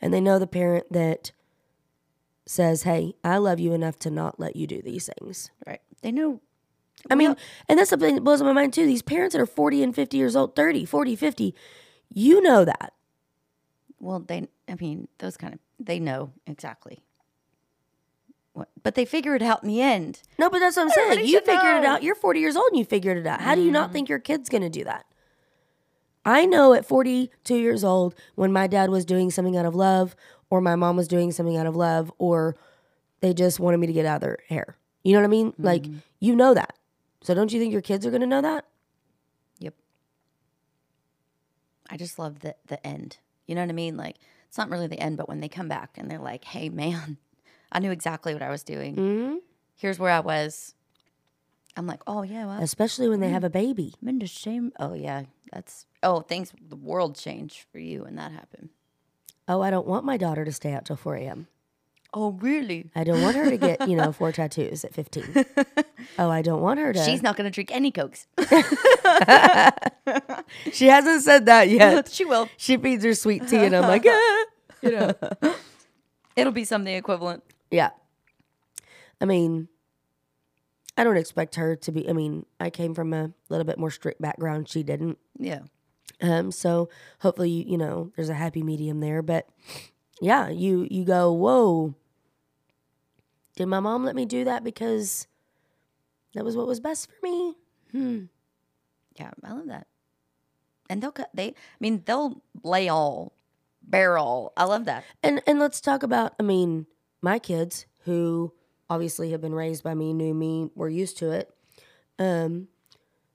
And 0.00 0.14
they 0.14 0.22
know 0.22 0.38
the 0.38 0.46
parent 0.46 0.90
that 0.90 1.32
says, 2.46 2.84
"Hey, 2.84 3.12
I 3.22 3.36
love 3.36 3.60
you 3.60 3.74
enough 3.74 3.98
to 3.98 4.10
not 4.10 4.40
let 4.40 4.56
you 4.56 4.66
do 4.66 4.80
these 4.80 5.10
things." 5.18 5.50
Right. 5.66 5.82
They 6.00 6.10
know. 6.10 6.40
I 7.10 7.14
mean, 7.14 7.36
and 7.68 7.78
that's 7.78 7.90
something 7.90 8.14
that 8.14 8.24
blows 8.24 8.40
my 8.42 8.54
mind 8.54 8.72
too. 8.72 8.86
These 8.86 9.02
parents 9.02 9.34
that 9.34 9.42
are 9.42 9.46
40 9.46 9.82
and 9.82 9.94
50 9.94 10.16
years 10.16 10.34
old, 10.34 10.56
30, 10.56 10.86
40, 10.86 11.14
50, 11.14 11.54
you 12.08 12.40
know 12.40 12.64
that. 12.64 12.94
Well, 14.00 14.20
they. 14.20 14.48
I 14.66 14.76
mean, 14.76 15.08
those 15.18 15.36
kind 15.36 15.52
of. 15.52 15.60
They 15.78 16.00
know 16.00 16.32
exactly. 16.46 17.02
But 18.82 18.94
they 18.94 19.04
figure 19.04 19.34
it 19.34 19.42
out 19.42 19.62
in 19.62 19.68
the 19.68 19.80
end. 19.80 20.22
No, 20.38 20.50
but 20.50 20.58
that's 20.58 20.76
what 20.76 20.84
I'm 20.84 20.90
saying. 20.90 21.26
You 21.26 21.40
figured 21.40 21.76
it 21.76 21.84
out. 21.84 22.02
You're 22.02 22.14
40 22.14 22.40
years 22.40 22.56
old 22.56 22.68
and 22.70 22.78
you 22.78 22.84
figured 22.84 23.18
it 23.18 23.26
out. 23.26 23.40
How 23.40 23.54
do 23.54 23.62
you 23.62 23.70
not 23.70 23.86
mm-hmm. 23.86 23.92
think 23.92 24.08
your 24.08 24.18
kid's 24.18 24.48
going 24.48 24.62
to 24.62 24.70
do 24.70 24.84
that? 24.84 25.04
I 26.24 26.44
know 26.44 26.74
at 26.74 26.84
42 26.84 27.56
years 27.56 27.84
old 27.84 28.14
when 28.34 28.52
my 28.52 28.66
dad 28.66 28.90
was 28.90 29.04
doing 29.04 29.30
something 29.30 29.56
out 29.56 29.64
of 29.64 29.74
love 29.74 30.14
or 30.50 30.60
my 30.60 30.76
mom 30.76 30.96
was 30.96 31.08
doing 31.08 31.32
something 31.32 31.56
out 31.56 31.66
of 31.66 31.76
love 31.76 32.12
or 32.18 32.56
they 33.20 33.32
just 33.32 33.60
wanted 33.60 33.78
me 33.78 33.86
to 33.86 33.92
get 33.92 34.04
out 34.04 34.16
of 34.16 34.20
their 34.22 34.38
hair. 34.48 34.76
You 35.04 35.12
know 35.12 35.20
what 35.20 35.26
I 35.26 35.28
mean? 35.28 35.54
Like, 35.58 35.82
mm-hmm. 35.82 35.98
you 36.20 36.36
know 36.36 36.54
that. 36.54 36.74
So 37.22 37.34
don't 37.34 37.52
you 37.52 37.60
think 37.60 37.72
your 37.72 37.82
kids 37.82 38.06
are 38.06 38.10
going 38.10 38.20
to 38.20 38.26
know 38.26 38.42
that? 38.42 38.64
Yep. 39.58 39.74
I 41.90 41.96
just 41.96 42.18
love 42.18 42.40
the 42.40 42.54
the 42.66 42.84
end. 42.86 43.18
You 43.46 43.54
know 43.54 43.62
what 43.62 43.70
I 43.70 43.74
mean? 43.74 43.96
Like 43.96 44.16
it's 44.48 44.58
not 44.58 44.70
really 44.70 44.86
the 44.86 45.00
end, 45.00 45.16
but 45.16 45.28
when 45.28 45.40
they 45.40 45.48
come 45.48 45.68
back 45.68 45.96
and 45.96 46.10
they're 46.10 46.18
like, 46.18 46.44
"Hey, 46.44 46.68
man, 46.68 47.18
I 47.70 47.78
knew 47.80 47.90
exactly 47.90 48.32
what 48.32 48.42
I 48.42 48.50
was 48.50 48.62
doing. 48.62 48.96
Mm-hmm. 48.96 49.36
Here's 49.74 49.98
where 49.98 50.12
I 50.12 50.20
was." 50.20 50.74
I'm 51.76 51.86
like, 51.86 52.02
"Oh 52.06 52.22
yeah, 52.22 52.46
well, 52.46 52.62
Especially 52.62 53.08
when 53.08 53.20
they 53.20 53.30
have 53.30 53.44
a 53.44 53.50
baby. 53.50 53.94
I'm 54.02 54.08
in 54.08 54.18
the 54.18 54.26
shame." 54.26 54.72
Oh 54.80 54.94
yeah, 54.94 55.24
that's 55.52 55.86
oh 56.02 56.20
things. 56.20 56.52
The 56.68 56.76
world 56.76 57.16
changed 57.16 57.66
for 57.70 57.78
you 57.78 58.04
when 58.04 58.16
that 58.16 58.32
happened. 58.32 58.70
Oh, 59.46 59.62
I 59.62 59.70
don't 59.70 59.86
want 59.86 60.04
my 60.04 60.16
daughter 60.18 60.44
to 60.44 60.52
stay 60.52 60.72
out 60.72 60.84
till 60.84 60.96
4 60.96 61.16
a.m. 61.16 61.46
Oh 62.12 62.32
really? 62.32 62.90
I 62.94 63.04
don't 63.04 63.22
want 63.22 63.36
her 63.36 63.48
to 63.50 63.56
get, 63.56 63.88
you 63.88 63.96
know, 63.96 64.12
four 64.18 64.32
tattoos 64.32 64.84
at 64.84 64.94
15. 64.94 65.44
Oh, 66.18 66.30
I 66.30 66.42
don't 66.42 66.60
want 66.60 66.80
her 66.80 66.92
to. 66.92 67.04
She's 67.04 67.22
not 67.22 67.36
gonna 67.36 67.50
drink 67.50 67.70
any 67.72 67.90
cokes. 67.90 68.26
she 70.72 70.86
hasn't 70.86 71.22
said 71.22 71.46
that 71.46 71.68
yet. 71.68 72.08
she 72.12 72.24
will. 72.24 72.48
She 72.56 72.76
feeds 72.76 73.04
her 73.04 73.14
sweet 73.14 73.46
tea, 73.48 73.58
and 73.64 73.76
I'm 73.76 73.82
like, 73.82 74.04
ah, 74.06 74.44
you 74.82 74.90
know. 74.90 75.14
It'll 76.36 76.52
be 76.52 76.64
something 76.64 76.94
equivalent. 76.94 77.42
Yeah. 77.70 77.90
I 79.20 79.24
mean, 79.24 79.68
I 80.96 81.04
don't 81.04 81.16
expect 81.16 81.54
her 81.54 81.76
to 81.76 81.92
be. 81.92 82.08
I 82.08 82.12
mean, 82.12 82.44
I 82.58 82.70
came 82.70 82.94
from 82.94 83.12
a 83.12 83.32
little 83.48 83.64
bit 83.64 83.78
more 83.78 83.90
strict 83.90 84.20
background. 84.20 84.68
She 84.68 84.82
didn't. 84.82 85.18
Yeah. 85.38 85.60
Um, 86.20 86.50
so 86.50 86.88
hopefully, 87.20 87.50
you, 87.50 87.64
you 87.72 87.78
know, 87.78 88.10
there's 88.16 88.28
a 88.28 88.34
happy 88.34 88.62
medium 88.62 89.00
there. 89.00 89.22
But 89.22 89.48
yeah, 90.20 90.48
you 90.48 90.86
you 90.90 91.04
go, 91.04 91.32
whoa. 91.32 91.94
Did 93.56 93.66
my 93.66 93.80
mom 93.80 94.04
let 94.04 94.16
me 94.16 94.24
do 94.24 94.44
that 94.44 94.62
because 94.62 95.26
that 96.34 96.44
was 96.44 96.56
what 96.56 96.66
was 96.66 96.80
best 96.80 97.08
for 97.08 97.26
me? 97.26 97.54
Hmm. 97.92 98.24
Yeah, 99.18 99.30
I 99.44 99.52
love 99.52 99.66
that. 99.66 99.86
And 100.90 101.02
they'll 101.02 101.12
cut. 101.12 101.30
They. 101.34 101.48
I 101.48 101.54
mean, 101.80 102.02
they'll 102.06 102.42
lay 102.62 102.88
all, 102.88 103.32
bear 103.82 104.18
all. 104.18 104.52
I 104.56 104.64
love 104.64 104.84
that. 104.86 105.04
And 105.22 105.42
and 105.46 105.58
let's 105.58 105.80
talk 105.80 106.02
about. 106.02 106.34
I 106.40 106.42
mean, 106.42 106.86
my 107.22 107.38
kids 107.38 107.86
who 108.04 108.52
obviously 108.88 109.30
have 109.32 109.40
been 109.40 109.54
raised 109.54 109.82
by 109.82 109.94
me, 109.94 110.12
knew 110.12 110.34
me, 110.34 110.70
were 110.74 110.88
used 110.88 111.18
to 111.18 111.30
it. 111.30 111.52
Um, 112.18 112.68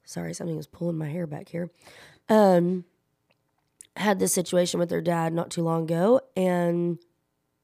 sorry, 0.04 0.34
something 0.34 0.58
was 0.58 0.68
pulling 0.68 0.98
my 0.98 1.10
hair 1.10 1.28
back 1.28 1.50
here. 1.50 1.70
Um, 2.30 2.86
had 3.96 4.20
this 4.20 4.34
situation 4.34 4.80
with 4.80 4.90
their 4.90 5.02
dad 5.02 5.34
not 5.34 5.52
too 5.52 5.62
long 5.62 5.84
ago, 5.84 6.22
and 6.36 6.98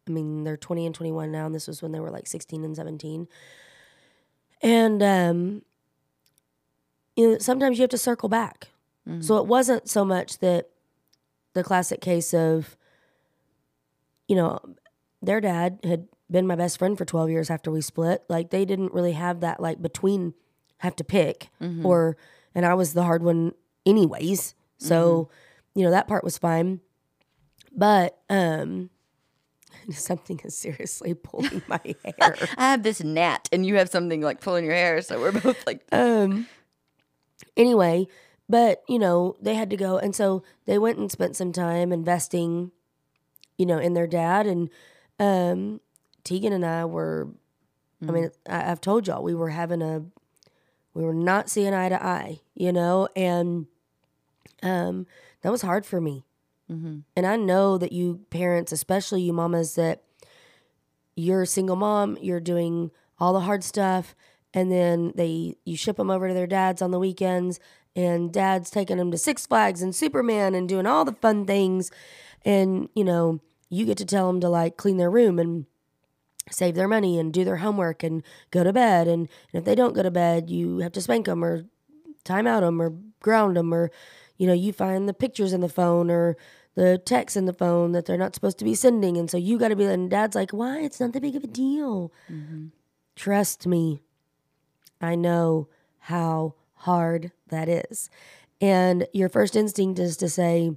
I 0.08 0.12
mean 0.12 0.44
they're 0.44 0.58
twenty 0.58 0.86
and 0.86 0.94
twenty 0.94 1.12
one 1.12 1.32
now, 1.32 1.46
and 1.46 1.56
this 1.56 1.68
was 1.68 1.82
when 1.82 1.92
they 1.92 2.00
were 2.00 2.12
like 2.12 2.28
sixteen 2.28 2.64
and 2.64 2.76
seventeen. 2.76 3.28
And 4.62 5.02
um, 5.02 5.62
you 7.16 7.32
know, 7.32 7.38
sometimes 7.40 7.78
you 7.78 7.84
have 7.84 7.90
to 7.90 7.98
circle 7.98 8.30
back. 8.30 8.70
So 9.22 9.38
it 9.38 9.48
wasn't 9.48 9.90
so 9.90 10.06
much 10.06 10.38
that 10.38 10.70
the 11.54 11.64
classic 11.64 12.00
case 12.00 12.32
of, 12.32 12.78
you 14.28 14.36
know, 14.36 14.60
their 15.22 15.42
dad 15.42 15.80
had 15.84 16.08
been 16.32 16.48
my 16.48 16.56
best 16.56 16.78
friend 16.78 16.98
for 16.98 17.06
12 17.06 17.30
years 17.30 17.50
after 17.50 17.72
we 17.72 17.82
split. 17.82 18.24
Like 18.30 18.50
they 18.52 18.66
didn't 18.66 18.94
really 18.94 19.14
have 19.14 19.40
that 19.42 19.60
like 19.60 19.82
between 19.82 20.34
have 20.78 20.96
to 20.98 21.04
pick 21.04 21.50
or 21.86 22.18
and 22.56 22.66
I 22.66 22.74
was 22.74 22.94
the 22.94 23.04
hard 23.04 23.24
one 23.24 23.54
anyways. 23.86 24.56
So, 24.78 25.30
you 25.76 25.84
know, 25.84 25.92
that 25.92 26.08
part 26.08 26.24
was 26.24 26.38
fine. 26.38 26.80
But 27.76 28.18
um 28.30 28.90
something 29.92 30.40
is 30.44 30.58
seriously 30.58 31.14
pulling 31.30 31.62
my 31.68 31.82
hair. 32.06 32.36
I 32.58 32.72
have 32.72 32.84
this 32.84 33.04
gnat, 33.04 33.50
and 33.52 33.66
you 33.66 33.76
have 33.76 33.90
something 33.90 34.22
like 34.22 34.40
pulling 34.42 34.66
your 34.66 34.74
hair, 34.76 35.02
so 35.02 35.20
we're 35.20 35.32
both 35.32 35.66
like, 35.66 35.84
um 35.92 36.48
anyway 37.56 38.08
but 38.48 38.84
you 38.88 39.00
know 39.00 39.36
they 39.42 39.54
had 39.54 39.70
to 39.70 39.78
go 39.78 39.98
and 39.98 40.16
so 40.16 40.44
they 40.66 40.78
went 40.78 40.98
and 40.98 41.12
spent 41.12 41.36
some 41.36 41.52
time 41.52 41.92
investing 41.92 42.72
you 43.58 43.66
know 43.66 43.78
in 43.78 43.94
their 43.94 44.08
dad 44.08 44.46
and 44.48 44.70
um 45.20 45.80
tegan 46.24 46.54
and 46.54 46.66
i 46.66 46.86
were 46.86 47.28
i 48.08 48.12
mean 48.12 48.30
I, 48.48 48.72
i've 48.72 48.82
told 48.82 49.08
y'all 49.08 49.24
we 49.24 49.36
were 49.36 49.50
having 49.50 49.82
a 49.82 50.04
we 50.94 51.04
were 51.04 51.14
not 51.14 51.50
seeing 51.50 51.74
eye 51.74 51.90
to 51.90 52.04
eye 52.04 52.40
you 52.56 52.72
know? 52.74 53.08
And 53.16 53.68
um 54.64 55.08
that 55.42 55.52
was 55.52 55.62
hard 55.62 55.86
for 55.86 56.00
me. 56.02 56.26
And 57.16 57.26
i 57.26 57.36
know 57.36 57.78
that 57.78 57.92
you 57.92 58.22
parents 58.30 58.72
especially 58.72 59.22
you 59.22 59.34
mamas 59.34 59.76
that 59.76 60.04
you're 61.16 61.42
a 61.42 61.48
single 61.48 61.76
mom, 61.76 62.18
you're 62.22 62.40
doing 62.40 62.92
all 63.20 63.34
the 63.34 63.42
hard 63.42 63.64
stuff, 63.64 64.16
and 64.54 64.72
then 64.72 65.12
they 65.16 65.56
you 65.66 65.76
ship 65.76 65.98
them 65.98 66.10
over 66.10 66.28
to 66.30 66.34
their 66.34 66.48
dads 66.48 66.82
on 66.82 66.92
the 66.92 67.00
weekends, 67.00 67.60
and 67.96 68.32
dad's 68.32 68.70
taking 68.70 68.98
them 68.98 69.12
to 69.12 69.18
Six 69.18 69.46
Flags 69.46 69.82
and 69.82 69.94
Superman 69.96 70.56
and 70.56 70.70
doing 70.70 70.86
all 70.86 71.04
the 71.04 71.14
fun 71.14 71.46
things, 71.46 71.92
and 72.46 72.88
you 72.96 73.04
know 73.04 73.42
you 73.70 73.86
get 73.86 73.98
to 73.98 74.06
tell 74.06 74.28
them 74.28 74.40
to 74.42 74.50
like 74.50 74.78
clean 74.78 74.98
their 74.98 75.12
room 75.12 75.40
and 75.40 75.66
save 76.52 76.76
their 76.76 76.88
money 76.88 77.20
and 77.20 77.32
do 77.32 77.44
their 77.44 77.58
homework 77.58 78.02
and 78.04 78.24
go 78.50 78.64
to 78.64 78.74
bed. 78.74 79.08
And, 79.08 79.30
and 79.54 79.60
if 79.60 79.66
they 79.66 79.76
don't 79.76 79.94
go 79.94 80.04
to 80.04 80.12
bed 80.12 80.50
you 80.50 80.80
have 80.80 80.92
to 80.94 81.02
spank 81.02 81.26
them 81.26 81.44
or 81.44 81.66
time 82.24 82.48
out 82.48 82.62
them 82.62 82.82
or 82.82 82.94
ground 83.22 83.58
them 83.58 83.74
or 83.74 83.92
you 84.38 84.48
know 84.48 84.54
you 84.54 84.72
find 84.74 85.08
the 85.08 85.14
pictures 85.14 85.54
in 85.54 85.62
the 85.62 85.70
phone 85.70 86.10
or 86.10 86.38
the 86.76 86.98
texts 86.98 87.36
in 87.36 87.46
the 87.46 87.54
phone 87.54 87.92
that 87.92 88.06
they're 88.06 88.18
not 88.18 88.36
supposed 88.36 88.58
to 88.60 88.66
be 88.66 88.76
sending. 88.76 89.18
And 89.18 89.30
so 89.30 89.38
you 89.38 89.58
got 89.58 89.70
to 89.70 89.76
be 89.76 89.86
and 89.86 90.10
dad's 90.10 90.36
like 90.36 90.52
why? 90.52 90.80
It's 90.80 91.00
not 91.00 91.14
that 91.14 91.22
big 91.22 91.36
of 91.36 91.44
a 91.44 91.48
deal. 91.48 92.12
Mm-hmm. 92.32 92.68
Trust 93.16 93.68
me 93.68 94.02
i 95.02 95.16
know 95.16 95.68
how 96.00 96.56
hard 96.74 97.32
that 97.50 97.70
is. 97.70 98.10
And 98.62 99.08
your 99.14 99.30
first 99.30 99.56
instinct 99.56 100.00
is 100.00 100.18
to 100.18 100.30
say 100.30 100.72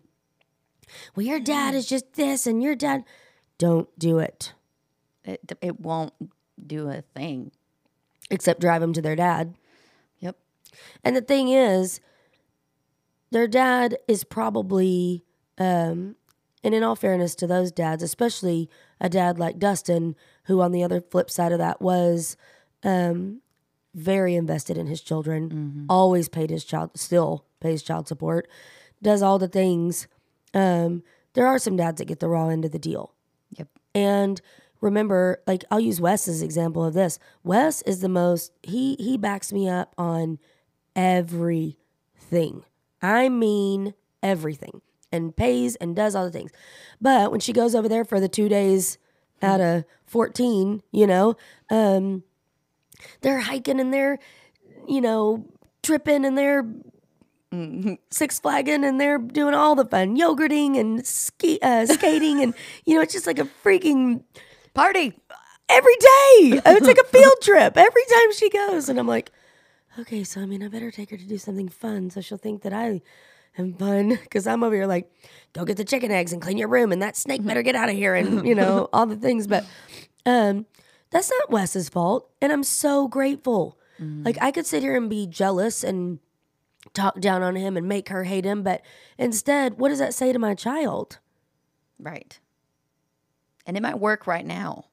well 1.14 1.26
your 1.26 1.40
dad 1.40 1.74
is 1.74 1.86
just 1.86 2.12
this 2.14 2.46
and 2.46 2.62
your 2.62 2.74
dad 2.74 3.04
don't 3.58 3.88
do 3.98 4.18
it 4.18 4.52
It, 5.24 5.52
it 5.60 5.80
won't 5.80 6.12
do 6.64 6.88
a 6.88 7.02
thing. 7.14 7.52
except 8.30 8.60
drive 8.60 8.80
them 8.80 8.92
to 8.92 9.02
their 9.02 9.16
dad 9.16 9.54
Yep. 10.20 10.36
And 11.04 11.14
the 11.16 11.20
thing 11.20 11.48
is, 11.48 12.00
their 13.30 13.48
dad 13.48 13.96
is 14.08 14.24
probably, 14.24 15.24
um, 15.58 16.16
and 16.62 16.74
in 16.74 16.82
all 16.82 16.94
fairness 16.96 17.34
to 17.36 17.46
those 17.46 17.72
dads, 17.72 18.02
especially 18.02 18.68
a 19.00 19.08
dad 19.08 19.38
like 19.38 19.58
Dustin, 19.58 20.14
who 20.44 20.60
on 20.60 20.70
the 20.72 20.82
other 20.84 21.00
flip 21.00 21.30
side 21.30 21.50
of 21.52 21.58
that 21.58 21.80
was 21.80 22.36
um, 22.84 23.40
very 23.94 24.34
invested 24.36 24.76
in 24.78 24.86
his 24.86 25.00
children, 25.00 25.86
always 25.88 26.28
paid 26.28 26.50
his 26.50 26.64
child, 26.64 26.90
still 26.94 27.44
pays 27.60 27.82
child 27.82 28.06
support, 28.06 28.48
does 29.02 29.22
all 29.22 29.38
the 29.38 29.48
things. 29.48 30.06
Um, 30.54 31.02
there 31.34 31.46
are 31.46 31.58
some 31.58 31.76
dads 31.76 31.98
that 31.98 32.06
get 32.06 32.20
the 32.20 32.28
raw 32.28 32.48
end 32.48 32.64
of 32.64 32.72
the 32.72 32.78
deal. 32.78 33.14
Yep. 33.56 33.68
And 33.94 34.40
remember, 34.80 35.42
like 35.46 35.64
I'll 35.70 35.80
use 35.80 36.00
Wes 36.00 36.28
as 36.28 36.40
an 36.40 36.44
example 36.44 36.84
of 36.84 36.94
this. 36.94 37.18
Wes 37.42 37.82
is 37.82 38.00
the 38.00 38.08
most 38.08 38.52
he 38.62 38.96
he 38.98 39.16
backs 39.16 39.52
me 39.52 39.68
up 39.68 39.94
on 39.96 40.38
everything. 40.94 42.64
I 43.00 43.28
mean 43.28 43.94
everything. 44.22 44.82
And 45.10 45.36
pays 45.36 45.76
and 45.76 45.94
does 45.94 46.14
all 46.14 46.24
the 46.24 46.30
things. 46.30 46.52
But 47.00 47.30
when 47.30 47.40
she 47.40 47.52
goes 47.52 47.74
over 47.74 47.88
there 47.88 48.04
for 48.04 48.18
the 48.18 48.28
two 48.28 48.48
days 48.48 48.96
out 49.42 49.60
of 49.60 49.84
14, 50.06 50.82
you 50.90 51.06
know, 51.06 51.36
um, 51.68 52.22
they're 53.20 53.40
hiking 53.40 53.78
and 53.78 53.92
they're, 53.92 54.18
you 54.88 55.02
know, 55.02 55.44
tripping 55.82 56.24
and 56.24 56.38
they're 56.38 56.64
six 58.10 58.40
flagging 58.40 58.84
and 58.84 59.00
they're 59.00 59.18
doing 59.18 59.54
all 59.54 59.74
the 59.74 59.84
fun 59.84 60.16
yogurting 60.16 60.78
and 60.78 61.06
ski, 61.06 61.58
uh, 61.62 61.84
skating 61.86 62.42
and 62.42 62.54
you 62.86 62.94
know 62.94 63.02
it's 63.02 63.12
just 63.12 63.26
like 63.26 63.38
a 63.38 63.48
freaking 63.64 64.22
Party. 64.74 65.12
every 65.68 65.96
day. 65.96 66.60
It's 66.64 66.86
like 66.86 66.98
a 66.98 67.04
field 67.04 67.34
trip 67.42 67.76
every 67.76 68.04
time 68.06 68.32
she 68.32 68.48
goes. 68.48 68.88
And 68.88 68.98
i'm 68.98 69.06
like 69.06 69.30
okay 69.98 70.24
so 70.24 70.40
i 70.40 70.46
mean 70.46 70.62
i 70.62 70.68
better 70.68 70.90
take 70.90 71.10
her 71.10 71.18
to 71.18 71.26
do 71.26 71.36
something 71.36 71.68
fun 71.68 72.08
so 72.08 72.22
she'll 72.22 72.38
think 72.38 72.62
that 72.62 72.72
i 72.72 73.02
am 73.58 73.74
fun. 73.74 74.08
Because 74.22 74.46
i'm 74.46 74.64
over 74.64 74.74
here 74.74 74.86
like 74.86 75.12
go 75.52 75.66
get 75.66 75.76
the 75.76 75.84
chicken 75.84 76.10
eggs 76.10 76.32
and 76.32 76.40
clean 76.40 76.56
your 76.56 76.68
room 76.68 76.90
and 76.92 77.02
that 77.02 77.16
snake 77.16 77.44
better 77.44 77.60
get 77.62 77.74
out 77.74 77.90
of 77.90 77.94
here 77.96 78.14
and 78.14 78.46
you 78.46 78.54
know 78.54 78.88
all 78.94 79.04
the 79.06 79.16
things. 79.16 79.46
But 79.46 79.66
um 80.24 80.64
that's 81.10 81.30
not 81.30 81.50
wes's 81.50 81.90
fault. 81.90 82.30
And 82.40 82.50
i'm 82.50 82.64
so 82.64 83.06
grateful. 83.08 83.76
Like 84.00 84.38
i 84.40 84.50
could 84.50 84.64
sit 84.66 84.82
here 84.82 84.96
and 84.96 85.10
be 85.10 85.26
jealous 85.26 85.84
and 85.84 86.18
talk 86.94 87.20
down 87.20 87.42
on 87.42 87.56
him 87.56 87.76
and 87.76 87.88
make 87.88 88.08
her 88.08 88.24
hate 88.24 88.44
him 88.44 88.62
but 88.62 88.82
instead 89.18 89.78
what 89.78 89.88
does 89.88 89.98
that 89.98 90.14
say 90.14 90.32
to 90.32 90.38
my 90.38 90.54
child 90.54 91.18
Right. 92.02 92.40
And 93.64 93.76
it 93.76 93.82
might 93.82 94.00
work 94.00 94.26
right 94.26 94.44
now, 94.44 94.86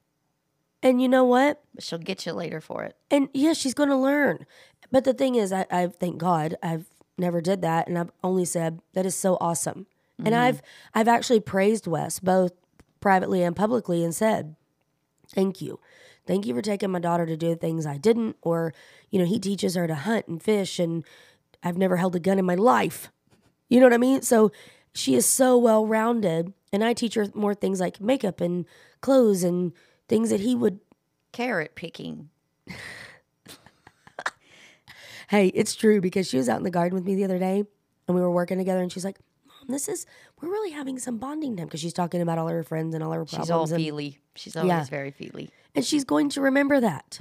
and 0.83 1.01
you 1.01 1.09
know 1.09 1.23
what 1.23 1.61
but 1.73 1.83
she'll 1.83 1.97
get 1.97 2.25
you 2.25 2.33
later 2.33 2.61
for 2.61 2.83
it. 2.83 2.95
and 3.09 3.27
yeah, 3.33 3.53
she's 3.53 3.73
going 3.73 3.89
to 3.89 3.97
learn. 3.97 4.45
But 4.91 5.03
the 5.03 5.13
thing 5.13 5.35
is, 5.35 5.51
I, 5.51 5.65
I 5.71 5.87
thank 5.87 6.19
God 6.19 6.55
I've 6.61 6.85
never 7.17 7.41
did 7.41 7.63
that, 7.63 7.87
and 7.87 7.97
I've 7.97 8.11
only 8.23 8.45
said 8.45 8.79
that 8.93 9.07
is 9.07 9.15
so 9.15 9.37
awesome. 9.41 9.87
And 10.19 10.27
mm-hmm. 10.27 10.35
I've 10.35 10.61
I've 10.93 11.07
actually 11.07 11.39
praised 11.39 11.87
Wes 11.87 12.19
both 12.19 12.51
privately 12.99 13.41
and 13.41 13.55
publicly, 13.55 14.03
and 14.03 14.13
said, 14.13 14.55
"Thank 15.33 15.59
you, 15.59 15.79
thank 16.27 16.45
you 16.45 16.53
for 16.53 16.61
taking 16.61 16.91
my 16.91 16.99
daughter 16.99 17.25
to 17.25 17.35
do 17.35 17.55
things 17.55 17.87
I 17.87 17.97
didn't." 17.97 18.35
Or 18.43 18.71
you 19.09 19.17
know, 19.17 19.25
he 19.25 19.39
teaches 19.39 19.73
her 19.73 19.87
to 19.87 19.95
hunt 19.95 20.27
and 20.27 20.41
fish, 20.41 20.77
and 20.77 21.03
I've 21.63 21.77
never 21.77 21.97
held 21.97 22.15
a 22.15 22.19
gun 22.19 22.39
in 22.39 22.45
my 22.45 22.55
life. 22.55 23.11
You 23.69 23.79
know 23.79 23.85
what 23.85 23.93
I 23.93 23.97
mean? 23.97 24.21
So 24.21 24.51
she 24.93 25.15
is 25.15 25.25
so 25.25 25.57
well 25.57 25.85
rounded, 25.85 26.53
and 26.73 26.83
I 26.83 26.93
teach 26.93 27.13
her 27.15 27.27
more 27.33 27.53
things 27.53 27.79
like 27.79 27.99
makeup 28.01 28.41
and 28.41 28.65
clothes 29.01 29.43
and 29.43 29.73
things 30.07 30.29
that 30.31 30.39
he 30.39 30.55
would 30.55 30.79
Carrot 31.31 31.75
picking. 31.75 32.29
Hey, 35.29 35.49
it's 35.49 35.75
true 35.75 36.01
because 36.01 36.27
she 36.27 36.37
was 36.37 36.49
out 36.49 36.57
in 36.57 36.63
the 36.63 36.71
garden 36.71 36.95
with 36.95 37.05
me 37.05 37.13
the 37.13 37.23
other 37.23 37.37
day 37.37 37.63
and 38.07 38.15
we 38.15 38.19
were 38.21 38.31
working 38.31 38.57
together 38.57 38.81
and 38.81 38.91
she's 38.91 39.05
like, 39.05 39.19
Mom, 39.45 39.67
this 39.67 39.87
is, 39.87 40.07
we're 40.41 40.49
really 40.49 40.71
having 40.71 40.97
some 40.97 41.19
bonding 41.19 41.55
time 41.55 41.67
because 41.67 41.79
she's 41.79 41.93
talking 41.93 42.19
about 42.19 42.39
all 42.39 42.47
her 42.47 42.63
friends 42.63 42.95
and 42.95 43.03
all 43.03 43.11
her 43.11 43.25
problems. 43.25 43.45
She's 43.45 43.51
all 43.51 43.61
and, 43.65 43.75
feely. 43.75 44.17
She's 44.33 44.55
always 44.55 44.69
Yeah. 44.69 44.83
very 44.85 45.11
feely. 45.11 45.51
and 45.75 45.85
she's 45.85 46.03
going 46.03 46.29
to 46.29 46.41
remember 46.41 46.79
that, 46.79 47.19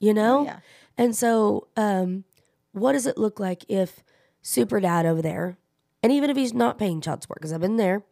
you 0.00 0.12
know? 0.12 0.44
yeah. 0.46 0.58
And 0.98 1.14
so, 1.14 1.68
um, 1.76 2.24
what 2.74 2.92
does 2.92 3.06
it 3.06 3.18
look 3.18 3.40
like 3.40 3.64
if 3.68 4.02
super 4.42 4.80
dad 4.80 5.06
over 5.06 5.22
there, 5.22 5.58
and 6.02 6.12
even 6.12 6.28
if 6.28 6.36
he's 6.36 6.52
not 6.52 6.78
paying 6.78 7.00
child 7.00 7.22
support, 7.22 7.38
because 7.38 7.52
I've 7.52 7.60
been 7.60 7.76
there, 7.76 8.02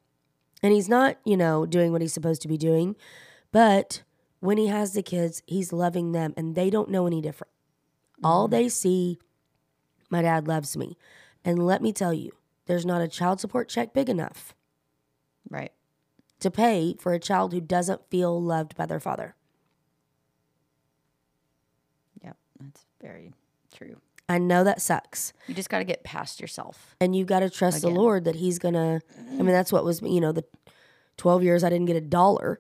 and 0.63 0.73
he's 0.73 0.89
not, 0.89 1.19
you 1.25 1.37
know, 1.37 1.67
doing 1.67 1.93
what 1.93 2.01
he's 2.01 2.15
supposed 2.15 2.41
to 2.43 2.49
be 2.49 2.57
doing, 2.57 2.97
but 3.51 4.03
when 4.41 4.59
he 4.59 4.69
has 4.69 4.93
the 4.93 5.03
kids, 5.03 5.43
he's 5.47 5.73
loving 5.73 6.13
them 6.13 6.33
and 6.37 6.55
they 6.55 6.71
don't 6.71 6.91
know 6.91 7.07
any 7.07 7.21
different. 7.21 7.51
All 8.25 8.47
mm-hmm. 8.47 8.53
they 8.53 8.69
see, 8.69 9.19
my 10.11 10.23
dad 10.23 10.49
loves 10.49 10.77
me. 10.77 10.97
And 11.45 11.65
let 11.65 11.83
me 11.83 11.93
tell 11.93 12.15
you, 12.15 12.33
there's 12.67 12.87
not 12.87 13.03
a 13.03 13.09
child 13.09 13.41
support 13.41 13.69
check 13.69 13.93
big 13.93 14.09
enough 14.09 14.55
Right. 15.51 15.73
to 16.41 16.51
pay 16.51 16.97
for 16.99 17.13
a 17.13 17.19
child 17.19 17.53
who 17.53 17.61
doesn't 17.61 18.09
feel 18.11 18.41
loved 18.41 18.77
by 18.77 18.87
their 18.87 19.01
father. 19.01 19.35
Yep. 22.23 22.37
That's 22.61 22.87
very 23.01 23.33
true. 23.75 24.01
I 24.33 24.39
know 24.39 24.65
that 24.65 24.81
sucks. 24.81 25.35
You 25.47 25.55
just 25.55 25.69
got 25.69 25.81
to 25.81 25.85
get 25.85 26.05
past 26.05 26.41
yourself. 26.41 26.97
And 27.03 27.15
you 27.15 27.27
got 27.27 27.41
to 27.41 27.51
trust 27.51 27.85
Again. 27.85 27.93
the 27.93 28.01
Lord 28.01 28.25
that 28.25 28.37
He's 28.37 28.59
going 28.59 28.73
to. 28.73 29.03
I 29.19 29.35
mean, 29.35 29.47
that's 29.49 29.71
what 29.71 29.85
was, 29.85 30.01
you 30.01 30.23
know, 30.23 30.33
the 30.33 30.45
12 31.19 31.43
years 31.43 31.63
I 31.63 31.69
didn't 31.69 31.85
get 31.85 31.97
a 31.97 32.01
dollar. 32.01 32.59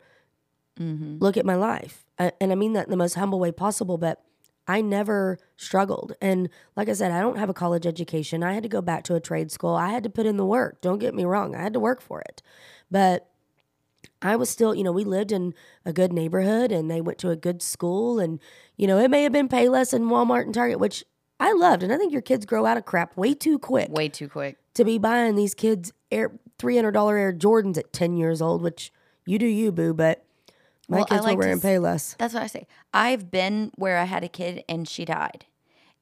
Mm-hmm. 0.78 1.16
Look 1.18 1.38
at 1.38 1.46
my 1.46 1.54
life. 1.54 2.04
I, 2.18 2.32
and 2.42 2.52
I 2.52 2.56
mean 2.56 2.74
that 2.74 2.84
in 2.84 2.90
the 2.90 2.96
most 2.98 3.14
humble 3.14 3.40
way 3.40 3.52
possible, 3.52 3.96
but 3.96 4.22
I 4.68 4.82
never 4.82 5.38
struggled. 5.56 6.12
And 6.20 6.50
like 6.76 6.90
I 6.90 6.92
said, 6.92 7.10
I 7.10 7.20
don't 7.20 7.38
have 7.38 7.48
a 7.48 7.54
college 7.54 7.86
education. 7.86 8.42
I 8.42 8.52
had 8.52 8.64
to 8.64 8.68
go 8.68 8.82
back 8.82 9.04
to 9.04 9.14
a 9.14 9.20
trade 9.20 9.50
school. 9.50 9.74
I 9.74 9.88
had 9.88 10.02
to 10.02 10.10
put 10.10 10.26
in 10.26 10.36
the 10.36 10.44
work. 10.44 10.82
Don't 10.82 10.98
get 10.98 11.14
me 11.14 11.24
wrong. 11.24 11.56
I 11.56 11.62
had 11.62 11.72
to 11.72 11.80
work 11.80 12.02
for 12.02 12.20
it. 12.20 12.42
But 12.90 13.30
I 14.20 14.36
was 14.36 14.50
still, 14.50 14.74
you 14.74 14.84
know, 14.84 14.92
we 14.92 15.04
lived 15.04 15.32
in 15.32 15.54
a 15.86 15.92
good 15.92 16.12
neighborhood 16.12 16.70
and 16.70 16.90
they 16.90 17.00
went 17.00 17.18
to 17.20 17.30
a 17.30 17.36
good 17.36 17.62
school. 17.62 18.18
And, 18.20 18.40
you 18.76 18.86
know, 18.86 18.98
it 18.98 19.10
may 19.10 19.22
have 19.22 19.32
been 19.32 19.48
Payless 19.48 19.94
and 19.94 20.04
Walmart 20.04 20.42
and 20.42 20.54
Target, 20.54 20.78
which 20.78 21.02
I 21.42 21.52
loved. 21.52 21.82
And 21.82 21.92
I 21.92 21.96
think 21.98 22.12
your 22.12 22.22
kids 22.22 22.46
grow 22.46 22.64
out 22.66 22.76
of 22.76 22.84
crap 22.84 23.16
way 23.16 23.34
too 23.34 23.58
quick 23.58 23.90
Way 23.90 24.08
too 24.08 24.28
quick. 24.28 24.58
to 24.74 24.84
be 24.84 24.96
buying 24.98 25.34
these 25.34 25.54
kids 25.54 25.92
air 26.10 26.30
$300 26.58 27.18
Air 27.18 27.32
Jordans 27.32 27.76
at 27.76 27.92
10 27.92 28.16
years 28.16 28.40
old, 28.40 28.62
which 28.62 28.92
you 29.26 29.38
do 29.38 29.46
you, 29.46 29.72
boo, 29.72 29.92
but 29.92 30.24
my 30.88 30.98
Well, 30.98 31.06
kids 31.06 31.24
like 31.24 31.36
were 31.36 31.44
wearing 31.44 31.60
Payless. 31.60 32.16
That's 32.18 32.34
what 32.34 32.44
I 32.44 32.46
say. 32.46 32.66
I've 32.94 33.30
been 33.30 33.72
where 33.76 33.98
I 33.98 34.04
had 34.04 34.22
a 34.22 34.28
kid 34.28 34.62
and 34.68 34.88
she 34.88 35.04
died. 35.04 35.46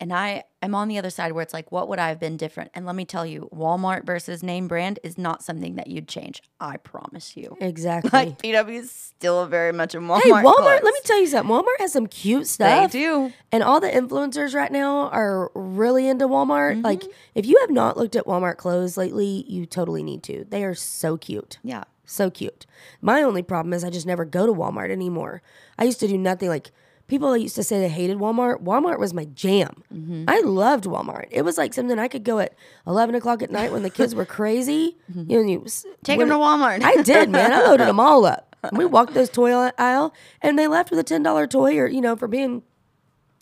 And 0.00 0.14
I 0.14 0.44
am 0.62 0.74
on 0.74 0.88
the 0.88 0.96
other 0.96 1.10
side 1.10 1.32
where 1.32 1.42
it's 1.42 1.52
like, 1.52 1.70
what 1.70 1.86
would 1.88 1.98
I 1.98 2.08
have 2.08 2.18
been 2.18 2.38
different? 2.38 2.70
And 2.72 2.86
let 2.86 2.96
me 2.96 3.04
tell 3.04 3.26
you, 3.26 3.50
Walmart 3.54 4.06
versus 4.06 4.42
name 4.42 4.66
brand 4.66 4.98
is 5.04 5.18
not 5.18 5.42
something 5.42 5.76
that 5.76 5.88
you'd 5.88 6.08
change. 6.08 6.42
I 6.58 6.78
promise 6.78 7.36
you. 7.36 7.56
Exactly. 7.70 8.10
Like 8.12 8.38
PW 8.42 8.80
is 8.80 8.90
still 8.90 9.46
very 9.46 9.72
much 9.72 9.94
a 9.94 9.98
Walmart. 9.98 10.22
hey, 10.22 10.30
Walmart, 10.30 10.56
clothes. 10.56 10.80
let 10.82 10.94
me 10.94 11.00
tell 11.04 11.20
you 11.20 11.26
something. 11.26 11.54
Walmart 11.54 11.78
has 11.78 11.92
some 11.92 12.06
cute 12.06 12.46
stuff. 12.46 12.90
They 12.90 12.98
do. 12.98 13.32
And 13.52 13.62
all 13.62 13.80
the 13.80 13.88
influencers 13.88 14.54
right 14.54 14.72
now 14.72 15.08
are 15.10 15.52
really 15.54 16.08
into 16.08 16.26
Walmart. 16.26 16.72
Mm-hmm. 16.72 16.82
Like, 16.82 17.04
if 17.34 17.46
you 17.46 17.58
have 17.60 17.70
not 17.70 17.96
looked 17.96 18.16
at 18.16 18.24
Walmart 18.24 18.56
clothes 18.56 18.96
lately, 18.96 19.44
you 19.46 19.66
totally 19.66 20.02
need 20.02 20.22
to. 20.24 20.46
They 20.48 20.64
are 20.64 20.74
so 20.74 21.16
cute. 21.16 21.58
Yeah. 21.62 21.84
So 22.06 22.28
cute. 22.30 22.66
My 23.00 23.22
only 23.22 23.42
problem 23.42 23.72
is 23.72 23.84
I 23.84 23.90
just 23.90 24.06
never 24.06 24.24
go 24.24 24.46
to 24.46 24.52
Walmart 24.52 24.90
anymore. 24.90 25.42
I 25.78 25.84
used 25.84 26.00
to 26.00 26.08
do 26.08 26.18
nothing 26.18 26.48
like 26.48 26.72
people 27.11 27.37
used 27.37 27.57
to 27.57 27.64
say 27.64 27.81
they 27.81 27.88
hated 27.88 28.18
Walmart. 28.18 28.62
Walmart 28.62 28.99
was 28.99 29.12
my 29.12 29.25
jam. 29.27 29.83
Mm-hmm. 29.92 30.25
I 30.29 30.40
loved 30.40 30.85
Walmart. 30.85 31.27
It 31.31 31.42
was 31.42 31.59
like 31.59 31.75
something 31.75 31.99
I 31.99 32.09
could 32.09 32.25
go 32.25 32.38
at 32.38 32.55
11 32.87 33.14
o'clock 33.16 33.42
at 33.42 33.51
night 33.51 33.73
when 33.73 33.83
the 33.83 33.90
kids 33.90 34.14
were 34.14 34.25
crazy. 34.38 34.96
You 35.14 35.25
know, 35.42 35.49
you 35.49 35.61
Mm-hmm. 35.61 35.90
Take 36.05 36.20
them 36.20 36.29
to 36.29 36.37
Walmart. 36.37 36.83
I 36.83 37.03
did, 37.03 37.29
man. 37.29 37.53
I 37.53 37.62
loaded 37.66 37.87
them 37.88 38.01
all 38.01 38.25
up. 38.25 38.57
We 38.73 38.85
walked 38.87 39.14
those 39.14 39.29
toy 39.29 39.53
aisle 39.79 40.14
and 40.40 40.59
they 40.59 40.66
left 40.66 40.90
with 40.90 41.01
a 41.01 41.05
$10 41.05 41.51
toy 41.51 41.77
or, 41.79 41.87
you 41.88 42.01
know, 42.01 42.14
for 42.16 42.29
being 42.29 42.62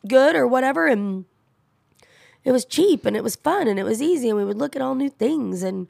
good 0.07 0.35
or 0.35 0.47
whatever. 0.47 0.87
And 0.87 1.27
it 2.45 2.53
was 2.53 2.65
cheap 2.65 3.05
and 3.05 3.17
it 3.17 3.23
was 3.23 3.37
fun 3.37 3.69
and 3.69 3.79
it 3.79 3.85
was 3.85 4.01
easy. 4.01 4.29
And 4.31 4.39
we 4.39 4.45
would 4.45 4.57
look 4.59 4.75
at 4.75 4.83
all 4.83 4.95
new 4.95 5.11
things 5.11 5.63
and, 5.63 5.89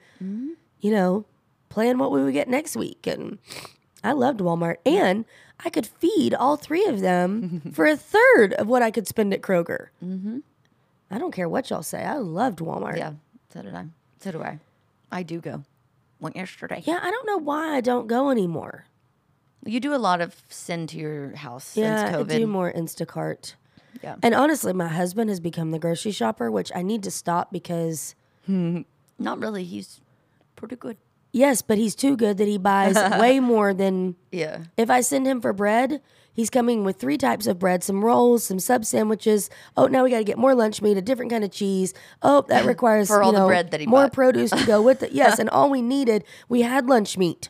you 0.81 0.91
know, 0.91 1.25
plan 1.69 1.99
what 1.99 2.11
we 2.11 2.23
would 2.25 2.33
get 2.33 2.49
next 2.49 2.75
week. 2.77 3.07
And 3.07 3.39
I 4.03 4.13
loved 4.13 4.41
Walmart. 4.41 4.77
And 4.87 5.25
I 5.65 5.71
could 5.71 5.87
feed 5.87 6.35
all 6.35 6.57
three 6.57 6.85
of 6.87 7.01
them 7.01 7.61
for 7.73 7.87
a 7.87 7.97
third 7.97 8.53
of 8.55 8.67
what 8.69 8.83
I 8.83 8.91
could 8.91 9.09
spend 9.09 9.33
at 9.33 9.43
Kroger. 9.43 9.89
Mm-hmm. 10.05 10.39
I 11.11 11.19
don't 11.19 11.33
care 11.33 11.49
what 11.49 11.71
y'all 11.71 11.83
say. 11.83 12.05
I 12.05 12.17
loved 12.17 12.59
Walmart. 12.59 12.97
Yeah, 12.97 13.15
so 13.53 13.63
did 13.63 13.75
I. 13.75 13.87
So 14.21 14.33
do 14.33 14.43
I. 14.43 14.59
I 15.11 15.23
do 15.23 15.41
go. 15.41 15.65
Went 16.21 16.37
yesterday. 16.37 16.83
Yeah, 16.85 16.99
I 17.03 17.11
don't 17.11 17.27
know 17.27 17.39
why 17.39 17.77
I 17.77 17.81
don't 17.81 18.07
go 18.07 18.31
anymore. 18.31 18.85
You 19.65 19.81
do 19.81 19.95
a 19.95 19.97
lot 19.97 20.21
of 20.21 20.37
send 20.49 20.91
to 20.91 20.99
your 20.99 21.35
house 21.37 21.77
Yeah, 21.77 22.11
since 22.11 22.33
I 22.33 22.39
do 22.39 22.47
more 22.47 22.73
Instacart. 22.73 23.55
Yeah. 24.03 24.17
And 24.23 24.35
honestly, 24.35 24.73
my 24.73 24.89
husband 24.89 25.31
has 25.31 25.41
become 25.41 25.71
the 25.71 25.79
grocery 25.79 26.13
shopper, 26.13 26.51
which 26.51 26.71
I 26.75 26.83
need 26.83 27.03
to 27.05 27.11
stop 27.11 27.53
because 27.53 28.15
Not 29.19 29.41
really. 29.41 29.65
He's 29.65 30.01
pretty 30.57 30.77
good. 30.77 30.97
Yes, 31.33 31.63
but 31.63 31.79
he's 31.79 31.95
too 31.95 32.17
good 32.17 32.39
that 32.39 32.49
he 32.49 32.59
buys 32.59 32.95
way 33.21 33.41
more 33.41 33.73
than 33.75 34.17
Yeah. 34.33 34.65
if 34.77 34.91
I 34.91 35.01
send 35.01 35.27
him 35.27 35.41
for 35.41 35.53
bread. 35.53 36.01
He's 36.33 36.51
coming 36.51 36.85
with 36.85 36.99
three 36.99 37.19
types 37.19 37.49
of 37.49 37.59
bread, 37.59 37.83
some 37.83 38.05
rolls, 38.05 38.45
some 38.45 38.61
sub 38.61 38.85
sandwiches. 38.85 39.51
Oh, 39.77 39.87
now 39.89 40.05
we 40.05 40.11
got 40.11 40.19
to 40.19 40.25
get 40.25 40.39
more 40.39 40.55
lunch 40.55 40.81
meat, 40.81 40.97
a 40.97 41.03
different 41.03 41.33
kind 41.33 41.43
of 41.43 41.51
cheese. 41.51 41.95
Oh, 42.23 42.43
that 42.49 42.65
requires 42.75 43.09
For 43.09 43.21
all 43.25 43.33
you 43.33 43.41
the 43.41 43.47
bread 43.47 43.73
that 43.73 43.81
he 43.81 43.87
more 43.87 44.05
bought. 44.05 44.13
produce 44.13 44.51
to 44.53 44.65
go 44.65 44.81
with 44.89 45.03
it. 45.03 45.11
Yes, 45.11 45.41
and 45.41 45.51
all 45.51 45.69
we 45.69 45.83
needed, 45.83 46.23
we 46.49 46.63
had 46.63 46.87
lunch 46.89 47.19
meat. 47.19 47.49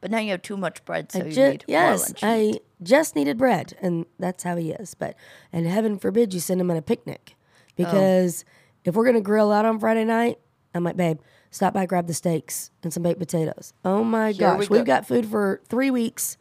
But 0.00 0.10
now 0.10 0.18
you 0.18 0.30
have 0.30 0.42
too 0.42 0.56
much 0.56 0.84
bread, 0.84 1.12
so 1.12 1.24
you 1.24 1.30
Ju- 1.32 1.50
need 1.50 1.64
yes, 1.68 1.98
more 2.00 2.06
lunch. 2.06 2.18
I 2.56 2.60
just 2.82 3.14
needed 3.14 3.36
bread, 3.38 3.76
and 3.82 4.06
that's 4.18 4.42
how 4.42 4.56
he 4.56 4.72
is. 4.72 4.94
But 4.94 5.14
and 5.52 5.66
heaven 5.66 5.98
forbid 5.98 6.32
you 6.34 6.40
send 6.40 6.60
him 6.60 6.70
on 6.70 6.76
a 6.76 6.82
picnic, 6.82 7.34
oh. 7.36 7.72
because 7.76 8.44
if 8.84 8.94
we're 8.96 9.04
gonna 9.04 9.20
grill 9.20 9.52
out 9.52 9.66
on 9.66 9.78
Friday 9.78 10.04
night, 10.04 10.38
I'm 10.74 10.82
like, 10.84 10.96
babe, 10.96 11.20
stop 11.50 11.74
by, 11.74 11.86
grab 11.86 12.06
the 12.06 12.14
steaks 12.14 12.70
and 12.82 12.92
some 12.92 13.02
baked 13.02 13.18
potatoes. 13.18 13.72
Oh 13.84 14.04
my 14.04 14.32
Here 14.32 14.52
we 14.52 14.58
gosh, 14.60 14.70
we've 14.70 14.80
go. 14.80 14.84
got 14.84 15.06
food 15.06 15.26
for 15.26 15.60
three 15.68 15.90
weeks. 15.90 16.36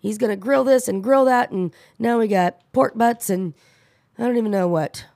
He's 0.00 0.18
gonna 0.18 0.36
grill 0.36 0.64
this 0.64 0.86
and 0.88 1.02
grill 1.02 1.24
that, 1.24 1.50
and 1.50 1.72
now 1.98 2.18
we 2.18 2.28
got 2.28 2.60
pork 2.72 2.96
butts 2.96 3.28
and 3.30 3.54
I 4.18 4.24
don't 4.24 4.36
even 4.36 4.50
know 4.50 4.68
what 4.68 5.06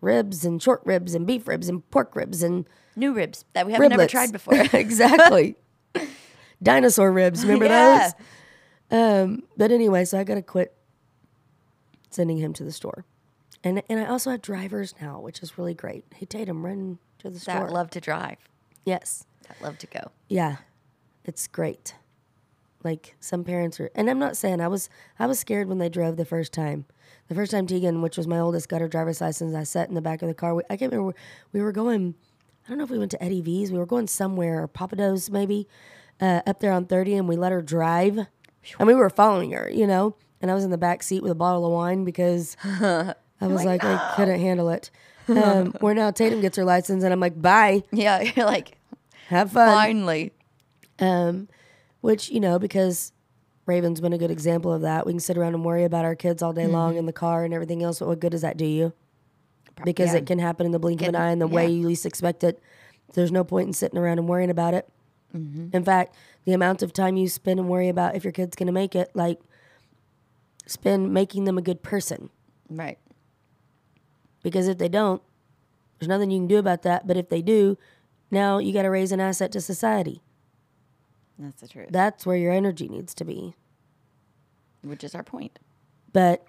ribs 0.00 0.44
and 0.44 0.62
short 0.62 0.82
ribs 0.84 1.14
and 1.14 1.26
beef 1.26 1.46
ribs 1.46 1.68
and 1.68 1.88
pork 1.90 2.14
ribs 2.16 2.42
and 2.42 2.68
New 2.96 3.12
ribs 3.12 3.44
that 3.52 3.66
we 3.66 3.72
haven't 3.72 3.90
never 3.90 4.06
tried 4.06 4.32
before. 4.32 4.54
exactly. 4.72 5.56
Dinosaur 6.62 7.10
ribs, 7.12 7.42
remember 7.44 7.66
Yeah. 7.66 8.10
those? 8.90 8.98
Um, 8.98 9.42
but 9.56 9.70
anyway, 9.70 10.04
so 10.04 10.18
I 10.18 10.24
got 10.24 10.34
to 10.34 10.42
quit 10.42 10.74
sending 12.10 12.38
him 12.38 12.52
to 12.54 12.64
the 12.64 12.72
store, 12.72 13.04
and 13.62 13.82
and 13.88 14.00
I 14.00 14.06
also 14.06 14.30
have 14.32 14.42
drivers 14.42 14.94
now, 15.00 15.20
which 15.20 15.40
is 15.42 15.56
really 15.56 15.74
great. 15.74 16.04
Hey 16.14 16.26
Tatum, 16.26 16.64
run 16.66 16.98
to 17.20 17.30
the 17.30 17.38
store. 17.40 17.54
that 17.54 17.72
love 17.72 17.90
to 17.90 18.00
drive. 18.00 18.36
yes, 18.84 19.24
That 19.48 19.60
love 19.62 19.78
to 19.78 19.86
go. 19.86 20.10
yeah, 20.28 20.56
it's 21.24 21.46
great. 21.46 21.94
Like 22.82 23.14
some 23.20 23.44
parents 23.44 23.78
are, 23.78 23.90
and 23.94 24.08
I'm 24.08 24.18
not 24.18 24.36
saying 24.36 24.60
I 24.60 24.68
was 24.68 24.88
I 25.18 25.26
was 25.26 25.38
scared 25.38 25.68
when 25.68 25.78
they 25.78 25.88
drove 25.90 26.16
the 26.16 26.24
first 26.24 26.52
time. 26.52 26.86
The 27.28 27.34
first 27.34 27.50
time 27.52 27.66
Tegan, 27.66 28.00
which 28.02 28.16
was 28.16 28.26
my 28.26 28.38
oldest, 28.38 28.68
got 28.70 28.80
her 28.80 28.88
driver's 28.88 29.20
license, 29.20 29.54
I 29.54 29.64
sat 29.64 29.88
in 29.88 29.94
the 29.94 30.00
back 30.00 30.22
of 30.22 30.28
the 30.28 30.34
car. 30.34 30.54
We, 30.54 30.62
I 30.70 30.76
can't 30.76 30.90
remember. 30.92 31.14
We 31.52 31.60
were 31.60 31.72
going. 31.72 32.14
I 32.64 32.68
don't 32.70 32.78
know 32.78 32.84
if 32.84 32.90
we 32.90 32.98
went 32.98 33.10
to 33.12 33.22
Eddie 33.22 33.42
V's. 33.42 33.70
We 33.70 33.78
were 33.78 33.86
going 33.86 34.06
somewhere, 34.06 34.62
or 34.62 34.68
Pappadeaux 34.68 35.28
maybe, 35.30 35.68
uh, 36.20 36.40
up 36.46 36.60
there 36.60 36.72
on 36.72 36.86
30, 36.86 37.16
and 37.16 37.28
we 37.28 37.36
let 37.36 37.52
her 37.52 37.60
drive. 37.62 38.18
and 38.78 38.86
we 38.86 38.94
were 38.94 39.10
following 39.10 39.52
her, 39.52 39.68
you 39.70 39.86
know, 39.86 40.14
and 40.40 40.50
I 40.50 40.54
was 40.54 40.64
in 40.64 40.70
the 40.70 40.78
back 40.78 41.02
seat 41.02 41.22
with 41.22 41.32
a 41.32 41.36
bottle 41.36 41.66
of 41.66 41.72
wine 41.72 42.04
because 42.04 42.56
I 42.64 43.14
was 43.40 43.64
like, 43.64 43.82
I 43.84 44.12
couldn't 44.16 44.40
handle 44.40 44.68
it. 44.70 44.90
Um, 45.28 45.72
where 45.80 45.94
now 45.94 46.10
Tatum 46.10 46.40
gets 46.40 46.56
her 46.56 46.64
license, 46.64 47.04
and 47.04 47.12
I'm 47.12 47.20
like, 47.20 47.40
bye, 47.40 47.84
Yeah, 47.92 48.20
you're 48.20 48.46
like, 48.46 48.76
have 49.28 49.52
fun. 49.52 49.68
finally. 49.68 50.32
Um, 50.98 51.48
which 52.00 52.30
you 52.30 52.40
know 52.40 52.58
because 52.58 53.12
Raven's 53.66 54.00
been 54.00 54.12
a 54.12 54.18
good 54.18 54.30
example 54.30 54.72
of 54.72 54.82
that. 54.82 55.06
We 55.06 55.12
can 55.12 55.20
sit 55.20 55.38
around 55.38 55.54
and 55.54 55.64
worry 55.64 55.84
about 55.84 56.04
our 56.04 56.16
kids 56.16 56.42
all 56.42 56.52
day 56.52 56.66
long 56.66 56.96
in 56.96 57.06
the 57.06 57.12
car 57.12 57.44
and 57.44 57.54
everything 57.54 57.82
else. 57.82 58.00
But 58.00 58.08
what 58.08 58.20
good 58.20 58.32
does 58.32 58.42
that 58.42 58.56
do 58.56 58.64
you? 58.64 58.92
Because 59.84 60.12
yeah. 60.12 60.18
it 60.18 60.26
can 60.26 60.38
happen 60.38 60.66
in 60.66 60.72
the 60.72 60.78
blink 60.78 61.00
of 61.02 61.08
an 61.08 61.14
eye 61.16 61.30
in 61.30 61.38
the 61.38 61.46
way 61.46 61.70
you 61.70 61.86
least 61.86 62.04
expect 62.04 62.42
it. 62.44 62.60
There's 63.14 63.32
no 63.32 63.44
point 63.44 63.68
in 63.68 63.72
sitting 63.72 63.98
around 63.98 64.18
and 64.18 64.28
worrying 64.28 64.50
about 64.50 64.74
it. 64.74 64.88
In 65.32 65.84
fact, 65.84 66.16
the 66.44 66.52
amount 66.52 66.82
of 66.82 66.92
time 66.92 67.16
you 67.16 67.28
spend 67.28 67.60
and 67.60 67.68
worry 67.68 67.88
about 67.88 68.16
if 68.16 68.24
your 68.24 68.32
kid's 68.32 68.56
going 68.56 68.66
to 68.66 68.72
make 68.72 68.96
it, 68.96 69.10
like 69.14 69.38
spend 70.66 71.12
making 71.12 71.44
them 71.44 71.56
a 71.56 71.62
good 71.62 71.82
person. 71.82 72.30
Right. 72.68 72.98
Because 74.42 74.68
if 74.68 74.78
they 74.78 74.88
don't, 74.88 75.22
there's 75.98 76.08
nothing 76.08 76.30
you 76.30 76.38
can 76.38 76.48
do 76.48 76.58
about 76.58 76.82
that. 76.82 77.06
But 77.06 77.16
if 77.16 77.28
they 77.28 77.42
do, 77.42 77.76
now 78.30 78.58
you 78.58 78.72
got 78.72 78.82
to 78.82 78.90
raise 78.90 79.12
an 79.12 79.20
asset 79.20 79.52
to 79.52 79.60
society. 79.60 80.22
That's 81.38 81.60
the 81.60 81.68
truth. 81.68 81.88
That's 81.90 82.26
where 82.26 82.36
your 82.36 82.52
energy 82.52 82.88
needs 82.88 83.14
to 83.14 83.24
be. 83.24 83.54
Which 84.82 85.04
is 85.04 85.14
our 85.14 85.22
point. 85.22 85.58
But 86.12 86.44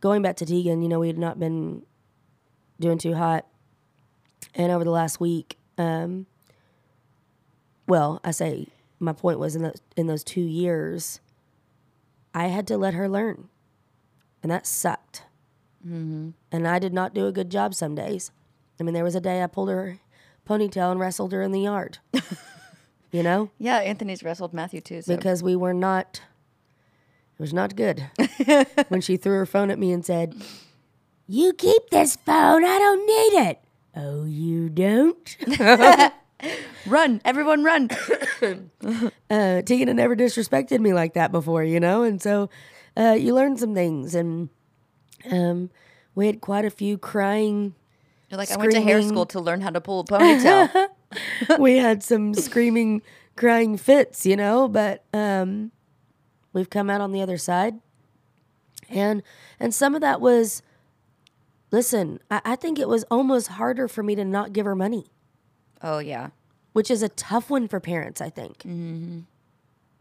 going 0.00 0.22
back 0.22 0.36
to 0.36 0.46
Tegan, 0.46 0.82
you 0.82 0.88
know, 0.88 1.00
we 1.00 1.08
had 1.08 1.18
not 1.18 1.38
been 1.38 1.82
doing 2.80 2.98
too 2.98 3.14
hot. 3.14 3.46
And 4.54 4.72
over 4.72 4.84
the 4.84 4.90
last 4.90 5.20
week, 5.20 5.58
um, 5.76 6.26
well, 7.86 8.20
I 8.22 8.30
say 8.30 8.68
my 9.00 9.12
point 9.12 9.38
was 9.38 9.56
in 9.56 9.62
those 9.62 9.80
in 9.96 10.06
those 10.06 10.24
two 10.24 10.42
years, 10.42 11.20
I 12.34 12.46
had 12.46 12.66
to 12.68 12.76
let 12.76 12.94
her 12.94 13.08
learn, 13.08 13.48
and 14.42 14.50
that 14.50 14.66
sucked. 14.66 15.22
Mm-hmm. 15.86 16.30
And 16.52 16.68
I 16.68 16.78
did 16.78 16.92
not 16.92 17.14
do 17.14 17.26
a 17.26 17.32
good 17.32 17.50
job 17.50 17.74
some 17.74 17.94
days. 17.94 18.30
I 18.80 18.82
mean, 18.82 18.94
there 18.94 19.04
was 19.04 19.14
a 19.14 19.20
day 19.20 19.42
I 19.42 19.46
pulled 19.46 19.68
her 19.70 19.98
ponytail 20.48 20.90
and 20.90 21.00
wrestled 21.00 21.32
her 21.32 21.42
in 21.42 21.52
the 21.52 21.60
yard. 21.60 21.98
you 23.10 23.22
know, 23.22 23.50
Yeah, 23.58 23.78
Anthony's 23.78 24.22
wrestled 24.22 24.54
Matthew 24.54 24.80
too. 24.80 25.02
So 25.02 25.16
because 25.16 25.42
we 25.42 25.56
were 25.56 25.74
not 25.74 26.20
it 27.38 27.42
was 27.42 27.54
not 27.54 27.76
good 27.76 28.04
when 28.88 29.00
she 29.00 29.16
threw 29.16 29.34
her 29.34 29.46
phone 29.46 29.70
at 29.70 29.78
me 29.78 29.92
and 29.92 30.04
said 30.04 30.34
you 31.28 31.52
keep 31.52 31.90
this 31.90 32.16
phone 32.16 32.64
i 32.64 32.78
don't 32.78 33.06
need 33.06 33.48
it 33.48 33.60
oh 33.94 34.24
you 34.24 34.68
don't 34.68 35.36
run, 36.86 37.20
everyone, 37.24 37.64
run. 37.64 37.88
uh, 39.30 39.62
had 39.68 39.96
never 39.96 40.16
disrespected 40.16 40.80
me 40.80 40.92
like 40.92 41.14
that 41.14 41.30
before 41.30 41.62
you 41.62 41.78
know 41.78 42.02
and 42.02 42.20
so 42.20 42.50
uh, 42.96 43.16
you 43.18 43.34
learn 43.34 43.56
some 43.56 43.74
things 43.74 44.14
and 44.14 44.48
um, 45.30 45.70
we 46.14 46.26
had 46.26 46.40
quite 46.40 46.64
a 46.64 46.70
few 46.70 46.98
crying 46.98 47.74
You're 48.30 48.38
like, 48.38 48.50
I 48.50 48.56
went 48.56 48.72
to 48.72 48.80
hair 48.80 49.02
school 49.02 49.26
to 49.26 49.40
learn 49.40 49.60
how 49.60 49.70
to 49.70 49.80
pull 49.80 50.00
a 50.00 50.04
ponytail. 50.04 50.88
we 51.58 51.76
had 51.78 52.02
some 52.02 52.34
screaming 52.34 53.02
crying 53.36 53.76
fits 53.76 54.26
you 54.26 54.36
know 54.36 54.68
but 54.68 55.04
um, 55.14 55.70
we've 56.52 56.70
come 56.70 56.90
out 56.90 57.00
on 57.00 57.12
the 57.12 57.22
other 57.22 57.38
side 57.38 57.74
and 58.90 59.22
and 59.60 59.72
some 59.74 59.94
of 59.94 60.00
that 60.00 60.20
was 60.20 60.60
listen 61.70 62.18
I, 62.30 62.40
I 62.44 62.56
think 62.56 62.78
it 62.78 62.88
was 62.88 63.04
almost 63.10 63.48
harder 63.48 63.88
for 63.88 64.02
me 64.02 64.14
to 64.16 64.24
not 64.24 64.52
give 64.52 64.66
her 64.66 64.74
money 64.74 65.06
oh 65.82 65.98
yeah, 66.00 66.30
which 66.72 66.90
is 66.90 67.02
a 67.02 67.08
tough 67.08 67.48
one 67.50 67.68
for 67.68 67.80
parents 67.80 68.20
i 68.20 68.28
think 68.30 68.58
Mm-hmm. 68.58 69.20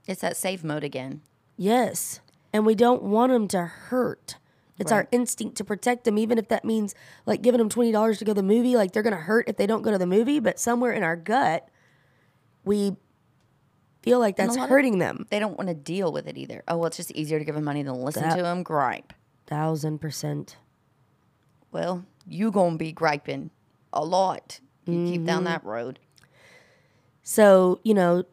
it's 0.07 0.21
that 0.21 0.35
save 0.35 0.63
mode 0.63 0.83
again. 0.83 1.21
yes 1.57 2.19
and 2.51 2.65
we 2.65 2.75
don't 2.75 3.03
want 3.03 3.31
them 3.31 3.47
to 3.49 3.63
hurt 3.65 4.37
it's 4.79 4.91
our 4.91 5.07
instinct 5.11 5.57
to 5.57 5.63
protect 5.63 6.03
them 6.03 6.17
even 6.17 6.37
if 6.37 6.47
that 6.49 6.63
means 6.63 6.93
like 7.25 7.41
giving 7.41 7.57
them 7.57 7.69
$20 7.69 8.17
to 8.17 8.25
go 8.25 8.31
to 8.31 8.41
the 8.41 8.43
movie 8.43 8.75
like 8.75 8.91
they're 8.91 9.03
gonna 9.03 9.15
hurt 9.17 9.47
if 9.49 9.57
they 9.57 9.65
don't 9.67 9.81
go 9.81 9.91
to 9.91 9.97
the 9.97 10.05
movie 10.07 10.39
but 10.39 10.59
somewhere 10.59 10.91
in 10.91 11.03
our 11.03 11.15
gut 11.15 11.67
we 12.63 12.95
feel 14.01 14.19
like 14.19 14.35
that's 14.35 14.55
lot 14.55 14.63
of- 14.65 14.69
hurting 14.69 14.99
them 14.99 15.25
They 15.29 15.39
don't 15.39 15.57
want 15.57 15.67
to 15.69 15.73
deal 15.73 16.11
with 16.11 16.27
it 16.27 16.37
either. 16.37 16.63
Oh 16.67 16.77
well, 16.77 16.87
it's 16.87 16.97
just 16.97 17.11
easier 17.11 17.39
to 17.39 17.45
give 17.45 17.55
them 17.55 17.63
money 17.63 17.83
than 17.83 17.95
listen 17.95 18.23
That- 18.23 18.35
to 18.35 18.43
them 18.43 18.63
gripe. 18.63 19.13
thousand 19.45 19.99
percent 19.99 20.57
Well, 21.71 22.05
you 22.27 22.51
gonna 22.51 22.77
be 22.77 22.91
griping 22.91 23.51
a 23.93 24.03
lot. 24.03 24.59
You 24.85 25.05
keep 25.05 25.25
down 25.25 25.39
mm-hmm. 25.39 25.45
that 25.45 25.63
road. 25.65 25.99
So, 27.23 27.81
you 27.83 27.93
know, 27.93 28.23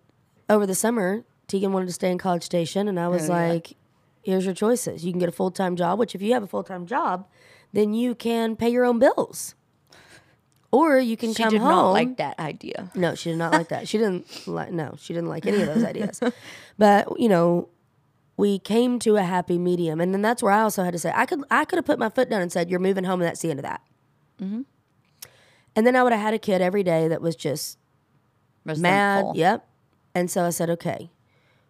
over 0.49 0.67
the 0.67 0.75
summer, 0.75 1.25
Tegan 1.49 1.73
wanted 1.73 1.87
to 1.87 1.93
stay 1.93 2.11
in 2.13 2.19
College 2.19 2.45
Station, 2.45 2.87
and 2.87 2.99
I 3.01 3.09
was 3.09 3.29
Oh, 3.29 3.33
yeah. 3.33 3.49
Here's 4.25 4.45
your 4.45 4.55
choices. 4.55 5.05
You 5.05 5.13
can 5.13 5.19
get 5.21 5.29
a 5.29 5.33
full 5.33 5.51
time 5.51 5.77
job, 5.77 5.99
which, 5.99 6.15
if 6.15 6.23
you 6.23 6.33
have 6.33 6.43
a 6.43 6.47
full 6.47 6.65
time 6.65 6.87
job, 6.87 7.27
then 7.73 7.95
you 7.95 8.15
can 8.15 8.57
pay 8.57 8.69
your 8.69 8.85
own 8.85 8.99
bills. 8.99 9.55
Or 10.71 10.99
you 10.99 11.17
can 11.17 11.33
She 11.33 11.43
come 11.43 11.51
did 11.53 11.61
home. 11.61 11.71
not 11.71 11.91
like 11.93 12.17
that 12.17 12.37
idea. 12.41 12.91
No, 12.97 13.15
she 13.15 13.31
did 13.31 13.39
not 13.39 13.53
like 13.53 13.69
that. 13.69 13.87
She 13.87 13.97
didn't 13.97 14.27
like, 14.49 14.73
no, 14.73 14.97
she 14.99 15.15
didn't 15.15 15.29
like 15.29 15.47
any 15.47 15.61
of 15.63 15.67
those 15.67 15.85
ideas. 15.85 16.21
But, 16.79 17.21
you 17.21 17.29
know, 17.29 17.69
we 18.37 18.59
came 18.59 18.99
to 19.01 19.15
a 19.17 19.23
happy 19.23 19.59
medium. 19.59 20.01
And 20.01 20.13
then 20.13 20.21
that's 20.23 20.43
where 20.43 20.51
I 20.51 20.63
also 20.63 20.83
had 20.83 20.91
to 20.93 20.99
say, 20.99 21.13
I 21.15 21.27
could, 21.27 21.45
I 21.53 21.65
could 21.65 21.77
have 21.77 21.85
put 21.85 22.01
my 22.01 22.09
foot 22.09 22.29
down 22.29 22.43
and 22.43 22.51
said, 22.51 22.69
you're 22.69 22.81
moving 22.81 23.05
home 23.05 23.21
and 23.21 23.29
that's 23.29 23.41
the 23.41 23.51
end 23.51 23.61
of 23.61 23.63
that. 23.63 23.83
Mm-hmm. 24.43 24.63
And 25.77 25.87
then 25.87 25.95
I 25.95 26.03
would 26.03 26.13
have 26.13 26.21
had 26.21 26.35
a 26.35 26.41
kid 26.41 26.61
every 26.61 26.83
day 26.83 27.07
that 27.07 27.21
was 27.21 27.37
just 27.37 27.79
mad. 28.65 29.27
Yep. 29.35 29.65
And 30.17 30.29
so 30.29 30.45
I 30.45 30.51
said, 30.51 30.71
okay, 30.71 31.13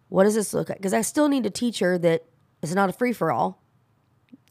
what 0.09 0.23
does 0.23 0.33
this 0.33 0.51
look 0.53 0.69
like? 0.69 0.79
Because 0.79 0.93
I 0.95 1.01
still 1.01 1.27
need 1.27 1.43
to 1.43 1.51
teach 1.51 1.77
her 1.79 1.99
that 1.99 2.25
it's 2.69 2.75
not 2.75 2.89
a 2.89 2.93
free 2.93 3.13
for 3.13 3.31
all. 3.31 3.61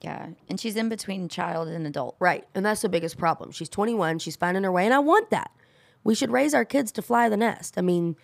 Yeah, 0.00 0.28
and 0.48 0.60
she's 0.60 0.76
in 0.76 0.88
between 0.88 1.28
child 1.28 1.68
and 1.68 1.86
adult. 1.86 2.16
Right. 2.18 2.46
And 2.54 2.64
that's 2.64 2.82
the 2.82 2.88
biggest 2.88 3.16
problem. 3.16 3.52
She's 3.52 3.68
21, 3.68 4.18
she's 4.18 4.36
finding 4.36 4.62
her 4.64 4.72
way, 4.72 4.84
and 4.84 4.92
I 4.92 4.98
want 4.98 5.30
that. 5.30 5.50
We 6.02 6.14
should 6.14 6.30
raise 6.30 6.52
our 6.52 6.66
kids 6.66 6.92
to 6.92 7.02
fly 7.02 7.30
the 7.30 7.36
nest. 7.38 7.78
I 7.78 7.80
mean, 7.80 8.16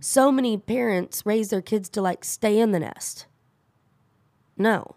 so 0.00 0.30
many 0.30 0.56
parents 0.56 1.26
raise 1.26 1.50
their 1.50 1.60
kids 1.60 1.88
to 1.90 2.00
like 2.00 2.24
stay 2.24 2.58
in 2.60 2.70
the 2.70 2.78
nest. 2.78 3.26
No. 4.56 4.94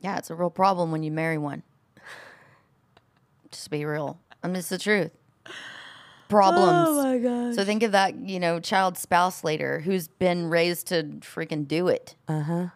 Yeah, 0.00 0.18
it's 0.18 0.30
a 0.30 0.34
real 0.34 0.50
problem 0.50 0.90
when 0.90 1.04
you 1.04 1.12
marry 1.12 1.38
one. 1.38 1.62
Just 3.52 3.70
be 3.70 3.84
real. 3.84 4.18
I 4.42 4.48
mean, 4.48 4.56
it's 4.56 4.68
the 4.68 4.78
truth. 4.78 5.12
Problems. 6.28 6.88
Oh 6.88 7.02
my 7.02 7.18
god. 7.18 7.54
So 7.54 7.64
think 7.64 7.84
of 7.84 7.92
that, 7.92 8.16
you 8.16 8.40
know, 8.40 8.58
child 8.58 8.98
spouse 8.98 9.44
later 9.44 9.78
who's 9.78 10.08
been 10.08 10.50
raised 10.50 10.88
to 10.88 11.04
freaking 11.20 11.68
do 11.68 11.86
it. 11.86 12.16
Uh 12.26 12.40
huh. 12.40 12.66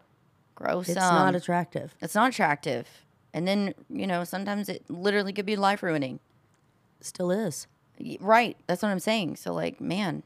Grow 0.59 0.81
It's 0.81 0.93
some. 0.95 1.15
not 1.15 1.35
attractive. 1.37 1.95
it's 2.01 2.15
not 2.17 2.31
attractive. 2.31 2.89
And 3.33 3.47
then, 3.47 3.75
you 3.89 4.07
know, 4.07 4.25
sometimes 4.25 4.69
it 4.69 4.83
literally 4.89 5.33
could 5.33 5.47
be 5.47 5.55
life 5.55 5.83
ruining. 5.83 6.19
Still 7.01 7.31
is. 7.31 7.67
Right. 8.21 8.57
That's 8.67 8.83
what 8.83 8.89
I'm 8.89 8.99
saying. 8.99 9.37
So, 9.37 9.53
like, 9.55 9.81
man, 9.81 10.23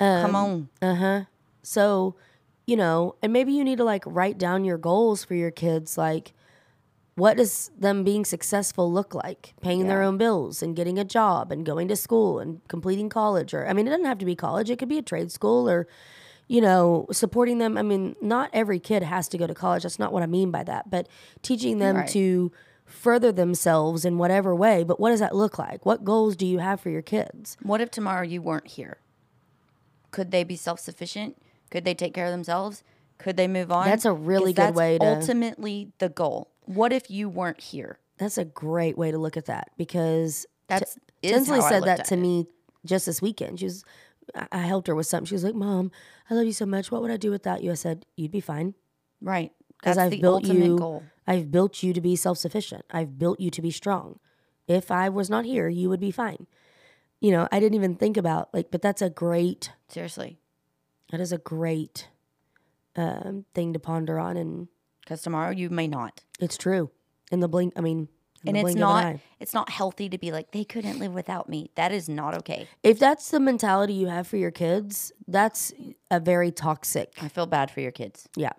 Um, 0.00 0.22
come 0.22 0.34
on. 0.36 0.68
Uh 0.80 0.94
huh. 0.96 1.20
So, 1.62 2.16
you 2.66 2.76
know, 2.76 3.14
and 3.22 3.32
maybe 3.32 3.52
you 3.52 3.62
need 3.62 3.78
to 3.78 3.84
like 3.84 4.02
write 4.06 4.38
down 4.38 4.64
your 4.64 4.78
goals 4.78 5.22
for 5.24 5.34
your 5.34 5.50
kids. 5.52 5.96
Like, 5.96 6.32
what 7.14 7.36
does 7.36 7.70
them 7.78 8.02
being 8.02 8.24
successful 8.24 8.90
look 8.90 9.14
like? 9.14 9.54
Paying 9.60 9.86
their 9.86 10.02
own 10.02 10.16
bills 10.18 10.62
and 10.62 10.74
getting 10.74 10.98
a 10.98 11.04
job 11.04 11.52
and 11.52 11.64
going 11.66 11.86
to 11.88 11.94
school 11.96 12.40
and 12.40 12.66
completing 12.68 13.08
college. 13.10 13.52
Or, 13.54 13.68
I 13.68 13.74
mean, 13.74 13.86
it 13.86 13.90
doesn't 13.90 14.06
have 14.06 14.18
to 14.18 14.24
be 14.24 14.34
college, 14.34 14.70
it 14.70 14.78
could 14.78 14.88
be 14.88 14.98
a 14.98 15.02
trade 15.02 15.30
school 15.30 15.68
or, 15.68 15.86
you 16.48 16.60
know, 16.60 17.06
supporting 17.12 17.58
them. 17.58 17.76
I 17.78 17.82
mean, 17.82 18.16
not 18.20 18.50
every 18.52 18.78
kid 18.78 19.02
has 19.02 19.28
to 19.28 19.38
go 19.38 19.46
to 19.46 19.54
college. 19.54 19.82
That's 19.84 19.98
not 19.98 20.12
what 20.12 20.22
I 20.22 20.26
mean 20.26 20.50
by 20.50 20.64
that. 20.64 20.90
But 20.90 21.08
teaching 21.42 21.78
them 21.78 21.96
Right. 21.96 22.08
to 22.10 22.52
further 22.84 23.32
themselves 23.32 24.04
in 24.04 24.18
whatever 24.18 24.54
way. 24.54 24.84
But 24.84 25.00
what 25.00 25.10
does 25.10 25.20
that 25.20 25.34
look 25.34 25.58
like? 25.58 25.86
What 25.86 26.04
goals 26.04 26.36
do 26.36 26.44
you 26.46 26.58
have 26.58 26.80
for 26.80 26.90
your 26.90 27.00
kids? 27.02 27.56
What 27.62 27.80
if 27.80 27.90
tomorrow 27.90 28.22
you 28.22 28.42
weren't 28.42 28.66
here? 28.68 28.98
Could 30.10 30.30
they 30.30 30.44
be 30.44 30.56
self 30.56 30.78
sufficient? 30.80 31.36
Could 31.70 31.84
they 31.84 31.94
take 31.94 32.12
care 32.12 32.26
of 32.26 32.32
themselves? 32.32 32.82
Could 33.18 33.36
they 33.36 33.48
move 33.48 33.70
on? 33.72 33.86
That's 33.86 34.04
a 34.04 34.12
really 34.12 34.52
good 34.52 34.74
way 34.74 34.98
to- 34.98 35.04
Ultimately, 35.06 35.92
the 35.98 36.08
goal. 36.10 36.48
What 36.66 36.92
if 36.92 37.10
you 37.10 37.28
weren't 37.28 37.60
here? 37.60 37.98
That's 38.18 38.36
a 38.36 38.44
great 38.44 38.98
way 38.98 39.10
to 39.10 39.18
look 39.18 39.36
at 39.36 39.46
that 39.46 39.70
because 39.78 40.44
That's 40.68 40.98
is 41.22 41.32
Tinsley 41.32 41.60
said 41.62 41.84
that 41.84 42.04
to 42.06 42.14
it. 42.14 42.18
me 42.20 42.46
just 42.84 43.06
this 43.06 43.22
weekend. 43.22 43.60
She 43.60 43.64
was, 43.66 43.84
I 44.50 44.58
helped 44.58 44.88
her 44.88 44.94
with 44.94 45.06
something. 45.06 45.26
She 45.26 45.34
was 45.34 45.44
like, 45.44 45.54
"Mom, 45.54 45.90
I 46.30 46.34
love 46.34 46.46
you 46.46 46.52
so 46.52 46.66
much. 46.66 46.90
What 46.90 47.02
would 47.02 47.10
I 47.10 47.16
do 47.16 47.30
without 47.30 47.62
you?" 47.62 47.70
I 47.70 47.74
said, 47.74 48.06
"You'd 48.16 48.30
be 48.30 48.40
fine 48.40 48.74
Right. 49.20 49.52
because 49.78 49.98
I've 49.98 50.20
built 50.20 50.44
you. 50.44 50.78
goal. 50.78 51.02
I've 51.26 51.50
built 51.50 51.82
you 51.82 51.92
to 51.92 52.00
be 52.00 52.16
self 52.16 52.38
sufficient. 52.38 52.84
I've 52.90 53.18
built 53.18 53.40
you 53.40 53.50
to 53.50 53.62
be 53.62 53.70
strong. 53.70 54.18
If 54.66 54.90
I 54.90 55.08
was 55.08 55.28
not 55.30 55.44
here, 55.44 55.68
you 55.68 55.88
would 55.88 56.00
be 56.00 56.10
fine." 56.10 56.46
You 57.20 57.30
know, 57.30 57.46
I 57.52 57.60
didn't 57.60 57.76
even 57.76 57.94
think 57.96 58.16
about 58.16 58.52
like, 58.52 58.70
but 58.70 58.82
that's 58.82 59.00
a 59.02 59.10
great. 59.10 59.70
Seriously. 59.88 60.38
That 61.10 61.20
is 61.20 61.30
a 61.30 61.38
great 61.38 62.08
um, 62.96 63.44
thing 63.54 63.72
to 63.74 63.78
ponder 63.78 64.18
on, 64.18 64.36
and 64.36 64.68
Because 65.00 65.22
tomorrow 65.22 65.50
you 65.50 65.70
may 65.70 65.86
not. 65.86 66.24
it's 66.40 66.56
true. 66.56 66.90
In 67.30 67.40
the 67.40 67.48
blink, 67.48 67.72
I 67.76 67.80
mean, 67.80 68.08
And 68.46 68.56
it's 68.56 68.62
blink 68.62 68.76
of 68.78 68.82
an 68.82 69.12
not 69.12 69.20
it's 69.40 69.54
not 69.54 69.70
healthy 69.70 70.08
to 70.08 70.18
be 70.18 70.32
like, 70.32 70.50
they 70.52 70.64
couldn't 70.64 70.98
live 70.98 71.12
without 71.14 71.48
me. 71.48 71.70
That 71.74 71.92
is 71.92 72.08
not 72.08 72.34
okay. 72.38 72.66
If 72.82 72.98
that's 72.98 73.30
the 73.30 73.40
mentality 73.40 73.92
you 73.94 74.08
have 74.08 74.26
for 74.26 74.36
your 74.36 74.50
kids, 74.50 75.12
that's 75.28 75.72
a 76.10 76.18
very 76.20 76.50
toxic. 76.50 77.12
I 77.20 77.28
feel 77.28 77.46
bad 77.46 77.70
for 77.70 77.80
your 77.80 77.92
kids. 77.92 78.28
Yeah. 78.36 78.52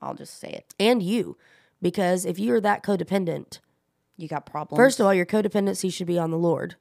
I'll 0.00 0.14
just 0.14 0.38
say 0.40 0.48
it. 0.50 0.74
And 0.78 1.02
you. 1.02 1.36
Because 1.82 2.24
if 2.26 2.38
you're 2.38 2.60
that 2.60 2.82
codependent, 2.82 3.58
You 4.16 4.28
got 4.28 4.44
problems. 4.44 4.78
first 4.78 5.00
of 5.00 5.06
all, 5.06 5.14
your 5.14 5.26
codependency 5.26 5.92
should 5.92 6.06
be 6.06 6.18
on 6.18 6.30
the 6.30 6.38
Lord. 6.38 6.76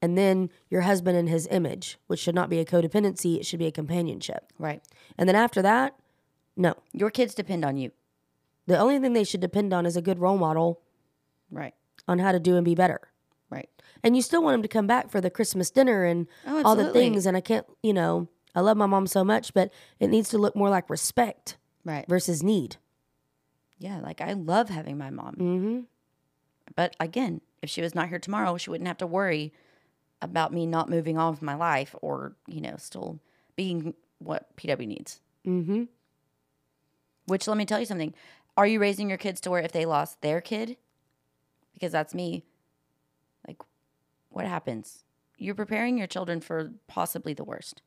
And 0.00 0.16
then 0.16 0.50
your 0.70 0.82
husband 0.82 1.16
in 1.18 1.26
his 1.26 1.46
image, 1.50 1.98
which 2.06 2.20
should 2.20 2.34
not 2.34 2.48
be 2.48 2.58
a 2.60 2.64
codependency, 2.64 3.36
it 3.38 3.44
should 3.44 3.58
be 3.58 3.66
a 3.66 3.72
companionship. 3.72 4.52
right. 4.58 4.82
And 5.18 5.28
then 5.28 5.36
after 5.36 5.60
that, 5.62 5.96
no. 6.56 6.74
Your 6.92 7.10
kids 7.10 7.34
depend 7.34 7.64
on 7.64 7.76
you. 7.76 7.90
The 8.66 8.78
only 8.78 8.98
thing 8.98 9.12
they 9.12 9.24
should 9.24 9.40
depend 9.40 9.72
on 9.72 9.86
is 9.86 9.96
a 9.96 10.02
good 10.02 10.18
role 10.18 10.38
model 10.38 10.80
Right. 11.50 11.74
On 12.08 12.18
how 12.18 12.32
to 12.32 12.40
do 12.40 12.56
and 12.56 12.64
be 12.64 12.74
better. 12.74 13.00
Right. 13.50 13.68
And 14.02 14.16
you 14.16 14.22
still 14.22 14.42
want 14.42 14.54
them 14.54 14.62
to 14.62 14.68
come 14.68 14.86
back 14.86 15.10
for 15.10 15.20
the 15.20 15.30
Christmas 15.30 15.70
dinner 15.70 16.04
and 16.04 16.26
Oh, 16.46 16.62
all 16.64 16.76
the 16.76 16.92
things. 16.92 17.26
And 17.26 17.36
I 17.36 17.40
can't, 17.40 17.66
you 17.82 17.92
know, 17.92 18.28
I 18.54 18.60
love 18.60 18.76
my 18.76 18.86
mom 18.86 19.06
so 19.06 19.22
much, 19.24 19.54
but 19.54 19.72
it 20.00 20.08
needs 20.08 20.28
to 20.30 20.38
look 20.38 20.56
more 20.56 20.70
like 20.70 20.90
respect 20.90 21.56
Right. 21.84 22.06
versus 22.08 22.42
need. 22.42 22.76
Yeah, 23.78 24.00
like 24.00 24.20
I 24.20 24.32
love 24.32 24.68
having 24.68 24.98
my 24.98 25.10
mom. 25.10 25.34
Mm-hmm. 25.36 25.80
But 26.74 26.96
again, 27.00 27.40
if 27.62 27.70
she 27.70 27.80
was 27.80 27.94
not 27.94 28.08
here 28.08 28.18
tomorrow, 28.18 28.56
she 28.56 28.70
wouldn't 28.70 28.88
have 28.88 28.98
to 28.98 29.06
worry 29.06 29.52
about 30.20 30.52
me 30.52 30.66
not 30.66 30.88
moving 30.90 31.16
on 31.16 31.30
with 31.30 31.42
my 31.42 31.54
life 31.54 31.94
or, 32.02 32.34
you 32.46 32.60
know, 32.60 32.74
still 32.76 33.20
being 33.56 33.94
what 34.18 34.54
PW 34.56 34.86
needs. 34.86 35.20
Mm-hmm. 35.46 35.84
Which 37.26 37.46
let 37.46 37.56
me 37.56 37.64
tell 37.66 37.80
you 37.80 37.86
something. 37.86 38.14
Are 38.56 38.66
you 38.66 38.80
raising 38.80 39.08
your 39.08 39.18
kids 39.18 39.40
to 39.42 39.50
where 39.50 39.62
if 39.62 39.72
they 39.72 39.86
lost 39.86 40.20
their 40.20 40.40
kid, 40.40 40.76
because 41.78 41.92
that's 41.92 42.14
me, 42.14 42.42
like 43.46 43.58
what 44.30 44.46
happens? 44.46 45.04
You're 45.38 45.54
preparing 45.54 45.96
your 45.96 46.08
children 46.08 46.40
for 46.40 46.72
possibly 46.88 47.32
the 47.34 47.44
worst. 47.44 47.82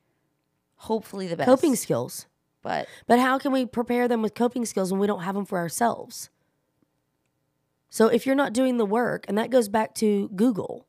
Hopefully 0.78 1.28
the 1.28 1.36
best. 1.36 1.46
Coping 1.48 1.76
skills. 1.76 2.26
but 2.62 2.88
But 3.08 3.20
how 3.20 3.38
can 3.38 3.52
we 3.52 3.66
prepare 3.66 4.08
them 4.08 4.22
with 4.22 4.34
coping 4.34 4.66
skills 4.66 4.92
when 4.92 5.00
we 5.02 5.08
don't 5.08 5.24
have 5.24 5.36
them 5.36 5.46
for 5.46 5.58
ourselves? 5.60 6.30
So 7.90 8.08
if 8.08 8.26
you're 8.26 8.36
not 8.36 8.54
doing 8.54 8.78
the 8.78 8.86
work, 8.86 9.26
and 9.28 9.38
that 9.38 9.50
goes 9.50 9.68
back 9.68 9.94
to 9.96 10.30
Google, 10.30 10.86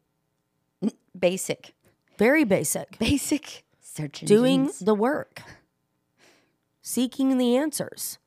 basic. 1.18 1.74
very 2.16 2.44
basic, 2.44 2.96
Basic 2.98 3.64
search 3.80 4.20
doing 4.20 4.60
engines. 4.60 4.78
the 4.78 4.94
work, 4.94 5.42
seeking 6.80 7.36
the 7.38 7.56
answers, 7.56 8.18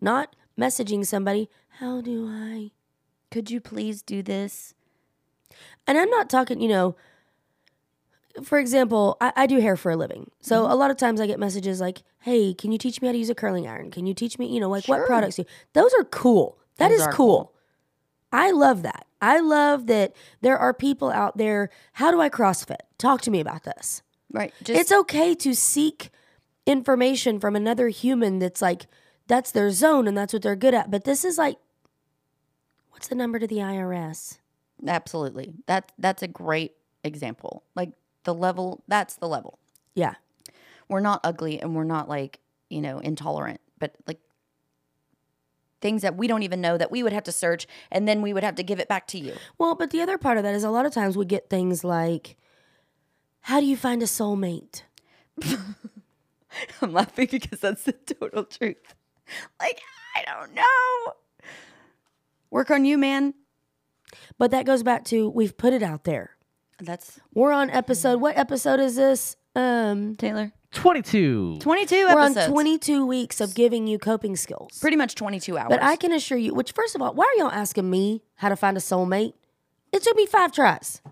not 0.00 0.36
messaging 0.58 1.04
somebody, 1.04 1.50
how 1.80 2.00
do 2.00 2.28
I? 2.28 2.70
Could 3.34 3.50
you 3.50 3.60
please 3.60 4.00
do 4.00 4.22
this? 4.22 4.74
And 5.88 5.98
I'm 5.98 6.08
not 6.08 6.30
talking, 6.30 6.60
you 6.60 6.68
know, 6.68 6.94
for 8.44 8.60
example, 8.60 9.16
I, 9.20 9.32
I 9.34 9.46
do 9.48 9.58
hair 9.58 9.76
for 9.76 9.90
a 9.90 9.96
living. 9.96 10.30
So 10.40 10.62
mm-hmm. 10.62 10.70
a 10.70 10.76
lot 10.76 10.92
of 10.92 10.98
times 10.98 11.20
I 11.20 11.26
get 11.26 11.40
messages 11.40 11.80
like, 11.80 12.04
hey, 12.20 12.54
can 12.54 12.70
you 12.70 12.78
teach 12.78 13.02
me 13.02 13.08
how 13.08 13.12
to 13.12 13.18
use 13.18 13.30
a 13.30 13.34
curling 13.34 13.66
iron? 13.66 13.90
Can 13.90 14.06
you 14.06 14.14
teach 14.14 14.38
me, 14.38 14.46
you 14.46 14.60
know, 14.60 14.70
like 14.70 14.86
what 14.86 14.98
Sure. 14.98 15.06
products 15.06 15.34
do 15.34 15.44
Those 15.72 15.92
are 15.94 16.04
cool. 16.04 16.58
That 16.76 16.92
is 16.92 16.98
Those 16.98 17.08
are 17.08 17.12
cool. 17.12 17.36
cool. 17.36 17.54
I 18.30 18.52
love 18.52 18.82
that. 18.82 19.04
I 19.20 19.40
love 19.40 19.88
that 19.88 20.14
there 20.40 20.56
are 20.56 20.72
people 20.72 21.10
out 21.10 21.36
there. 21.36 21.70
How 21.94 22.12
do 22.12 22.20
I 22.20 22.30
CrossFit? 22.30 22.82
Talk 22.98 23.20
to 23.22 23.32
me 23.32 23.40
about 23.40 23.64
this. 23.64 24.02
Right. 24.30 24.54
Just 24.62 24.80
it's 24.80 24.92
okay 24.92 25.34
to 25.34 25.56
seek 25.56 26.10
information 26.66 27.40
from 27.40 27.56
another 27.56 27.88
human 27.88 28.38
that's 28.38 28.62
like, 28.62 28.86
that's 29.26 29.50
their 29.50 29.72
zone 29.72 30.06
and 30.06 30.16
that's 30.16 30.32
what 30.32 30.42
they're 30.42 30.54
good 30.54 30.74
at. 30.74 30.88
But 30.88 31.02
this 31.02 31.24
is 31.24 31.36
like, 31.36 31.56
what's 32.94 33.08
the 33.08 33.14
number 33.16 33.40
to 33.40 33.46
the 33.46 33.56
IRS? 33.56 34.38
Absolutely. 34.86 35.52
That 35.66 35.92
that's 35.98 36.22
a 36.22 36.28
great 36.28 36.72
example. 37.02 37.64
Like 37.74 37.90
the 38.22 38.32
level 38.32 38.84
that's 38.88 39.16
the 39.16 39.28
level. 39.28 39.58
Yeah. 39.94 40.14
We're 40.88 41.00
not 41.00 41.20
ugly 41.24 41.60
and 41.60 41.74
we're 41.74 41.84
not 41.84 42.08
like, 42.08 42.38
you 42.70 42.80
know, 42.80 43.00
intolerant, 43.00 43.60
but 43.78 43.96
like 44.06 44.20
things 45.80 46.02
that 46.02 46.16
we 46.16 46.28
don't 46.28 46.44
even 46.44 46.60
know 46.60 46.78
that 46.78 46.90
we 46.92 47.02
would 47.02 47.12
have 47.12 47.24
to 47.24 47.32
search 47.32 47.66
and 47.90 48.06
then 48.06 48.22
we 48.22 48.32
would 48.32 48.44
have 48.44 48.54
to 48.54 48.62
give 48.62 48.78
it 48.78 48.88
back 48.88 49.08
to 49.08 49.18
you. 49.18 49.34
Well, 49.58 49.74
but 49.74 49.90
the 49.90 50.00
other 50.00 50.16
part 50.16 50.36
of 50.36 50.44
that 50.44 50.54
is 50.54 50.62
a 50.62 50.70
lot 50.70 50.86
of 50.86 50.92
times 50.92 51.16
we 51.16 51.24
get 51.24 51.50
things 51.50 51.82
like, 51.82 52.36
how 53.40 53.60
do 53.60 53.66
you 53.66 53.76
find 53.76 54.02
a 54.02 54.06
soulmate? 54.06 54.82
I'm 56.80 56.92
laughing 56.92 57.28
because 57.30 57.58
that's 57.58 57.82
the 57.82 57.92
total 57.92 58.44
truth. 58.44 58.94
Like, 59.60 59.80
I 60.14 60.22
don't 60.24 60.54
know. 60.54 61.14
Work 62.54 62.70
on 62.70 62.84
you, 62.84 62.96
man. 62.96 63.34
But 64.38 64.52
that 64.52 64.64
goes 64.64 64.84
back 64.84 65.04
to 65.06 65.28
we've 65.28 65.56
put 65.56 65.72
it 65.72 65.82
out 65.82 66.04
there. 66.04 66.36
That's 66.78 67.18
We're 67.34 67.50
on 67.50 67.68
episode. 67.68 68.20
What 68.20 68.38
episode 68.38 68.78
is 68.78 68.94
this? 68.94 69.34
Um, 69.56 70.14
Taylor. 70.14 70.52
22. 70.70 71.58
22 71.58 71.94
we're 71.96 72.10
episodes. 72.20 72.46
on 72.46 72.52
22 72.52 73.06
weeks 73.06 73.40
of 73.40 73.56
giving 73.56 73.88
you 73.88 73.98
coping 73.98 74.36
skills. 74.36 74.78
Pretty 74.80 74.96
much 74.96 75.16
22 75.16 75.58
hours. 75.58 75.66
But 75.68 75.82
I 75.82 75.96
can 75.96 76.12
assure 76.12 76.38
you, 76.38 76.54
which 76.54 76.70
first 76.70 76.94
of 76.94 77.02
all, 77.02 77.12
why 77.12 77.24
are 77.24 77.40
y'all 77.42 77.50
asking 77.50 77.90
me 77.90 78.22
how 78.36 78.50
to 78.50 78.56
find 78.56 78.76
a 78.76 78.80
soulmate? 78.80 79.32
It 79.90 80.04
took 80.04 80.14
me 80.16 80.24
five 80.24 80.52
tries. 80.52 81.02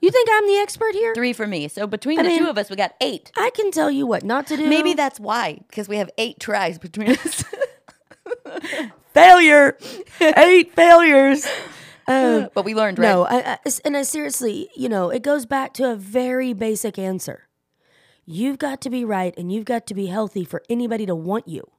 You 0.00 0.10
think 0.12 0.28
I'm 0.32 0.46
the 0.46 0.58
expert 0.58 0.94
here? 0.94 1.14
three 1.16 1.32
for 1.32 1.48
me. 1.48 1.66
So 1.66 1.88
between 1.88 2.20
I 2.20 2.22
the 2.22 2.28
mean- 2.28 2.44
two 2.44 2.48
of 2.48 2.58
us, 2.58 2.70
we 2.70 2.76
got 2.76 2.94
eight. 3.00 3.32
I 3.36 3.50
can 3.50 3.72
tell 3.72 3.90
you 3.90 4.06
what 4.06 4.22
not 4.22 4.46
to 4.48 4.56
do. 4.56 4.68
Maybe 4.68 4.94
that's 4.94 5.18
why, 5.18 5.58
because 5.68 5.88
we 5.88 5.96
have 5.96 6.10
eight 6.16 6.38
tries 6.38 6.78
between 6.78 7.10
us. 7.10 7.44
failure. 9.14 9.78
Eight 10.20 10.72
failures. 10.76 11.46
Um, 12.06 12.50
but 12.54 12.64
we 12.64 12.74
learned, 12.74 12.98
right? 12.98 13.08
No, 13.08 13.24
I, 13.24 13.52
I, 13.52 13.70
and 13.84 13.96
I 13.96 14.02
seriously, 14.02 14.68
you 14.76 14.88
know, 14.88 15.08
it 15.10 15.22
goes 15.22 15.46
back 15.46 15.72
to 15.74 15.90
a 15.90 15.96
very 15.96 16.52
basic 16.52 16.98
answer. 16.98 17.48
You've 18.26 18.58
got 18.58 18.80
to 18.82 18.90
be 18.90 19.04
right 19.04 19.34
and 19.38 19.50
you've 19.50 19.64
got 19.64 19.86
to 19.86 19.94
be 19.94 20.06
healthy 20.06 20.44
for 20.44 20.62
anybody 20.68 21.06
to 21.06 21.14
want 21.14 21.48
you. 21.48 21.70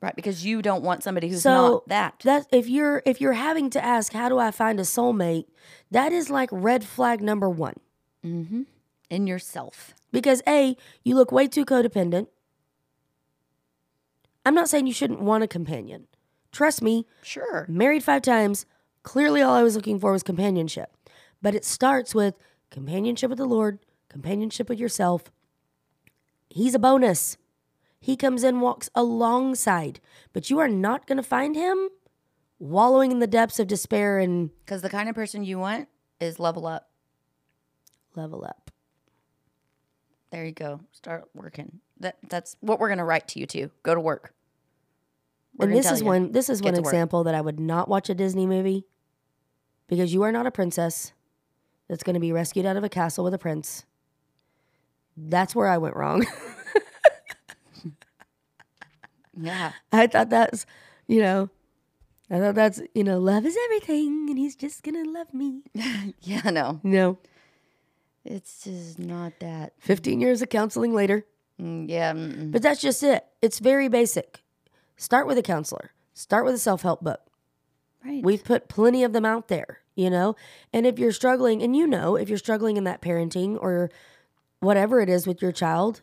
Right, 0.00 0.16
because 0.16 0.44
you 0.44 0.62
don't 0.62 0.82
want 0.82 1.04
somebody 1.04 1.28
who's 1.28 1.42
So 1.42 1.52
not 1.52 1.88
that. 1.88 2.14
That 2.24 2.46
if 2.50 2.68
you're 2.68 3.02
if 3.06 3.20
you're 3.20 3.34
having 3.34 3.70
to 3.70 3.84
ask 3.84 4.12
how 4.12 4.28
do 4.28 4.36
I 4.36 4.50
find 4.50 4.80
a 4.80 4.82
soulmate, 4.82 5.44
that 5.92 6.10
is 6.12 6.28
like 6.28 6.48
red 6.50 6.82
flag 6.82 7.22
number 7.22 7.48
one. 7.48 7.76
It 8.24 8.66
in 9.10 9.26
yourself. 9.28 9.94
Because 10.10 10.42
A, 10.48 10.76
you 11.04 11.14
look 11.14 11.30
way 11.30 11.46
too 11.46 11.64
codependent. 11.64 12.26
I'm 14.44 14.54
not 14.54 14.68
saying 14.68 14.88
you 14.88 14.92
shouldn't 14.92 15.20
want 15.20 15.44
a 15.44 15.48
companion. 15.48 16.08
Trust 16.52 16.82
me, 16.82 17.06
Sure. 17.22 17.66
married 17.68 18.04
five 18.04 18.22
times, 18.22 18.66
clearly 19.02 19.40
all 19.42 19.54
I 19.54 19.62
was 19.62 19.74
looking 19.74 19.98
for 19.98 20.12
was 20.12 20.22
companionship. 20.22 20.94
But 21.40 21.54
it 21.54 21.64
starts 21.64 22.14
with 22.14 22.34
companionship 22.70 23.30
with 23.30 23.38
the 23.38 23.46
Lord, 23.46 23.78
companionship 24.08 24.68
with 24.68 24.78
yourself. 24.78 25.24
He's 26.50 26.74
a 26.74 26.78
bonus. 26.78 27.36
He 28.00 28.16
comes 28.16 28.44
in, 28.44 28.60
walks 28.60 28.90
alongside, 28.94 30.00
but 30.32 30.50
you 30.50 30.58
are 30.58 30.68
not 30.68 31.06
going 31.06 31.16
to 31.16 31.22
find 31.22 31.56
him 31.56 31.88
wallowing 32.58 33.10
in 33.12 33.18
the 33.20 33.26
depths 33.26 33.58
of 33.58 33.66
despair 33.66 34.18
and 34.18 34.50
Because 34.64 34.82
the 34.82 34.90
kind 34.90 35.08
of 35.08 35.14
person 35.14 35.44
you 35.44 35.58
want 35.58 35.88
is 36.20 36.38
level 36.38 36.66
up. 36.66 36.90
level 38.14 38.44
up. 38.44 38.70
There 40.30 40.44
you 40.44 40.52
go. 40.52 40.80
Start 40.92 41.28
working. 41.34 41.80
That 42.00 42.16
that's 42.28 42.56
what 42.60 42.78
we're 42.80 42.88
gonna 42.88 43.04
write 43.04 43.28
to 43.28 43.38
you 43.38 43.46
too. 43.46 43.70
Go 43.82 43.94
to 43.94 44.00
work. 44.00 44.32
We're 45.56 45.66
and 45.66 45.74
this 45.76 45.90
is 45.90 46.00
you. 46.00 46.06
one 46.06 46.32
this 46.32 46.48
is 46.48 46.60
Get 46.60 46.68
one 46.68 46.74
to 46.74 46.80
work. 46.82 46.92
example 46.92 47.24
that 47.24 47.34
I 47.34 47.40
would 47.40 47.60
not 47.60 47.88
watch 47.88 48.08
a 48.08 48.14
Disney 48.14 48.46
movie 48.46 48.86
because 49.88 50.12
you 50.14 50.22
are 50.22 50.32
not 50.32 50.46
a 50.46 50.50
princess 50.50 51.12
that's 51.88 52.02
going 52.02 52.14
to 52.14 52.20
be 52.20 52.32
rescued 52.32 52.64
out 52.66 52.76
of 52.76 52.84
a 52.84 52.88
castle 52.88 53.24
with 53.24 53.34
a 53.34 53.38
prince. 53.38 53.84
That's 55.16 55.54
where 55.54 55.68
I 55.68 55.78
went 55.78 55.94
wrong. 55.96 56.24
Yeah. 59.36 59.72
I 59.90 60.06
thought 60.06 60.30
that's, 60.30 60.66
you 61.06 61.20
know, 61.20 61.48
I 62.30 62.38
thought 62.38 62.54
that's, 62.54 62.80
you 62.94 63.04
know, 63.04 63.18
love 63.18 63.46
is 63.46 63.56
everything 63.64 64.26
and 64.28 64.38
he's 64.38 64.54
just 64.56 64.82
going 64.82 65.02
to 65.02 65.10
love 65.10 65.32
me. 65.32 65.62
Yeah, 66.20 66.50
no. 66.50 66.80
No. 66.82 67.18
It's 68.24 68.64
just 68.64 68.98
not 68.98 69.32
that. 69.40 69.72
15 69.80 70.20
years 70.20 70.42
of 70.42 70.48
counseling 70.48 70.94
later. 70.94 71.26
Mm, 71.60 71.88
yeah. 71.88 72.12
mm-mm. 72.12 72.52
But 72.52 72.62
that's 72.62 72.80
just 72.80 73.02
it. 73.02 73.24
It's 73.40 73.58
very 73.58 73.88
basic. 73.88 74.42
Start 74.96 75.26
with 75.26 75.38
a 75.38 75.42
counselor. 75.42 75.92
Start 76.14 76.44
with 76.44 76.54
a 76.54 76.58
self-help 76.58 77.02
book. 77.02 77.20
Right. 78.04 78.22
We've 78.22 78.44
put 78.44 78.68
plenty 78.68 79.04
of 79.04 79.12
them 79.12 79.24
out 79.24 79.48
there, 79.48 79.80
you 79.94 80.10
know? 80.10 80.36
And 80.72 80.86
if 80.86 80.98
you're 80.98 81.12
struggling, 81.12 81.62
and 81.62 81.76
you 81.76 81.86
know, 81.86 82.16
if 82.16 82.28
you're 82.28 82.38
struggling 82.38 82.76
in 82.76 82.84
that 82.84 83.00
parenting 83.00 83.56
or 83.60 83.90
whatever 84.60 85.00
it 85.00 85.08
is 85.08 85.26
with 85.26 85.40
your 85.40 85.52
child, 85.52 86.02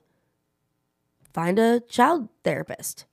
find 1.33 1.59
a 1.59 1.81
child 1.81 2.29
therapist. 2.43 3.05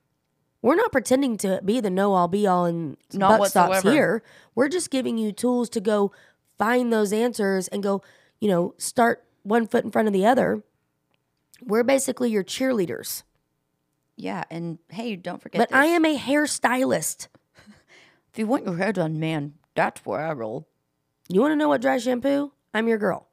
We're 0.62 0.76
not 0.76 0.90
pretending 0.92 1.36
to 1.38 1.60
be 1.64 1.80
the 1.80 1.90
know 1.90 2.14
all 2.14 2.28
be 2.28 2.46
all 2.46 2.64
and 2.64 2.96
Not 3.12 3.38
buck 3.38 3.48
stops 3.48 3.82
here. 3.82 4.22
We're 4.54 4.68
just 4.68 4.90
giving 4.90 5.18
you 5.18 5.30
tools 5.30 5.68
to 5.70 5.80
go 5.80 6.12
find 6.58 6.92
those 6.92 7.12
answers 7.12 7.68
and 7.68 7.82
go, 7.82 8.02
you 8.40 8.48
know, 8.48 8.74
start 8.78 9.24
one 9.42 9.66
foot 9.66 9.84
in 9.84 9.90
front 9.90 10.08
of 10.08 10.14
the 10.14 10.26
other. 10.26 10.62
We're 11.62 11.84
basically 11.84 12.30
your 12.30 12.42
cheerleaders. 12.42 13.22
Yeah. 14.16 14.44
And 14.50 14.78
hey, 14.88 15.16
don't 15.16 15.40
forget. 15.40 15.58
But 15.58 15.74
I 15.74 15.86
am 15.86 16.04
a 16.04 16.16
hairstylist. 16.18 17.28
If 18.32 18.40
you 18.40 18.46
want 18.48 18.66
your 18.66 18.76
hair 18.76 18.92
done, 18.92 19.18
man, 19.18 19.54
that's 19.74 20.04
where 20.04 20.20
I 20.20 20.34
roll. 20.34 20.68
You 21.30 21.40
want 21.40 21.52
to 21.52 21.56
know 21.56 21.68
what 21.68 21.80
dry 21.80 21.96
shampoo? 21.96 22.52
I'm 22.74 22.86
your 22.86 22.98
girl. 22.98 23.28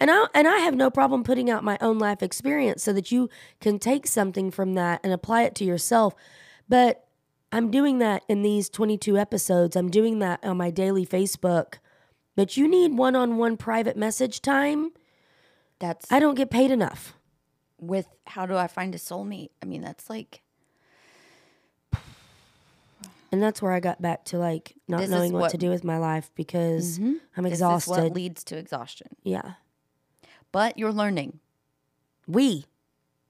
And 0.00 0.10
I 0.10 0.26
and 0.34 0.48
I 0.48 0.58
have 0.58 0.74
no 0.74 0.90
problem 0.90 1.22
putting 1.22 1.48
out 1.48 1.62
my 1.62 1.78
own 1.80 2.00
life 2.00 2.24
experience 2.24 2.82
so 2.82 2.92
that 2.92 3.12
you 3.12 3.30
can 3.60 3.78
take 3.78 4.06
something 4.06 4.50
from 4.50 4.74
that 4.74 4.98
and 5.04 5.12
apply 5.12 5.42
it 5.44 5.54
to 5.56 5.64
yourself. 5.64 6.14
But 6.68 7.04
I'm 7.52 7.70
doing 7.70 7.98
that 7.98 8.24
in 8.28 8.42
these 8.42 8.68
22 8.68 9.16
episodes. 9.16 9.76
I'm 9.76 9.90
doing 9.90 10.18
that 10.18 10.44
on 10.44 10.56
my 10.56 10.70
daily 10.70 11.06
Facebook. 11.06 11.74
But 12.34 12.56
you 12.56 12.66
need 12.66 12.96
one-on-one 12.96 13.58
private 13.58 13.96
message 13.96 14.40
time. 14.40 14.90
That's 15.78 16.10
I 16.10 16.18
don't 16.18 16.34
get 16.34 16.50
paid 16.50 16.70
enough. 16.70 17.14
With 17.82 18.06
how 18.26 18.46
do 18.46 18.56
I 18.56 18.68
find 18.68 18.94
a 18.94 18.98
soulmate? 18.98 19.50
I 19.62 19.66
mean, 19.66 19.82
that's 19.82 20.08
like 20.08 20.40
And 23.32 23.42
that's 23.42 23.62
where 23.62 23.72
I 23.72 23.80
got 23.80 24.00
back 24.00 24.24
to 24.26 24.38
like 24.38 24.74
not 24.88 25.00
This 25.00 25.10
knowing 25.10 25.32
what, 25.32 25.40
what- 25.42 25.50
to 25.50 25.58
do 25.58 25.70
with 25.70 25.84
my 25.84 25.98
life 25.98 26.30
because 26.34 26.98
mm-hmm. 26.98 27.14
I'm 27.36 27.44
this 27.44 27.54
is 27.54 27.58
exhausted. 27.60 27.90
what 27.90 28.12
leads 28.12 28.44
to 28.44 28.56
exhaustion. 28.56 29.08
yeah. 29.22 29.54
But 30.52 30.78
you're 30.78 30.92
learning. 30.92 31.40
We 32.26 32.66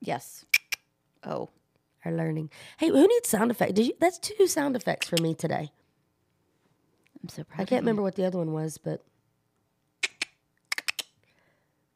Yes. 0.00 0.44
Oh, 1.24 1.50
are 2.04 2.10
learning. 2.12 2.50
Hey, 2.78 2.88
who 2.88 3.06
needs 3.06 3.28
sound 3.28 3.52
effect? 3.52 3.74
Did 3.76 3.86
you 3.86 3.92
that's 4.00 4.18
two 4.18 4.48
sound 4.48 4.74
effects 4.74 5.08
for 5.08 5.16
me 5.22 5.34
today. 5.34 5.70
I'm 7.22 7.28
so 7.28 7.44
proud. 7.44 7.60
I 7.60 7.64
can't 7.64 7.82
remember 7.82 8.02
what 8.02 8.16
the 8.16 8.24
other 8.24 8.38
one 8.38 8.52
was, 8.52 8.76
but 8.78 9.04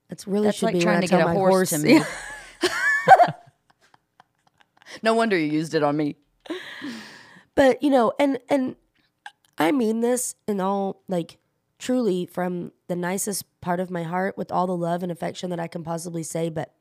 that's 0.09 0.29
really 0.29 0.45
That's 0.47 0.59
should 0.59 0.67
like 0.67 0.75
be 0.75 0.81
trying 0.81 1.01
to 1.01 1.09
get 1.09 1.21
a 1.21 1.33
horse 1.33 1.71
horse. 1.73 1.83
to 1.83 1.91
Yeah. 1.91 2.05
No 5.03 5.15
wonder 5.15 5.37
you 5.37 5.51
used 5.51 5.75
it 5.75 5.83
on 5.83 5.97
me. 5.97 6.17
But 7.55 7.83
you 7.83 7.91
know, 7.91 8.13
and 8.19 8.39
and 8.49 8.77
I 9.59 9.73
mean 9.73 10.01
this 10.01 10.35
in 10.47 10.61
all 10.61 11.03
like 11.09 11.39
truly 11.79 12.27
from 12.27 12.73
the 12.89 12.97
nicest 12.97 13.45
part 13.61 13.81
of 13.81 13.91
my 13.91 14.03
heart 14.03 14.37
with 14.37 14.51
all 14.51 14.67
the 14.67 14.77
love 14.77 15.03
and 15.03 15.13
affection 15.13 15.51
that 15.51 15.61
I 15.61 15.67
can 15.67 15.83
possibly 15.83 16.23
say, 16.23 16.49
but 16.49 16.73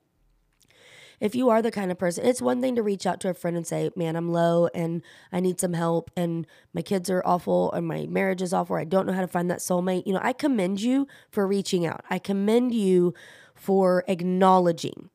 if 1.19 1.33
you 1.33 1.49
are 1.49 1.61
the 1.61 1.71
kind 1.71 1.91
of 1.91 1.97
person, 1.97 2.25
it's 2.25 2.41
one 2.41 2.61
thing 2.61 2.75
to 2.75 2.83
reach 2.83 3.05
out 3.05 3.21
to 3.21 3.29
a 3.29 3.33
friend 3.33 3.55
and 3.55 3.65
say, 3.65 3.89
"Man, 3.95 4.17
I'm 4.17 4.31
low 4.31 4.67
and 4.75 5.01
I 5.31 5.39
need 5.39 5.59
some 5.61 5.73
help 5.73 6.11
and 6.17 6.45
my 6.73 6.81
kids 6.81 7.09
are 7.09 7.23
awful 7.25 7.71
and 7.71 7.87
my 7.87 8.05
marriage 8.05 8.41
is 8.41 8.53
awful. 8.53 8.75
Or 8.75 8.79
I 8.79 8.83
don't 8.83 9.07
know 9.07 9.13
how 9.13 9.21
to 9.21 9.27
find 9.27 9.49
that 9.49 9.59
soulmate." 9.59 10.05
You 10.05 10.13
know, 10.13 10.19
I 10.21 10.33
commend 10.33 10.81
you 10.81 11.07
for 11.29 11.47
reaching 11.47 11.85
out. 11.85 12.03
I 12.09 12.19
commend 12.19 12.73
you 12.73 13.13
for 13.53 14.03
acknowledging 14.07 15.09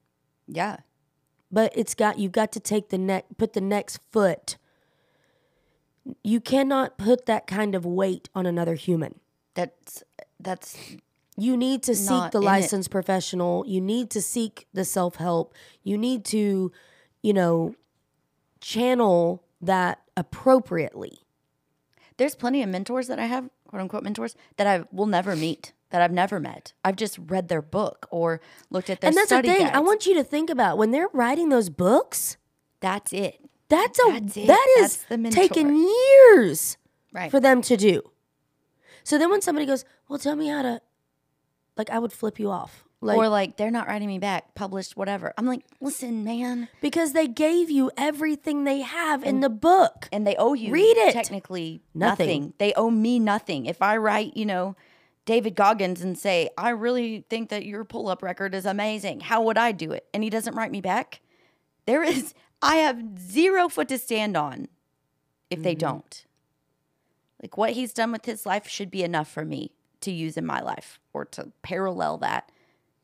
Yeah. 0.46 0.78
But 1.50 1.72
it's 1.74 1.94
got 1.94 2.18
you've 2.18 2.32
got 2.32 2.52
to 2.52 2.60
take 2.60 2.88
the 2.90 2.98
neck 2.98 3.26
put 3.36 3.52
the 3.52 3.60
next 3.60 4.00
foot. 4.10 4.56
You 6.24 6.40
cannot 6.40 6.98
put 6.98 7.26
that 7.26 7.46
kind 7.46 7.74
of 7.74 7.84
weight 7.84 8.28
on 8.34 8.46
another 8.46 8.74
human. 8.74 9.20
That's 9.54 10.02
that's 10.38 10.76
you 11.36 11.56
need 11.56 11.82
to 11.84 11.94
seek 11.94 12.32
the 12.32 12.38
in 12.38 12.44
it. 12.44 12.46
licensed 12.46 12.90
professional. 12.90 13.64
You 13.66 13.80
need 13.80 14.10
to 14.10 14.20
seek 14.20 14.66
the 14.72 14.84
self-help. 14.84 15.54
You 15.82 15.98
need 15.98 16.24
to 16.26 16.72
you 17.22 17.32
know 17.32 17.74
channel 18.60 19.42
that 19.60 20.00
appropriately. 20.16 21.20
There's 22.16 22.34
plenty 22.34 22.62
of 22.62 22.68
mentors 22.68 23.08
that 23.08 23.18
I 23.18 23.26
have, 23.26 23.48
quote 23.66 23.80
unquote 23.80 24.02
mentors, 24.02 24.36
that 24.56 24.66
I 24.66 24.84
will 24.92 25.06
never 25.06 25.34
meet, 25.34 25.72
that 25.90 26.00
I've 26.02 26.12
never 26.12 26.40
met. 26.40 26.72
I've 26.84 26.96
just 26.96 27.18
read 27.18 27.48
their 27.48 27.62
book 27.62 28.06
or 28.10 28.40
looked 28.70 28.90
at 28.90 29.00
their 29.00 29.08
and 29.08 29.16
that's 29.16 29.30
the 29.30 29.42
thing 29.42 29.66
i 29.66 29.78
want 29.80 30.06
you 30.06 30.14
to 30.14 30.24
think 30.24 30.48
about 30.50 30.78
when 30.78 30.90
they're 30.92 31.08
writing 31.12 31.48
those 31.48 31.68
books 31.68 32.36
That's 32.80 33.12
it. 33.12 33.40
that's 33.68 33.98
a 33.98 34.12
That's 34.12 34.36
it. 34.36 34.46
that 34.46 34.66
is 34.78 35.04
That's 35.08 35.34
taken 35.34 35.76
years 35.76 36.76
Right. 37.12 37.30
for 37.30 37.40
them 37.40 37.60
to 37.62 37.76
do. 37.76 38.02
So 39.02 39.18
then 39.18 39.30
when 39.30 39.40
somebody 39.42 39.66
goes, 39.66 39.84
"Well, 40.08 40.18
tell 40.20 40.36
me 40.36 40.46
how 40.46 40.62
to," 40.62 40.80
like 41.76 41.90
I 41.90 41.98
would 41.98 42.12
flip 42.12 42.38
you 42.38 42.50
off, 42.50 42.84
like 43.00 43.16
or 43.18 43.28
like 43.28 43.56
they're 43.56 43.70
not 43.72 43.88
writing 43.88 44.06
me 44.06 44.18
back, 44.20 44.54
published, 44.54 44.96
whatever. 44.96 45.32
I'm 45.36 45.46
like, 45.46 45.64
listen, 45.80 46.22
man. 46.22 46.68
because 46.80 47.12
they 47.12 47.26
gave 47.26 47.68
you 47.70 47.90
everything 47.96 48.62
they 48.62 48.82
have 48.82 49.24
in 49.24 49.40
the 49.40 49.48
book. 49.48 50.08
And 50.12 50.24
they 50.24 50.36
owe 50.36 50.52
you 50.54 50.72
Read 50.72 50.96
it. 50.98 51.12
technically 51.12 51.82
Nothing. 51.94 52.26
nothing. 52.26 52.54
They 52.58 52.72
owe 52.74 52.90
me 52.90 53.18
nothing. 53.18 53.66
If 53.66 53.82
I 53.82 53.96
write, 53.96 54.36
you 54.36 54.46
know, 54.46 54.76
David 55.30 55.54
Goggins 55.54 56.02
and 56.02 56.18
say, 56.18 56.50
I 56.58 56.70
really 56.70 57.24
think 57.30 57.50
that 57.50 57.64
your 57.64 57.84
pull 57.84 58.08
up 58.08 58.20
record 58.20 58.52
is 58.52 58.66
amazing. 58.66 59.20
How 59.20 59.42
would 59.42 59.56
I 59.56 59.70
do 59.70 59.92
it? 59.92 60.08
And 60.12 60.24
he 60.24 60.28
doesn't 60.28 60.56
write 60.56 60.72
me 60.72 60.80
back. 60.80 61.20
There 61.86 62.02
is, 62.02 62.34
I 62.62 62.78
have 62.78 63.00
zero 63.16 63.68
foot 63.68 63.86
to 63.90 63.98
stand 63.98 64.36
on 64.36 64.66
if 65.48 65.62
they 65.62 65.76
mm-hmm. 65.76 65.86
don't. 65.86 66.26
Like 67.40 67.56
what 67.56 67.74
he's 67.74 67.92
done 67.92 68.10
with 68.10 68.24
his 68.24 68.44
life 68.44 68.66
should 68.66 68.90
be 68.90 69.04
enough 69.04 69.30
for 69.30 69.44
me 69.44 69.70
to 70.00 70.10
use 70.10 70.36
in 70.36 70.44
my 70.44 70.60
life 70.60 70.98
or 71.12 71.26
to 71.26 71.52
parallel 71.62 72.18
that 72.18 72.50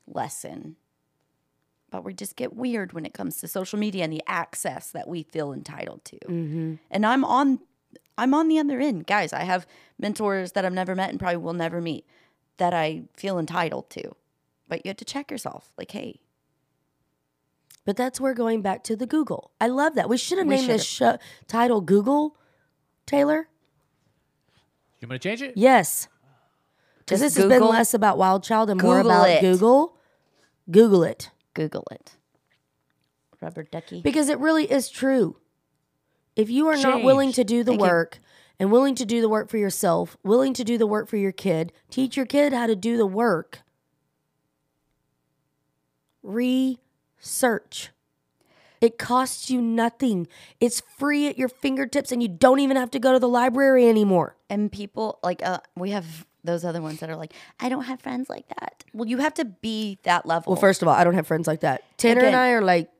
lesson. 0.08 0.74
But 1.92 2.02
we 2.02 2.12
just 2.12 2.34
get 2.34 2.56
weird 2.56 2.92
when 2.92 3.06
it 3.06 3.14
comes 3.14 3.36
to 3.36 3.46
social 3.46 3.78
media 3.78 4.02
and 4.02 4.12
the 4.12 4.24
access 4.26 4.90
that 4.90 5.06
we 5.06 5.22
feel 5.22 5.52
entitled 5.52 6.04
to. 6.06 6.18
Mm-hmm. 6.18 6.74
And 6.90 7.06
I'm 7.06 7.24
on 7.24 7.60
I'm 8.18 8.32
on 8.34 8.48
the 8.48 8.58
other 8.58 8.80
end. 8.80 9.06
Guys, 9.06 9.32
I 9.32 9.44
have 9.44 9.66
mentors 9.98 10.52
that 10.52 10.64
I've 10.64 10.72
never 10.72 10.94
met 10.94 11.10
and 11.10 11.18
probably 11.18 11.36
will 11.38 11.52
never 11.52 11.80
meet 11.80 12.06
that 12.58 12.72
I 12.72 13.02
feel 13.16 13.38
entitled 13.38 13.90
to. 13.90 14.14
But 14.68 14.84
you 14.84 14.90
have 14.90 14.96
to 14.98 15.04
check 15.04 15.30
yourself. 15.30 15.70
Like, 15.78 15.90
hey, 15.92 16.20
But 17.84 17.96
that's 17.96 18.20
where 18.20 18.34
going 18.34 18.62
back 18.62 18.82
to 18.84 18.96
the 18.96 19.06
Google. 19.06 19.52
I 19.60 19.68
love 19.68 19.94
that. 19.94 20.08
We 20.08 20.16
should 20.16 20.38
have 20.38 20.46
We 20.48 20.56
named 20.56 20.68
this 20.68 20.84
show, 20.84 21.18
title 21.46 21.80
Google. 21.80 22.36
Taylor, 23.06 23.48
You 25.00 25.06
want 25.06 25.22
to 25.22 25.28
change 25.28 25.40
it? 25.42 25.52
yes, 25.56 26.08
because 26.98 27.20
Just 27.20 27.22
this 27.22 27.36
has 27.36 27.44
been 27.44 27.60
Google- 27.60 27.68
less 27.68 27.94
about 27.94 28.18
Wild 28.18 28.42
Child 28.42 28.70
and 28.70 28.82
more 28.82 28.98
about 28.98 29.28
it. 29.30 29.40
Google. 29.40 29.96
Google 30.68 31.04
it 31.04 31.30
Google 31.54 31.86
it. 31.92 32.16
Rubber 33.40 33.62
ducky. 33.62 34.00
because 34.02 34.28
it 34.28 34.40
really 34.40 34.68
is 34.68 34.88
true. 34.88 35.36
If 36.36 36.50
you 36.50 36.68
are 36.68 36.76
not 36.76 37.02
willing 37.02 37.32
to 37.32 37.44
do 37.44 37.64
the 37.64 37.72
Thank 37.72 37.80
you. 37.80 37.86
work 37.88 38.18
and 38.60 38.70
willing 38.70 38.94
to 38.96 39.04
do 39.04 39.20
the 39.20 39.28
work 39.28 39.48
for 39.48 39.56
yourself, 39.56 40.16
willing 40.22 40.52
to 40.54 40.64
do 40.64 40.78
the 40.78 40.86
work 40.86 41.08
for 41.08 41.16
your 41.16 41.32
kid, 41.32 41.72
teach 41.90 42.16
your 42.16 42.26
kid 42.26 42.52
how 42.52 42.66
to 42.66 42.76
do 42.76 42.96
the 42.96 43.06
work. 43.06 43.60
research. 46.22 47.90
It 48.80 48.98
costs 48.98 49.48
you 49.48 49.62
nothing. 49.62 50.26
It's 50.60 50.80
free 50.98 51.28
at 51.28 51.38
your 51.38 51.48
fingertips 51.48 52.12
and 52.12 52.22
you 52.22 52.28
don't 52.28 52.58
even 52.60 52.76
have 52.76 52.90
to 52.90 52.98
go 52.98 53.12
to 53.12 53.18
the 53.18 53.28
library 53.28 53.88
anymore. 53.88 54.36
And 54.50 54.70
people 54.70 55.18
like 55.22 55.42
uh, 55.44 55.60
we 55.76 55.90
have 55.90 56.26
those 56.44 56.64
other 56.64 56.82
ones 56.82 57.00
that 57.00 57.10
are 57.10 57.16
like, 57.16 57.32
I 57.58 57.68
don't 57.68 57.84
have 57.84 58.00
friends 58.00 58.28
like 58.28 58.48
that. 58.60 58.84
Well, 58.92 59.08
you 59.08 59.18
have 59.18 59.34
to 59.34 59.44
be 59.44 59.98
that 60.02 60.26
level. 60.26 60.52
Well, 60.52 60.60
first 60.60 60.82
of 60.82 60.88
all, 60.88 60.94
I 60.94 61.04
don't 61.04 61.14
have 61.14 61.26
friends 61.26 61.46
like 61.46 61.60
that. 61.60 61.84
Tanner 61.96 62.22
and 62.22 62.36
I 62.36 62.50
are 62.50 62.62
like, 62.62 62.90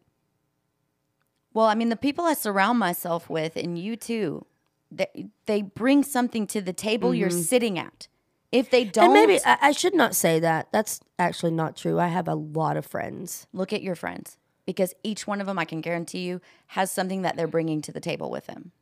Well, 1.57 1.64
I 1.64 1.74
mean, 1.74 1.88
the 1.88 1.96
people 1.96 2.26
I 2.26 2.34
surround 2.34 2.78
myself 2.78 3.30
with, 3.30 3.57
and 3.57 3.78
you 3.78 3.96
too, 3.96 4.44
they, 4.90 5.28
they 5.46 5.62
bring 5.62 6.02
something 6.02 6.46
to 6.48 6.61
the 6.61 6.74
table 6.74 7.14
you're 7.14 7.30
sitting 7.30 7.78
at. 7.78 8.09
If 8.52 8.68
they 8.70 8.84
don't, 8.84 9.04
Mm-hmm. 9.09 9.16
and 9.16 9.26
maybe 9.30 9.40
I, 9.46 9.59
I 9.62 9.72
should 9.72 9.94
not 9.94 10.14
say 10.14 10.38
that. 10.40 10.68
That's 10.70 11.00
actually 11.18 11.52
not 11.52 11.74
true. 11.74 11.98
I 11.98 12.09
have 12.09 12.28
a 12.28 12.34
lot 12.34 12.76
of 12.76 12.84
friends. 12.84 13.46
look 13.54 13.72
at 13.72 13.80
your 13.82 13.94
friends 13.94 14.36
because 14.66 14.92
each 15.02 15.26
one 15.26 15.40
of 15.40 15.46
them, 15.46 15.59
I 15.59 15.64
can 15.64 15.80
guarantee 15.80 16.26
you, 16.26 16.42
has 16.68 16.92
something 16.92 17.22
that 17.22 17.36
they're 17.38 17.46
bringing 17.46 17.80
to 17.82 17.90
the 17.92 18.00
table 18.00 18.30
with 18.30 18.44
them. 18.46 18.72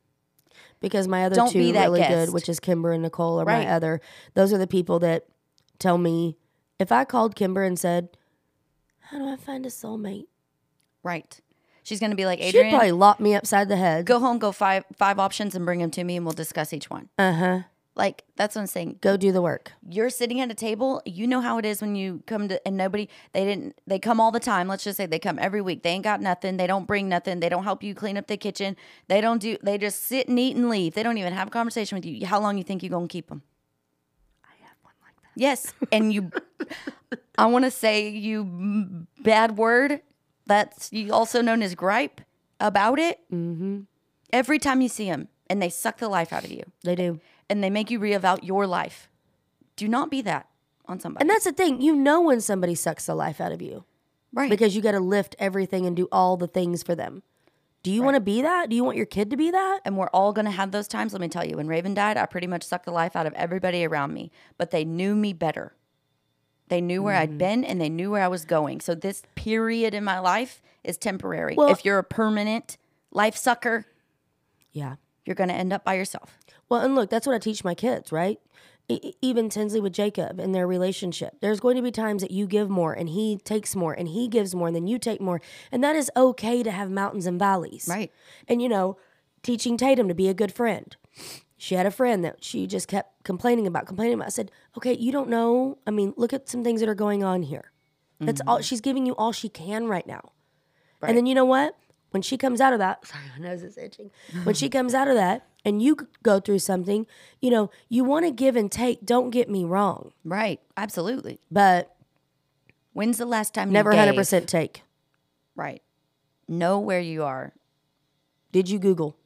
because 0.81 1.07
my 1.07 1.23
other 1.23 1.35
Don't 1.37 1.53
two 1.53 1.71
that 1.71 1.83
really 1.85 2.01
guest. 2.01 2.25
good, 2.25 2.33
which 2.33 2.49
is 2.49 2.59
Kimber 2.59 2.91
and 2.91 3.03
Nicole, 3.03 3.39
are 3.39 3.45
Right. 3.45 3.65
my 3.65 3.71
other. 3.73 4.01
Those 4.33 4.51
are 4.51 4.57
the 4.57 4.67
people 4.67 4.99
that 4.99 5.25
tell 5.79 5.97
me 5.97 6.35
if 6.77 6.91
I 6.91 7.05
called 7.05 7.35
Kimber 7.37 7.63
and 7.63 7.79
said, 7.79 8.09
"How 8.99 9.17
do 9.17 9.29
I 9.29 9.37
find 9.37 9.65
a 9.65 9.69
soulmate?" 9.69 10.27
Right. 11.03 11.39
She's 11.85 11.99
going 11.99 12.09
to 12.09 12.17
be 12.17 12.25
like, 12.25 12.39
Adrian, 12.39 12.51
She'd 12.51 12.57
Adrian, 12.57 12.75
probably 12.75 12.91
lock 12.91 13.19
me 13.19 13.35
upside 13.35 13.69
the 13.69 13.77
head. 13.77 14.05
go 14.05 14.19
home, 14.19 14.39
go 14.39 14.51
five 14.51 14.83
five 14.97 15.19
options, 15.19 15.53
and 15.55 15.63
bring 15.65 15.79
them 15.79 15.91
to 15.91 16.03
me, 16.03 16.17
and 16.17 16.25
we'll 16.25 16.33
discuss 16.33 16.73
each 16.73 16.89
one. 16.89 17.09
Uh 17.17 17.31
huh. 17.33 17.59
Like 17.95 18.23
that's 18.35 18.55
what 18.55 18.61
I'm 18.61 18.67
saying. 18.67 18.97
Go 19.01 19.15
do 19.17 19.31
the 19.31 19.41
work. 19.41 19.71
you're 19.89 20.09
sitting 20.09 20.41
at 20.41 20.51
a 20.51 20.53
table 20.53 21.01
you 21.05 21.25
know 21.27 21.39
how 21.39 21.57
it 21.59 21.65
is 21.65 21.79
when 21.79 21.95
you 21.95 22.21
come 22.25 22.49
to 22.49 22.59
and 22.67 22.75
nobody 22.75 23.07
they 23.31 23.45
didn't 23.45 23.79
they 23.87 23.99
come 23.99 24.19
all 24.19 24.31
the 24.31 24.39
time 24.41 24.67
let's 24.67 24.83
just 24.83 24.97
say 24.97 25.05
they 25.05 25.17
come 25.19 25.39
every 25.39 25.61
week 25.61 25.81
they 25.83 25.91
ain't 25.91 26.03
got 26.03 26.19
nothing 26.19 26.57
they 26.57 26.67
don't 26.67 26.85
bring 26.87 27.07
nothing 27.07 27.39
they 27.39 27.47
don't 27.47 27.63
help 27.63 27.81
you 27.83 27.95
clean 27.95 28.17
up 28.17 28.27
the 28.27 28.35
kitchen 28.35 28.75
they 29.07 29.21
don't 29.21 29.41
do 29.41 29.55
they 29.63 29.77
just 29.77 30.03
sit 30.03 30.27
and 30.27 30.37
eat 30.37 30.57
and 30.57 30.67
leave 30.69 30.93
they 30.93 31.03
don't 31.03 31.17
even 31.17 31.31
have 31.31 31.47
a 31.47 31.51
conversation 31.51 31.95
with 31.95 32.03
you 32.03 32.25
how 32.27 32.37
long 32.41 32.57
you 32.57 32.65
think 32.65 32.83
you're 32.83 32.89
gonna 32.89 33.07
keep 33.07 33.29
them 33.29 33.41
i 34.43 34.49
have 34.65 34.75
one 34.81 34.93
like 35.05 35.15
that 35.21 35.31
yes 35.37 35.73
and 35.93 36.11
you 36.11 36.29
i 37.37 37.45
want 37.45 37.63
to 37.63 37.71
say 37.71 38.09
you 38.09 39.07
bad 39.21 39.55
word 39.57 40.01
that's 40.45 40.91
also 41.11 41.41
known 41.41 41.61
as 41.61 41.75
gripe 41.75 42.21
about 42.59 42.99
it 42.99 43.19
mm-hmm. 43.31 43.81
every 44.31 44.59
time 44.59 44.81
you 44.81 44.89
see 44.89 45.09
them 45.09 45.27
and 45.49 45.61
they 45.61 45.69
suck 45.69 45.97
the 45.97 46.09
life 46.09 46.31
out 46.31 46.43
of 46.43 46.51
you 46.51 46.63
They 46.83 46.95
do. 46.95 47.19
and 47.49 47.63
they 47.63 47.69
make 47.69 47.91
you 47.91 47.99
reevaluate 47.99 48.45
your 48.45 48.65
life. 48.67 49.09
Do 49.75 49.87
not 49.87 50.09
be 50.09 50.21
that 50.21 50.47
on 50.85 50.99
somebody. 50.99 51.23
And 51.23 51.29
that's 51.29 51.45
the 51.45 51.51
thing. 51.51 51.81
You 51.81 51.95
know 51.95 52.21
when 52.21 52.41
somebody 52.41 52.75
sucks 52.75 53.05
the 53.05 53.15
life 53.15 53.41
out 53.41 53.51
of 53.51 53.61
you 53.61 53.83
right. 54.33 54.49
because 54.49 54.75
you 54.75 54.81
got 54.81 54.91
to 54.91 54.99
lift 54.99 55.35
everything 55.39 55.85
and 55.85 55.95
do 55.95 56.07
all 56.11 56.37
the 56.37 56.47
things 56.47 56.83
for 56.83 56.95
them. 56.95 57.23
Do 57.83 57.91
you 57.91 58.01
want 58.01 58.15
to 58.15 58.21
be 58.21 58.41
that? 58.41 58.69
Do 58.71 58.75
you 58.75 58.83
want 58.83 58.97
your 58.97 59.05
kid 59.05 59.29
to 59.29 59.37
be 59.37 59.51
that? 59.51 59.81
and 59.85 59.95
we're 59.95 60.07
all 60.07 60.33
going 60.33 60.45
to 60.45 60.51
have 60.51 60.71
those 60.71 60.87
times. 60.87 61.13
Let 61.13 61.21
me 61.21 61.27
tell 61.27 61.45
you, 61.45 61.57
when 61.57 61.67
Raven 61.67 61.93
died, 61.93 62.17
I 62.17 62.25
pretty 62.25 62.47
much 62.47 62.63
sucked 62.63 62.85
the 62.85 62.91
life 62.91 63.15
out 63.15 63.27
of 63.27 63.33
everybody 63.33 63.85
around 63.85 64.11
me, 64.13 64.31
but 64.57 64.71
they 64.71 64.83
knew 64.83 65.15
me 65.15 65.33
better. 65.33 65.75
They 66.67 66.81
knew 66.81 67.03
where 67.03 67.13
Mm-hmm. 67.15 67.33
I'd 67.33 67.37
been 67.37 67.63
and 67.63 67.79
they 67.79 67.89
knew 67.89 68.11
where 68.11 68.23
I 68.23 68.27
was 68.27 68.45
going. 68.45 68.81
So 68.81 68.95
this 68.95 69.23
period 69.35 69.93
in 69.93 70.03
my 70.03 70.19
life 70.19 70.61
is 70.83 70.97
temporary. 70.97 71.55
Well- 71.55 71.69
if 71.69 71.85
you're 71.85 71.99
a 71.99 72.03
permanent 72.03 72.77
life 73.11 73.35
sucker, 73.35 73.85
Yeah. 74.71 74.95
you're 75.25 75.35
going 75.35 75.49
to 75.49 75.55
end 75.55 75.71
up 75.73 75.83
by 75.83 75.93
yourself. 75.95 76.37
Well, 76.69 76.81
and 76.81 76.95
look, 76.95 77.09
that's 77.09 77.27
what 77.27 77.35
I 77.35 77.39
teach 77.39 77.63
my 77.63 77.75
kids, 77.75 78.11
right? 78.11 78.39
E- 78.87 79.13
even 79.21 79.49
Tinsley 79.49 79.79
with 79.79 79.93
Jacob 79.93 80.39
in 80.39 80.51
their 80.51 80.67
relationship. 80.67 81.35
There's 81.41 81.59
going 81.59 81.75
to 81.75 81.81
be 81.81 81.91
times 81.91 82.21
that 82.21 82.31
you 82.31 82.45
give 82.47 82.69
more 82.69 82.93
and 82.93 83.09
he 83.09 83.37
takes 83.37 83.75
more 83.75 83.93
and 83.93 84.07
he 84.07 84.27
gives 84.27 84.53
more 84.55 84.67
and 84.67 84.75
then 84.75 84.85
you 84.87 84.97
take 84.99 85.21
more. 85.21 85.41
And 85.71 85.83
that 85.83 85.95
is 85.95 86.11
okay 86.15 86.61
to 86.63 86.71
have 86.71 86.89
mountains 86.91 87.25
and 87.25 87.39
valleys. 87.39 87.87
Right. 87.89 88.11
And, 88.47 88.61
you 88.61 88.69
know, 88.69 88.97
teaching 89.43 89.77
Tatum 89.77 90.07
to 90.07 90.13
be 90.15 90.27
a 90.27 90.33
good 90.33 90.53
friend. 90.53 90.95
She 91.57 91.75
had 91.75 91.85
a 91.85 91.91
friend 91.91 92.23
that 92.25 92.43
she 92.43 92.67
just 92.67 92.87
kept 92.87 93.23
complaining 93.23 93.65
about, 93.65 93.85
complaining 93.85 94.15
about. 94.15 94.27
I 94.27 94.29
said, 94.29 94.51
okay, 94.77 94.93
you 94.93 95.11
don't 95.11 95.29
know. 95.29 95.77
I 95.87 95.91
mean, 95.91 96.13
look 96.17 96.33
at 96.33 96.49
some 96.49 96.63
things 96.63 96.81
that 96.81 96.89
are 96.89 96.95
going 96.95 97.23
on 97.23 97.43
here. 97.43 97.71
That's 98.19 98.41
all 98.47 98.61
she's 98.61 98.81
giving 98.81 99.05
you 99.05 99.13
all 99.15 99.31
she 99.31 99.49
can 99.49 99.87
right 99.87 100.05
now. 100.07 100.31
And 101.01 101.15
then 101.17 101.25
you 101.25 101.35
know 101.35 101.45
what? 101.45 101.75
When 102.11 102.21
she 102.21 102.37
comes 102.37 102.59
out 102.61 102.73
of 102.73 102.79
that, 102.79 103.05
sorry, 103.07 103.23
my 103.37 103.47
nose 103.49 103.61
is 103.61 103.77
itching. 103.77 104.09
When 104.43 104.55
she 104.55 104.69
comes 104.69 104.93
out 104.93 105.07
of 105.07 105.15
that 105.15 105.45
and 105.65 105.81
you 105.81 105.97
go 106.23 106.39
through 106.39 106.59
something, 106.59 107.05
you 107.41 107.49
know, 107.51 107.69
you 107.89 108.03
want 108.03 108.25
to 108.25 108.31
give 108.31 108.55
and 108.55 108.71
take. 108.71 109.05
Don't 109.05 109.29
get 109.31 109.49
me 109.49 109.63
wrong, 109.65 110.11
Right. 110.23 110.59
Absolutely. 110.77 111.39
but 111.51 111.95
When's 112.93 113.17
the 113.17 113.25
last 113.25 113.53
time 113.53 113.67
you 113.67 113.73
never 113.73 113.91
you 113.91 113.97
gave? 113.97 114.15
100% 114.15 114.47
take. 114.47 114.83
Right. 115.57 115.81
Know 116.47 116.79
where 116.79 117.01
you 117.01 117.23
are. 117.23 117.53
Did 118.53 118.69
you 118.69 118.79
Google? 118.79 119.17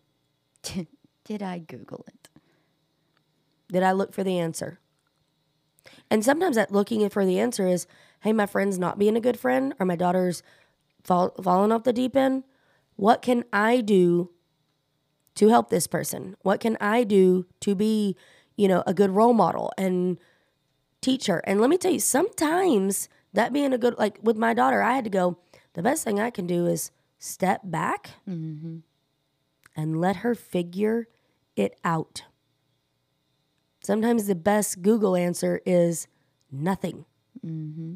Did 1.23 1.43
I 1.43 1.59
Google 1.59 2.03
it? 2.07 2.18
Did 3.72 3.84
I 3.84 3.91
look 3.91 4.13
for 4.13 4.24
the 4.24 4.39
answer? 4.39 4.80
And 6.09 6.26
sometimes 6.26 6.55
that 6.55 6.72
looking 6.72 7.07
for 7.09 7.26
the 7.26 7.39
answer 7.39 7.67
is, 7.67 7.88
hey, 8.22 8.34
my 8.34 8.45
friend's 8.45 8.80
not 8.80 8.99
being 8.99 9.15
a 9.15 9.22
good 9.22 9.39
friend, 9.39 9.74
or 9.80 9.86
my 9.86 9.95
daughter's 9.95 10.43
fall, 11.03 11.30
falling 11.41 11.72
off 11.72 11.84
the 11.84 11.93
deep 11.93 12.15
end. 12.15 12.43
What 12.95 13.22
can 13.22 13.45
I 13.53 13.82
do 13.82 14.32
to 15.36 15.47
help 15.47 15.70
this 15.70 15.88
person? 15.88 16.36
What 16.41 16.59
can 16.59 16.78
I 16.82 17.03
do 17.03 17.45
to 17.61 17.76
be, 17.76 18.15
you 18.57 18.67
know, 18.67 18.84
a 18.86 18.93
good 18.93 19.11
role 19.11 19.34
model 19.34 19.72
and 19.78 20.20
teach 21.01 21.28
her? 21.28 21.39
And 21.45 21.61
let 21.61 21.70
me 21.70 21.78
tell 21.78 21.91
you, 21.91 21.99
sometimes 21.99 23.07
that 23.34 23.53
being 23.53 23.72
a 23.72 23.78
good, 23.78 23.97
like 23.97 24.17
with 24.22 24.36
my 24.36 24.53
daughter, 24.53 24.82
I 24.82 24.95
had 24.95 25.05
to 25.05 25.09
go, 25.09 25.38
the 25.74 25.84
best 25.84 26.03
thing 26.03 26.20
I 26.20 26.32
can 26.32 26.47
do 26.47 26.65
is 26.65 26.91
step 27.20 27.61
back 27.63 28.11
mm-hmm. 28.28 28.80
and 29.76 30.01
let 30.01 30.17
her 30.17 30.36
figure 30.36 31.07
it 31.55 31.80
out. 31.84 32.24
Sometimes 33.89 34.27
the 34.27 34.35
best 34.35 34.83
Google 34.83 35.15
answer 35.15 35.61
is 35.65 36.07
nothing. 36.51 37.05
Mm-hmm. 37.43 37.95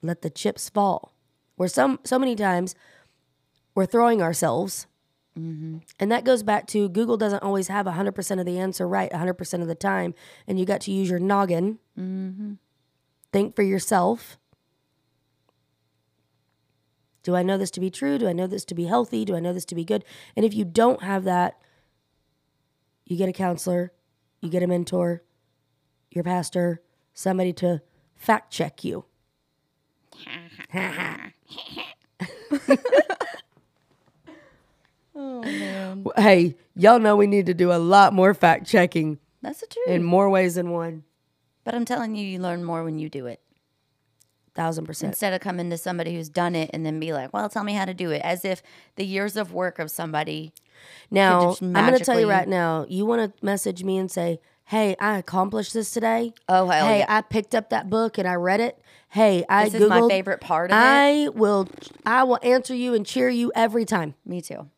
Let 0.00 0.22
the 0.22 0.30
chips 0.30 0.68
fall. 0.68 1.12
Where 1.56 1.68
some 1.68 1.98
so 2.04 2.20
many 2.20 2.36
times 2.36 2.76
we're 3.74 3.86
throwing 3.86 4.22
ourselves, 4.22 4.86
mm-hmm. 5.36 5.78
and 5.98 6.12
that 6.12 6.22
goes 6.22 6.44
back 6.44 6.68
to 6.68 6.88
Google 6.88 7.16
doesn't 7.16 7.42
always 7.42 7.66
have 7.66 7.84
hundred 7.88 8.12
percent 8.12 8.38
of 8.38 8.46
the 8.46 8.60
answer 8.60 8.86
right 8.86 9.12
hundred 9.12 9.34
percent 9.34 9.60
of 9.60 9.68
the 9.68 9.74
time, 9.74 10.14
and 10.46 10.60
you 10.60 10.64
got 10.64 10.82
to 10.82 10.92
use 10.92 11.10
your 11.10 11.18
noggin. 11.18 11.80
Mm-hmm. 11.98 12.52
Think 13.32 13.56
for 13.56 13.64
yourself. 13.64 14.38
Do 17.24 17.34
I 17.34 17.42
know 17.42 17.58
this 17.58 17.72
to 17.72 17.80
be 17.80 17.90
true? 17.90 18.18
Do 18.18 18.28
I 18.28 18.32
know 18.32 18.46
this 18.46 18.64
to 18.66 18.74
be 18.76 18.84
healthy? 18.84 19.24
Do 19.24 19.34
I 19.34 19.40
know 19.40 19.52
this 19.52 19.64
to 19.64 19.74
be 19.74 19.84
good? 19.84 20.04
And 20.36 20.46
if 20.46 20.54
you 20.54 20.64
don't 20.64 21.02
have 21.02 21.24
that, 21.24 21.58
you 23.04 23.16
get 23.16 23.28
a 23.28 23.32
counselor, 23.32 23.90
you 24.42 24.50
get 24.50 24.62
a 24.62 24.66
mentor, 24.66 25.22
your 26.10 26.24
pastor, 26.24 26.82
somebody 27.14 27.54
to 27.54 27.80
fact 28.14 28.52
check 28.52 28.84
you. 28.84 29.06
Oh 35.14 35.42
man. 35.42 36.06
Hey, 36.16 36.56
y'all 36.74 36.98
know 36.98 37.16
we 37.16 37.26
need 37.26 37.46
to 37.46 37.54
do 37.54 37.70
a 37.70 37.76
lot 37.76 38.14
more 38.14 38.32
fact 38.32 38.66
checking 38.66 39.18
That's 39.42 39.60
the 39.60 39.66
truth. 39.66 39.88
in 39.88 40.02
more 40.02 40.30
ways 40.30 40.54
than 40.54 40.70
one. 40.70 41.04
But 41.64 41.74
I'm 41.74 41.84
telling 41.84 42.14
you, 42.16 42.26
you 42.26 42.38
learn 42.38 42.64
more 42.64 42.82
when 42.82 42.98
you 42.98 43.10
do 43.10 43.26
it. 43.26 43.40
Thousand 44.54 44.86
percent. 44.86 45.10
Instead 45.12 45.34
of 45.34 45.40
coming 45.40 45.68
to 45.70 45.76
somebody 45.78 46.14
who's 46.14 46.28
done 46.30 46.54
it 46.54 46.70
and 46.72 46.84
then 46.84 46.98
be 46.98 47.12
like, 47.12 47.32
well, 47.32 47.48
tell 47.48 47.62
me 47.64 47.74
how 47.74 47.84
to 47.84 47.94
do 47.94 48.10
it. 48.10 48.22
As 48.24 48.44
if 48.44 48.62
the 48.96 49.04
years 49.04 49.36
of 49.36 49.52
work 49.52 49.78
of 49.78 49.90
somebody. 49.90 50.52
Now, 51.10 51.56
I'm 51.60 51.72
going 51.72 51.98
to 51.98 52.04
tell 52.04 52.18
you 52.18 52.28
right 52.28 52.48
now, 52.48 52.86
you 52.88 53.04
want 53.06 53.36
to 53.36 53.44
message 53.44 53.84
me 53.84 53.98
and 53.98 54.10
say, 54.10 54.40
hey, 54.64 54.96
I 55.00 55.18
accomplished 55.18 55.74
this 55.74 55.90
today. 55.90 56.32
Oh, 56.48 56.68
hell 56.68 56.86
hey, 56.86 57.00
yeah. 57.00 57.06
I 57.08 57.20
picked 57.22 57.54
up 57.54 57.70
that 57.70 57.90
book 57.90 58.18
and 58.18 58.26
I 58.26 58.34
read 58.34 58.60
it. 58.60 58.78
Hey, 59.08 59.44
I 59.48 59.68
This 59.68 59.82
is 59.82 59.88
my 59.88 60.08
favorite 60.08 60.40
part 60.40 60.70
of 60.70 60.76
it. 60.76 60.80
I 60.80 61.28
will, 61.34 61.68
I 62.06 62.24
will 62.24 62.38
answer 62.42 62.74
you 62.74 62.94
and 62.94 63.04
cheer 63.04 63.28
you 63.28 63.52
every 63.54 63.84
time. 63.84 64.14
Me 64.24 64.40
too. 64.40 64.70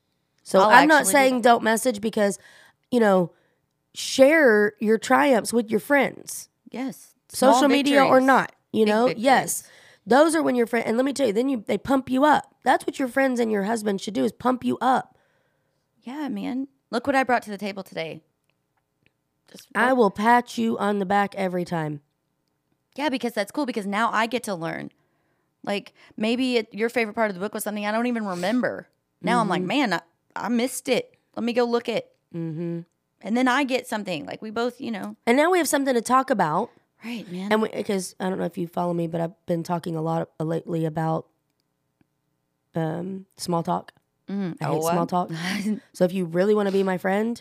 So 0.42 0.58
I'll 0.60 0.68
I'm 0.70 0.88
not 0.88 1.02
actually 1.02 1.12
do 1.12 1.12
saying 1.12 1.40
don't 1.42 1.62
message 1.62 2.00
because, 2.00 2.38
you 2.90 2.98
know, 3.00 3.30
share 3.94 4.72
your 4.80 4.98
triumphs 4.98 5.52
with 5.52 5.70
your 5.70 5.80
friends, 5.80 6.48
Yes. 6.70 7.14
Small 7.28 7.54
social 7.54 7.68
media 7.68 8.00
or 8.00 8.04
victories. 8.04 8.26
not. 8.26 8.52
You 8.72 8.84
Big 8.84 8.88
know, 8.94 9.06
victories. 9.06 9.24
yes, 9.24 9.62
those 10.06 10.34
are 10.34 10.42
when 10.42 10.54
your 10.56 10.66
friend. 10.66 10.86
And 10.86 10.96
let 10.96 11.04
me 11.06 11.12
tell 11.12 11.26
you, 11.28 11.32
then 11.32 11.48
you 11.48 11.64
they 11.66 11.78
pump 11.78 12.10
you 12.10 12.24
up. 12.24 12.54
That's 12.64 12.86
what 12.86 12.98
your 12.98 13.08
friends 13.08 13.38
and 13.40 13.50
your 13.50 13.64
husband 13.64 14.00
should 14.00 14.14
do 14.14 14.24
is 14.24 14.32
pump 14.32 14.64
you 14.64 14.76
up. 14.80 15.13
Yeah, 16.04 16.28
man. 16.28 16.68
Look 16.90 17.06
what 17.06 17.16
I 17.16 17.24
brought 17.24 17.42
to 17.42 17.50
the 17.50 17.58
table 17.58 17.82
today. 17.82 18.22
Just 19.50 19.68
I 19.74 19.92
will 19.92 20.10
pat 20.10 20.56
you 20.56 20.78
on 20.78 20.98
the 20.98 21.06
back 21.06 21.34
every 21.34 21.64
time. 21.64 22.00
Yeah, 22.96 23.08
because 23.08 23.32
that's 23.32 23.50
cool 23.50 23.66
because 23.66 23.86
now 23.86 24.10
I 24.12 24.26
get 24.26 24.44
to 24.44 24.54
learn. 24.54 24.90
Like 25.64 25.92
maybe 26.16 26.58
it, 26.58 26.72
your 26.72 26.88
favorite 26.88 27.14
part 27.14 27.30
of 27.30 27.34
the 27.34 27.40
book 27.40 27.54
was 27.54 27.64
something 27.64 27.84
I 27.86 27.92
don't 27.92 28.06
even 28.06 28.24
remember. 28.24 28.88
Now 29.22 29.40
I'm 29.40 29.48
like, 29.48 29.60
Mm-hmm. 29.62 29.68
man, 29.68 29.92
I, 29.94 30.00
I 30.36 30.48
missed 30.48 30.88
it. 30.88 31.16
Let 31.34 31.44
me 31.44 31.52
go 31.52 31.64
look 31.64 31.88
it. 31.88 32.10
Mm-hmm. 32.34 32.80
And 33.22 33.36
then 33.36 33.48
I 33.48 33.64
get 33.64 33.86
something 33.86 34.26
like 34.26 34.42
we 34.42 34.50
both, 34.50 34.80
you 34.80 34.90
know. 34.90 35.16
And 35.26 35.36
now 35.36 35.50
we 35.50 35.58
have 35.58 35.68
something 35.68 35.94
to 35.94 36.02
talk 36.02 36.28
about. 36.30 36.70
Right, 37.04 37.30
man. 37.32 37.52
And 37.52 37.62
because 37.72 38.14
I 38.20 38.28
don't 38.28 38.38
know 38.38 38.44
if 38.44 38.58
you 38.58 38.66
follow 38.66 38.92
me, 38.92 39.06
but 39.06 39.20
I've 39.20 39.46
been 39.46 39.62
talking 39.62 39.96
a 39.96 40.02
lot 40.02 40.28
lately 40.38 40.84
about 40.84 41.26
um, 42.74 43.26
small 43.36 43.62
talk. 43.62 43.92
Mm, 44.34 44.56
I 44.60 44.64
hate 44.64 44.82
Oh, 44.82 44.90
small 44.90 45.06
talk. 45.06 45.30
so 45.92 46.04
if 46.04 46.12
you 46.12 46.24
really 46.24 46.54
want 46.54 46.66
to 46.68 46.72
be 46.72 46.82
my 46.82 46.98
friend, 46.98 47.40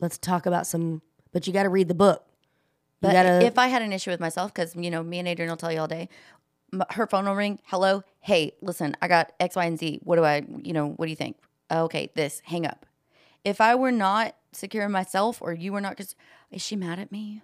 let's 0.00 0.18
talk 0.18 0.46
about 0.46 0.66
some. 0.66 1.02
But 1.32 1.46
you 1.46 1.52
got 1.52 1.62
to 1.64 1.68
read 1.68 1.88
the 1.88 1.94
book. 1.94 2.24
You 2.28 2.32
But 3.08 3.12
gotta. 3.12 3.42
if 3.44 3.58
I 3.58 3.68
had 3.68 3.82
an 3.82 3.92
issue 3.92 4.10
with 4.10 4.20
myself, 4.20 4.52
because 4.52 4.74
you 4.76 4.90
know, 4.90 5.02
me 5.02 5.18
and 5.18 5.28
Adrian 5.28 5.50
will 5.50 5.56
tell 5.56 5.72
you 5.72 5.80
all 5.80 5.88
day. 5.88 6.08
Her 6.90 7.06
phone 7.06 7.26
will 7.26 7.34
ring. 7.36 7.60
Hello, 7.66 8.02
hey, 8.20 8.52
listen, 8.60 8.96
I 9.00 9.06
got 9.08 9.32
X, 9.38 9.54
Y, 9.56 9.64
and 9.64 9.78
Z. 9.78 10.00
What 10.02 10.16
do 10.16 10.24
I, 10.24 10.42
you 10.62 10.72
know, 10.72 10.88
what 10.88 11.06
do 11.06 11.10
you 11.10 11.16
think? 11.16 11.36
Okay, 11.70 12.10
this. 12.14 12.42
Hang 12.44 12.66
up. 12.66 12.84
If 13.44 13.60
I 13.60 13.76
were 13.76 13.92
not 13.92 14.34
secure 14.52 14.84
in 14.84 14.90
myself, 14.92 15.40
or 15.40 15.52
you 15.52 15.72
were 15.72 15.80
not, 15.80 15.90
because 15.96 16.16
is 16.50 16.60
she 16.62 16.74
mad 16.74 16.98
at 16.98 17.12
me? 17.12 17.42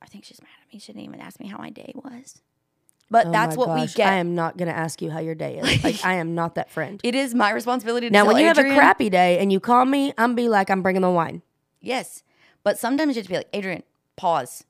I 0.00 0.06
think 0.06 0.24
she's 0.24 0.40
mad 0.40 0.50
at 0.66 0.72
me. 0.72 0.78
She 0.78 0.92
didn't 0.92 1.04
even 1.04 1.20
ask 1.20 1.40
me 1.40 1.48
how 1.48 1.58
my 1.58 1.70
day 1.70 1.92
was. 1.96 2.40
But 3.10 3.26
Oh 3.26 3.32
that's 3.32 3.56
what 3.56 3.74
we 3.74 3.86
get. 3.88 4.08
I 4.08 4.16
am 4.16 4.34
not 4.36 4.56
going 4.56 4.68
to 4.68 4.76
ask 4.76 5.02
you 5.02 5.10
how 5.10 5.18
your 5.18 5.34
day 5.34 5.58
is. 5.58 5.82
Like 5.84 6.04
I 6.04 6.14
am 6.14 6.34
not 6.34 6.54
that 6.54 6.70
friend. 6.70 7.00
it 7.02 7.14
is 7.14 7.34
my 7.34 7.50
responsibility 7.50 8.08
to 8.08 8.12
Now, 8.12 8.24
when 8.24 8.36
you 8.36 8.46
have 8.46 8.58
a 8.58 8.62
crappy 8.74 9.10
day 9.10 9.38
and 9.38 9.52
you 9.52 9.58
call 9.60 9.84
me, 9.84 10.12
I'm 10.16 10.34
be 10.34 10.48
like, 10.48 10.70
I'm 10.70 10.80
bringing 10.82 11.02
the 11.02 11.10
wine. 11.10 11.42
Yes. 11.80 12.22
But 12.62 12.78
sometimes 12.78 13.16
you 13.16 13.20
have 13.20 13.26
to 13.26 13.30
be 13.30 13.36
like, 13.38 13.48
Adrian, 13.52 13.82
pause. 14.16 14.64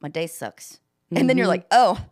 My 0.00 0.08
day 0.08 0.26
sucks. 0.26 0.80
And 1.14 1.28
then 1.30 1.36
you're 1.38 1.44
Mm-hmm. 1.46 1.50
like, 1.50 1.66
oh, 1.70 2.04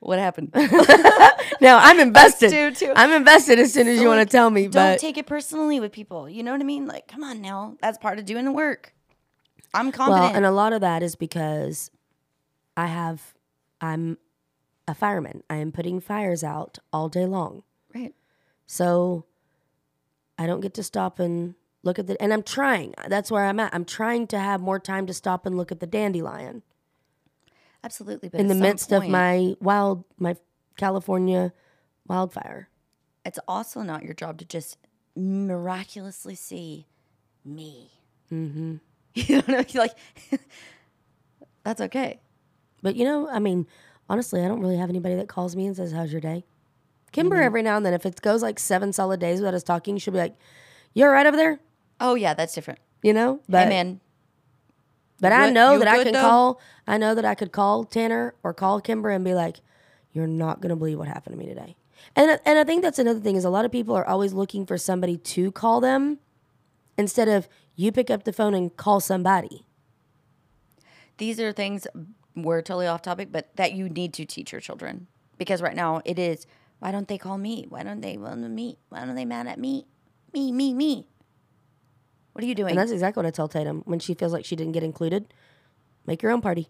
what 0.00 0.18
happened? 0.18 0.52
No, 1.60 1.78
I'm 1.80 1.98
invested. 2.00 2.50
too, 2.50 2.70
too. 2.72 2.92
I'm 2.94 3.10
invested 3.12 3.58
as 3.58 3.72
soon 3.72 3.86
as 3.88 3.96
you 3.96 4.02
So, 4.04 4.08
want 4.08 4.20
to 4.20 4.26
tell 4.30 4.50
me. 4.50 4.62
Don't 4.64 4.72
But 4.72 4.98
take 5.00 5.16
it 5.16 5.26
personally 5.26 5.80
with 5.80 5.92
people. 5.92 6.28
You 6.28 6.42
know 6.42 6.52
what 6.52 6.60
I 6.60 6.64
mean? 6.64 6.86
Like, 6.86 7.06
come 7.08 7.22
on 7.24 7.40
now. 7.40 7.76
That's 7.80 7.96
part 7.96 8.18
of 8.18 8.24
doing 8.26 8.44
the 8.44 8.52
work. 8.52 8.92
I'm 9.72 9.86
well, 9.86 9.92
confident. 9.92 10.36
and 10.36 10.44
a 10.44 10.50
lot 10.50 10.72
of 10.72 10.80
that 10.82 11.02
is 11.02 11.16
because 11.16 11.90
I 12.76 12.86
have, 12.86 13.34
I'm 13.80 14.18
a 14.86 14.94
fireman. 14.94 15.42
I 15.48 15.56
am 15.56 15.72
putting 15.72 16.00
fires 16.00 16.44
out 16.44 16.78
all 16.92 17.08
day 17.08 17.26
long. 17.26 17.62
right. 17.94 18.14
So 18.66 19.24
I 20.38 20.46
don't 20.46 20.60
get 20.60 20.74
to 20.74 20.82
stop 20.82 21.18
and 21.18 21.54
look 21.82 21.98
at 21.98 22.06
the, 22.06 22.20
and 22.20 22.32
I'm 22.32 22.42
trying. 22.42 22.94
That's 23.08 23.30
where 23.30 23.44
I'm 23.44 23.60
at. 23.60 23.74
I'm 23.74 23.84
trying 23.84 24.26
to 24.28 24.38
have 24.38 24.60
more 24.60 24.78
time 24.78 25.06
to 25.06 25.14
stop 25.14 25.44
and 25.44 25.56
look 25.56 25.70
at 25.70 25.80
the 25.80 25.86
dandelion 25.86 26.62
Absolutely. 27.84 28.30
But 28.30 28.40
in 28.40 28.48
the 28.48 28.54
midst 28.54 28.92
of 28.92 29.06
my 29.06 29.54
wild, 29.60 30.04
my 30.18 30.36
California 30.76 31.52
wildfire. 32.08 32.70
It's 33.26 33.38
also 33.46 33.82
not 33.82 34.02
your 34.02 34.14
job 34.14 34.38
to 34.38 34.44
just 34.46 34.78
miraculously 35.14 36.34
see 36.34 36.86
me. 37.44 37.92
Mm-hmm. 38.32 38.76
You 39.16 39.36
know 39.36 39.42
what 39.46 39.54
I 39.54 39.58
mean? 39.58 39.66
Like, 39.76 40.40
that's 41.62 41.80
okay. 41.82 42.20
But 42.82 42.96
you 42.96 43.04
know, 43.04 43.28
I 43.28 43.38
mean, 43.38 43.68
honestly, 44.08 44.42
I 44.42 44.48
don't 44.48 44.60
really 44.60 44.76
have 44.76 44.90
anybody 44.90 45.14
that 45.16 45.28
calls 45.28 45.54
me 45.56 45.66
and 45.66 45.76
says, 45.76 45.92
"How's 45.92 46.12
your 46.12 46.20
day?" 46.20 46.44
Kimber, 47.12 47.36
Mm-hmm. 47.36 47.44
every 47.44 47.62
now 47.62 47.76
and 47.76 47.86
then, 47.86 47.94
if 47.94 48.04
it 48.06 48.20
goes 48.22 48.42
like 48.42 48.58
seven 48.58 48.92
solid 48.92 49.20
days 49.20 49.40
without 49.40 49.54
us 49.54 49.62
talking, 49.62 49.98
she'll 49.98 50.12
be 50.12 50.18
like, 50.18 50.34
You're 50.94 51.10
right 51.12 51.26
over 51.26 51.36
there?" 51.36 51.60
Oh, 52.00 52.14
yeah, 52.16 52.34
that's 52.34 52.54
different. 52.54 52.80
You 53.02 53.12
know, 53.12 53.40
but 53.48 53.64
hey, 53.64 53.68
man. 53.68 54.00
but 55.20 55.28
you 55.32 55.38
I 55.38 55.50
know 55.50 55.78
that 55.78 55.88
I 55.88 56.02
can 56.02 56.12
though? 56.12 56.20
call. 56.20 56.60
I 56.86 56.98
know 56.98 57.14
that 57.14 57.24
I 57.24 57.34
could 57.34 57.52
call 57.52 57.84
Tanner 57.84 58.34
or 58.42 58.52
call 58.54 58.80
Kimber 58.80 59.10
and 59.10 59.24
be 59.24 59.34
like, 59.34 59.58
"You're 60.12 60.26
not 60.26 60.60
gonna 60.60 60.76
believe 60.76 60.98
what 60.98 61.08
happened 61.08 61.34
to 61.34 61.38
me 61.38 61.46
today." 61.46 61.76
And 62.16 62.40
and 62.44 62.58
I 62.58 62.64
think 62.64 62.82
that's 62.82 62.98
another 62.98 63.20
thing 63.20 63.36
is 63.36 63.44
a 63.44 63.50
lot 63.50 63.64
of 63.64 63.70
people 63.72 63.94
are 63.94 64.06
always 64.06 64.32
looking 64.32 64.66
for 64.66 64.76
somebody 64.78 65.16
to 65.18 65.52
call 65.52 65.80
them 65.80 66.18
instead 66.98 67.28
of 67.28 67.48
you 67.76 67.92
pick 67.92 68.10
up 68.10 68.24
the 68.24 68.32
phone 68.32 68.54
and 68.54 68.76
call 68.76 69.00
somebody. 69.00 69.64
these 71.18 71.38
are 71.40 71.52
things 71.52 71.86
we're 72.36 72.62
totally 72.62 72.86
off 72.86 73.02
topic, 73.02 73.28
but 73.30 73.54
that 73.56 73.72
you 73.72 73.88
need 73.88 74.12
to 74.14 74.24
teach 74.24 74.52
your 74.52 74.60
children 74.60 75.06
because 75.38 75.62
right 75.62 75.76
now 75.76 76.00
it 76.04 76.18
is. 76.18 76.46
Why 76.80 76.90
don't 76.90 77.08
they 77.08 77.16
call 77.18 77.38
me? 77.38 77.66
Why 77.68 77.82
don't 77.82 78.00
they 78.02 78.16
want 78.18 78.42
to 78.42 78.48
meet? 78.48 78.78
Why 78.90 79.04
don't 79.06 79.14
they 79.14 79.24
mad 79.24 79.46
at 79.46 79.58
me? 79.58 79.86
Me, 80.34 80.52
me, 80.52 80.74
me. 80.74 81.06
What 82.32 82.44
are 82.44 82.46
you 82.46 82.54
doing? 82.54 82.70
And 82.70 82.78
that's 82.78 82.90
exactly 82.90 83.22
what 83.22 83.26
I 83.26 83.30
tell 83.30 83.48
Tatum 83.48 83.82
when 83.86 84.00
she 84.00 84.12
feels 84.12 84.32
like 84.32 84.44
she 84.44 84.56
didn't 84.56 84.72
get 84.72 84.82
included. 84.82 85.32
Make 86.06 86.20
your 86.22 86.32
own 86.32 86.40
party. 86.42 86.68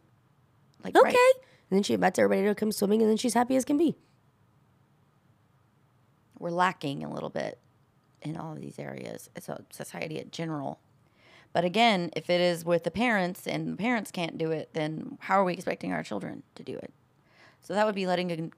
like 0.84 0.94
Okay. 0.96 1.04
right. 1.08 1.32
And 1.70 1.78
then 1.78 1.82
she 1.82 1.94
invites 1.94 2.18
everybody 2.18 2.46
to 2.46 2.54
come 2.54 2.70
swimming, 2.70 3.00
and 3.00 3.10
then 3.10 3.16
she's 3.16 3.34
happy 3.34 3.56
as 3.56 3.64
can 3.64 3.78
be. 3.78 3.96
we're 6.38 6.50
lacking 6.50 7.02
a 7.02 7.10
little 7.10 7.30
bit 7.30 7.58
in 8.20 8.36
all 8.36 8.52
of 8.52 8.60
these 8.60 8.78
areas. 8.78 9.30
It's 9.34 9.48
a 9.48 9.64
society 9.70 10.18
in 10.18 10.30
general. 10.30 10.78
But 11.55 11.64
again, 11.64 12.11
if 12.16 12.28
it 12.28 12.40
is 12.40 12.64
with 12.64 12.82
the 12.82 12.90
parents 12.90 13.46
and 13.46 13.72
the 13.72 13.76
parents 13.76 14.11
can't 14.11 14.36
do 14.36 14.50
it, 14.50 14.70
then 14.74 15.16
how 15.20 15.40
are 15.40 15.44
we 15.44 15.55
expecting 15.55 15.92
our 15.92 16.02
children 16.02 16.42
to 16.57 16.62
do 16.64 16.76
it? 16.76 16.92
So 17.62 17.72
that 17.74 17.86
would 17.86 17.94
be 17.94 18.07
letting 18.07 18.52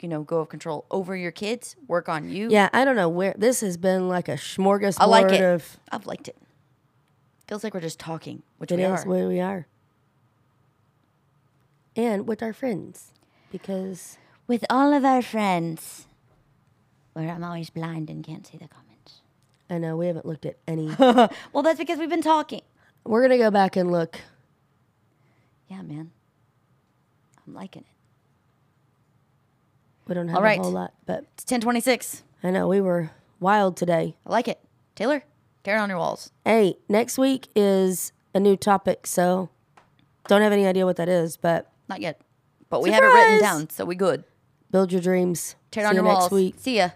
you 0.00 0.08
know 0.08 0.22
go 0.22 0.38
of 0.38 0.48
control 0.48 0.86
over 0.90 1.14
your 1.16 1.32
kids, 1.32 1.74
work 1.88 2.08
on 2.08 2.30
you. 2.30 2.48
Yeah, 2.48 2.70
I 2.72 2.84
don't 2.84 2.96
know 2.96 3.08
where 3.08 3.34
this 3.36 3.60
has 3.62 3.76
been 3.76 4.08
like 4.08 4.28
a 4.28 4.36
smorgasbord 4.36 5.00
I 5.00 5.06
like 5.06 5.32
it. 5.32 5.42
of 5.42 5.76
I've 5.90 6.06
liked 6.06 6.28
it. 6.28 6.36
Feels 7.48 7.64
like 7.64 7.74
we're 7.74 7.80
just 7.80 7.98
talking, 7.98 8.42
which 8.58 8.70
it 8.70 8.76
we 8.76 8.84
is 8.84 9.04
are. 9.04 9.08
where 9.08 9.26
we 9.28 9.40
are. 9.40 9.66
And 11.96 12.28
with 12.28 12.42
our 12.42 12.52
friends. 12.52 13.12
Because 13.50 14.18
With 14.46 14.64
all 14.70 14.92
of 14.92 15.04
our 15.04 15.22
friends, 15.22 16.06
where 17.12 17.28
I'm 17.28 17.42
always 17.42 17.70
blind 17.70 18.08
and 18.10 18.22
can't 18.24 18.46
see 18.46 18.58
the 18.58 18.68
comments. 18.68 18.85
I 19.68 19.78
know 19.78 19.96
we 19.96 20.06
haven't 20.06 20.26
looked 20.26 20.46
at 20.46 20.56
any. 20.66 20.86
well, 20.98 21.62
that's 21.62 21.78
because 21.78 21.98
we've 21.98 22.08
been 22.10 22.22
talking. 22.22 22.62
We're 23.04 23.22
gonna 23.22 23.38
go 23.38 23.50
back 23.50 23.76
and 23.76 23.90
look. 23.90 24.20
Yeah, 25.68 25.82
man. 25.82 26.10
I'm 27.46 27.54
liking 27.54 27.82
it. 27.82 27.88
We 30.08 30.14
don't 30.14 30.28
have 30.28 30.36
All 30.36 30.42
right. 30.42 30.58
a 30.58 30.62
whole 30.62 30.70
lot, 30.72 30.92
but 31.04 31.24
It's 31.34 31.44
1026. 31.44 32.22
I 32.44 32.50
know 32.50 32.68
we 32.68 32.80
were 32.80 33.10
wild 33.40 33.76
today. 33.76 34.16
I 34.24 34.30
like 34.30 34.46
it. 34.48 34.60
Taylor, 34.94 35.24
tear 35.64 35.76
it 35.76 35.80
on 35.80 35.88
your 35.88 35.98
walls. 35.98 36.30
Hey, 36.44 36.76
next 36.88 37.18
week 37.18 37.48
is 37.56 38.12
a 38.34 38.40
new 38.40 38.56
topic, 38.56 39.06
so 39.06 39.48
don't 40.28 40.42
have 40.42 40.52
any 40.52 40.66
idea 40.66 40.86
what 40.86 40.96
that 40.96 41.08
is, 41.08 41.36
but 41.36 41.70
Not 41.88 42.00
yet. 42.00 42.20
But 42.70 42.82
we 42.82 42.90
have 42.92 43.02
it 43.02 43.06
written 43.06 43.40
down, 43.40 43.70
so 43.70 43.84
we 43.84 43.94
good. 43.96 44.24
build 44.70 44.92
your 44.92 45.00
dreams. 45.00 45.56
Tear 45.70 45.84
it 45.84 45.86
See 45.86 45.88
on 45.90 45.96
you 46.04 46.08
your 46.08 46.18
next 46.20 46.30
week. 46.30 46.54
See 46.58 46.76
ya. 46.78 46.90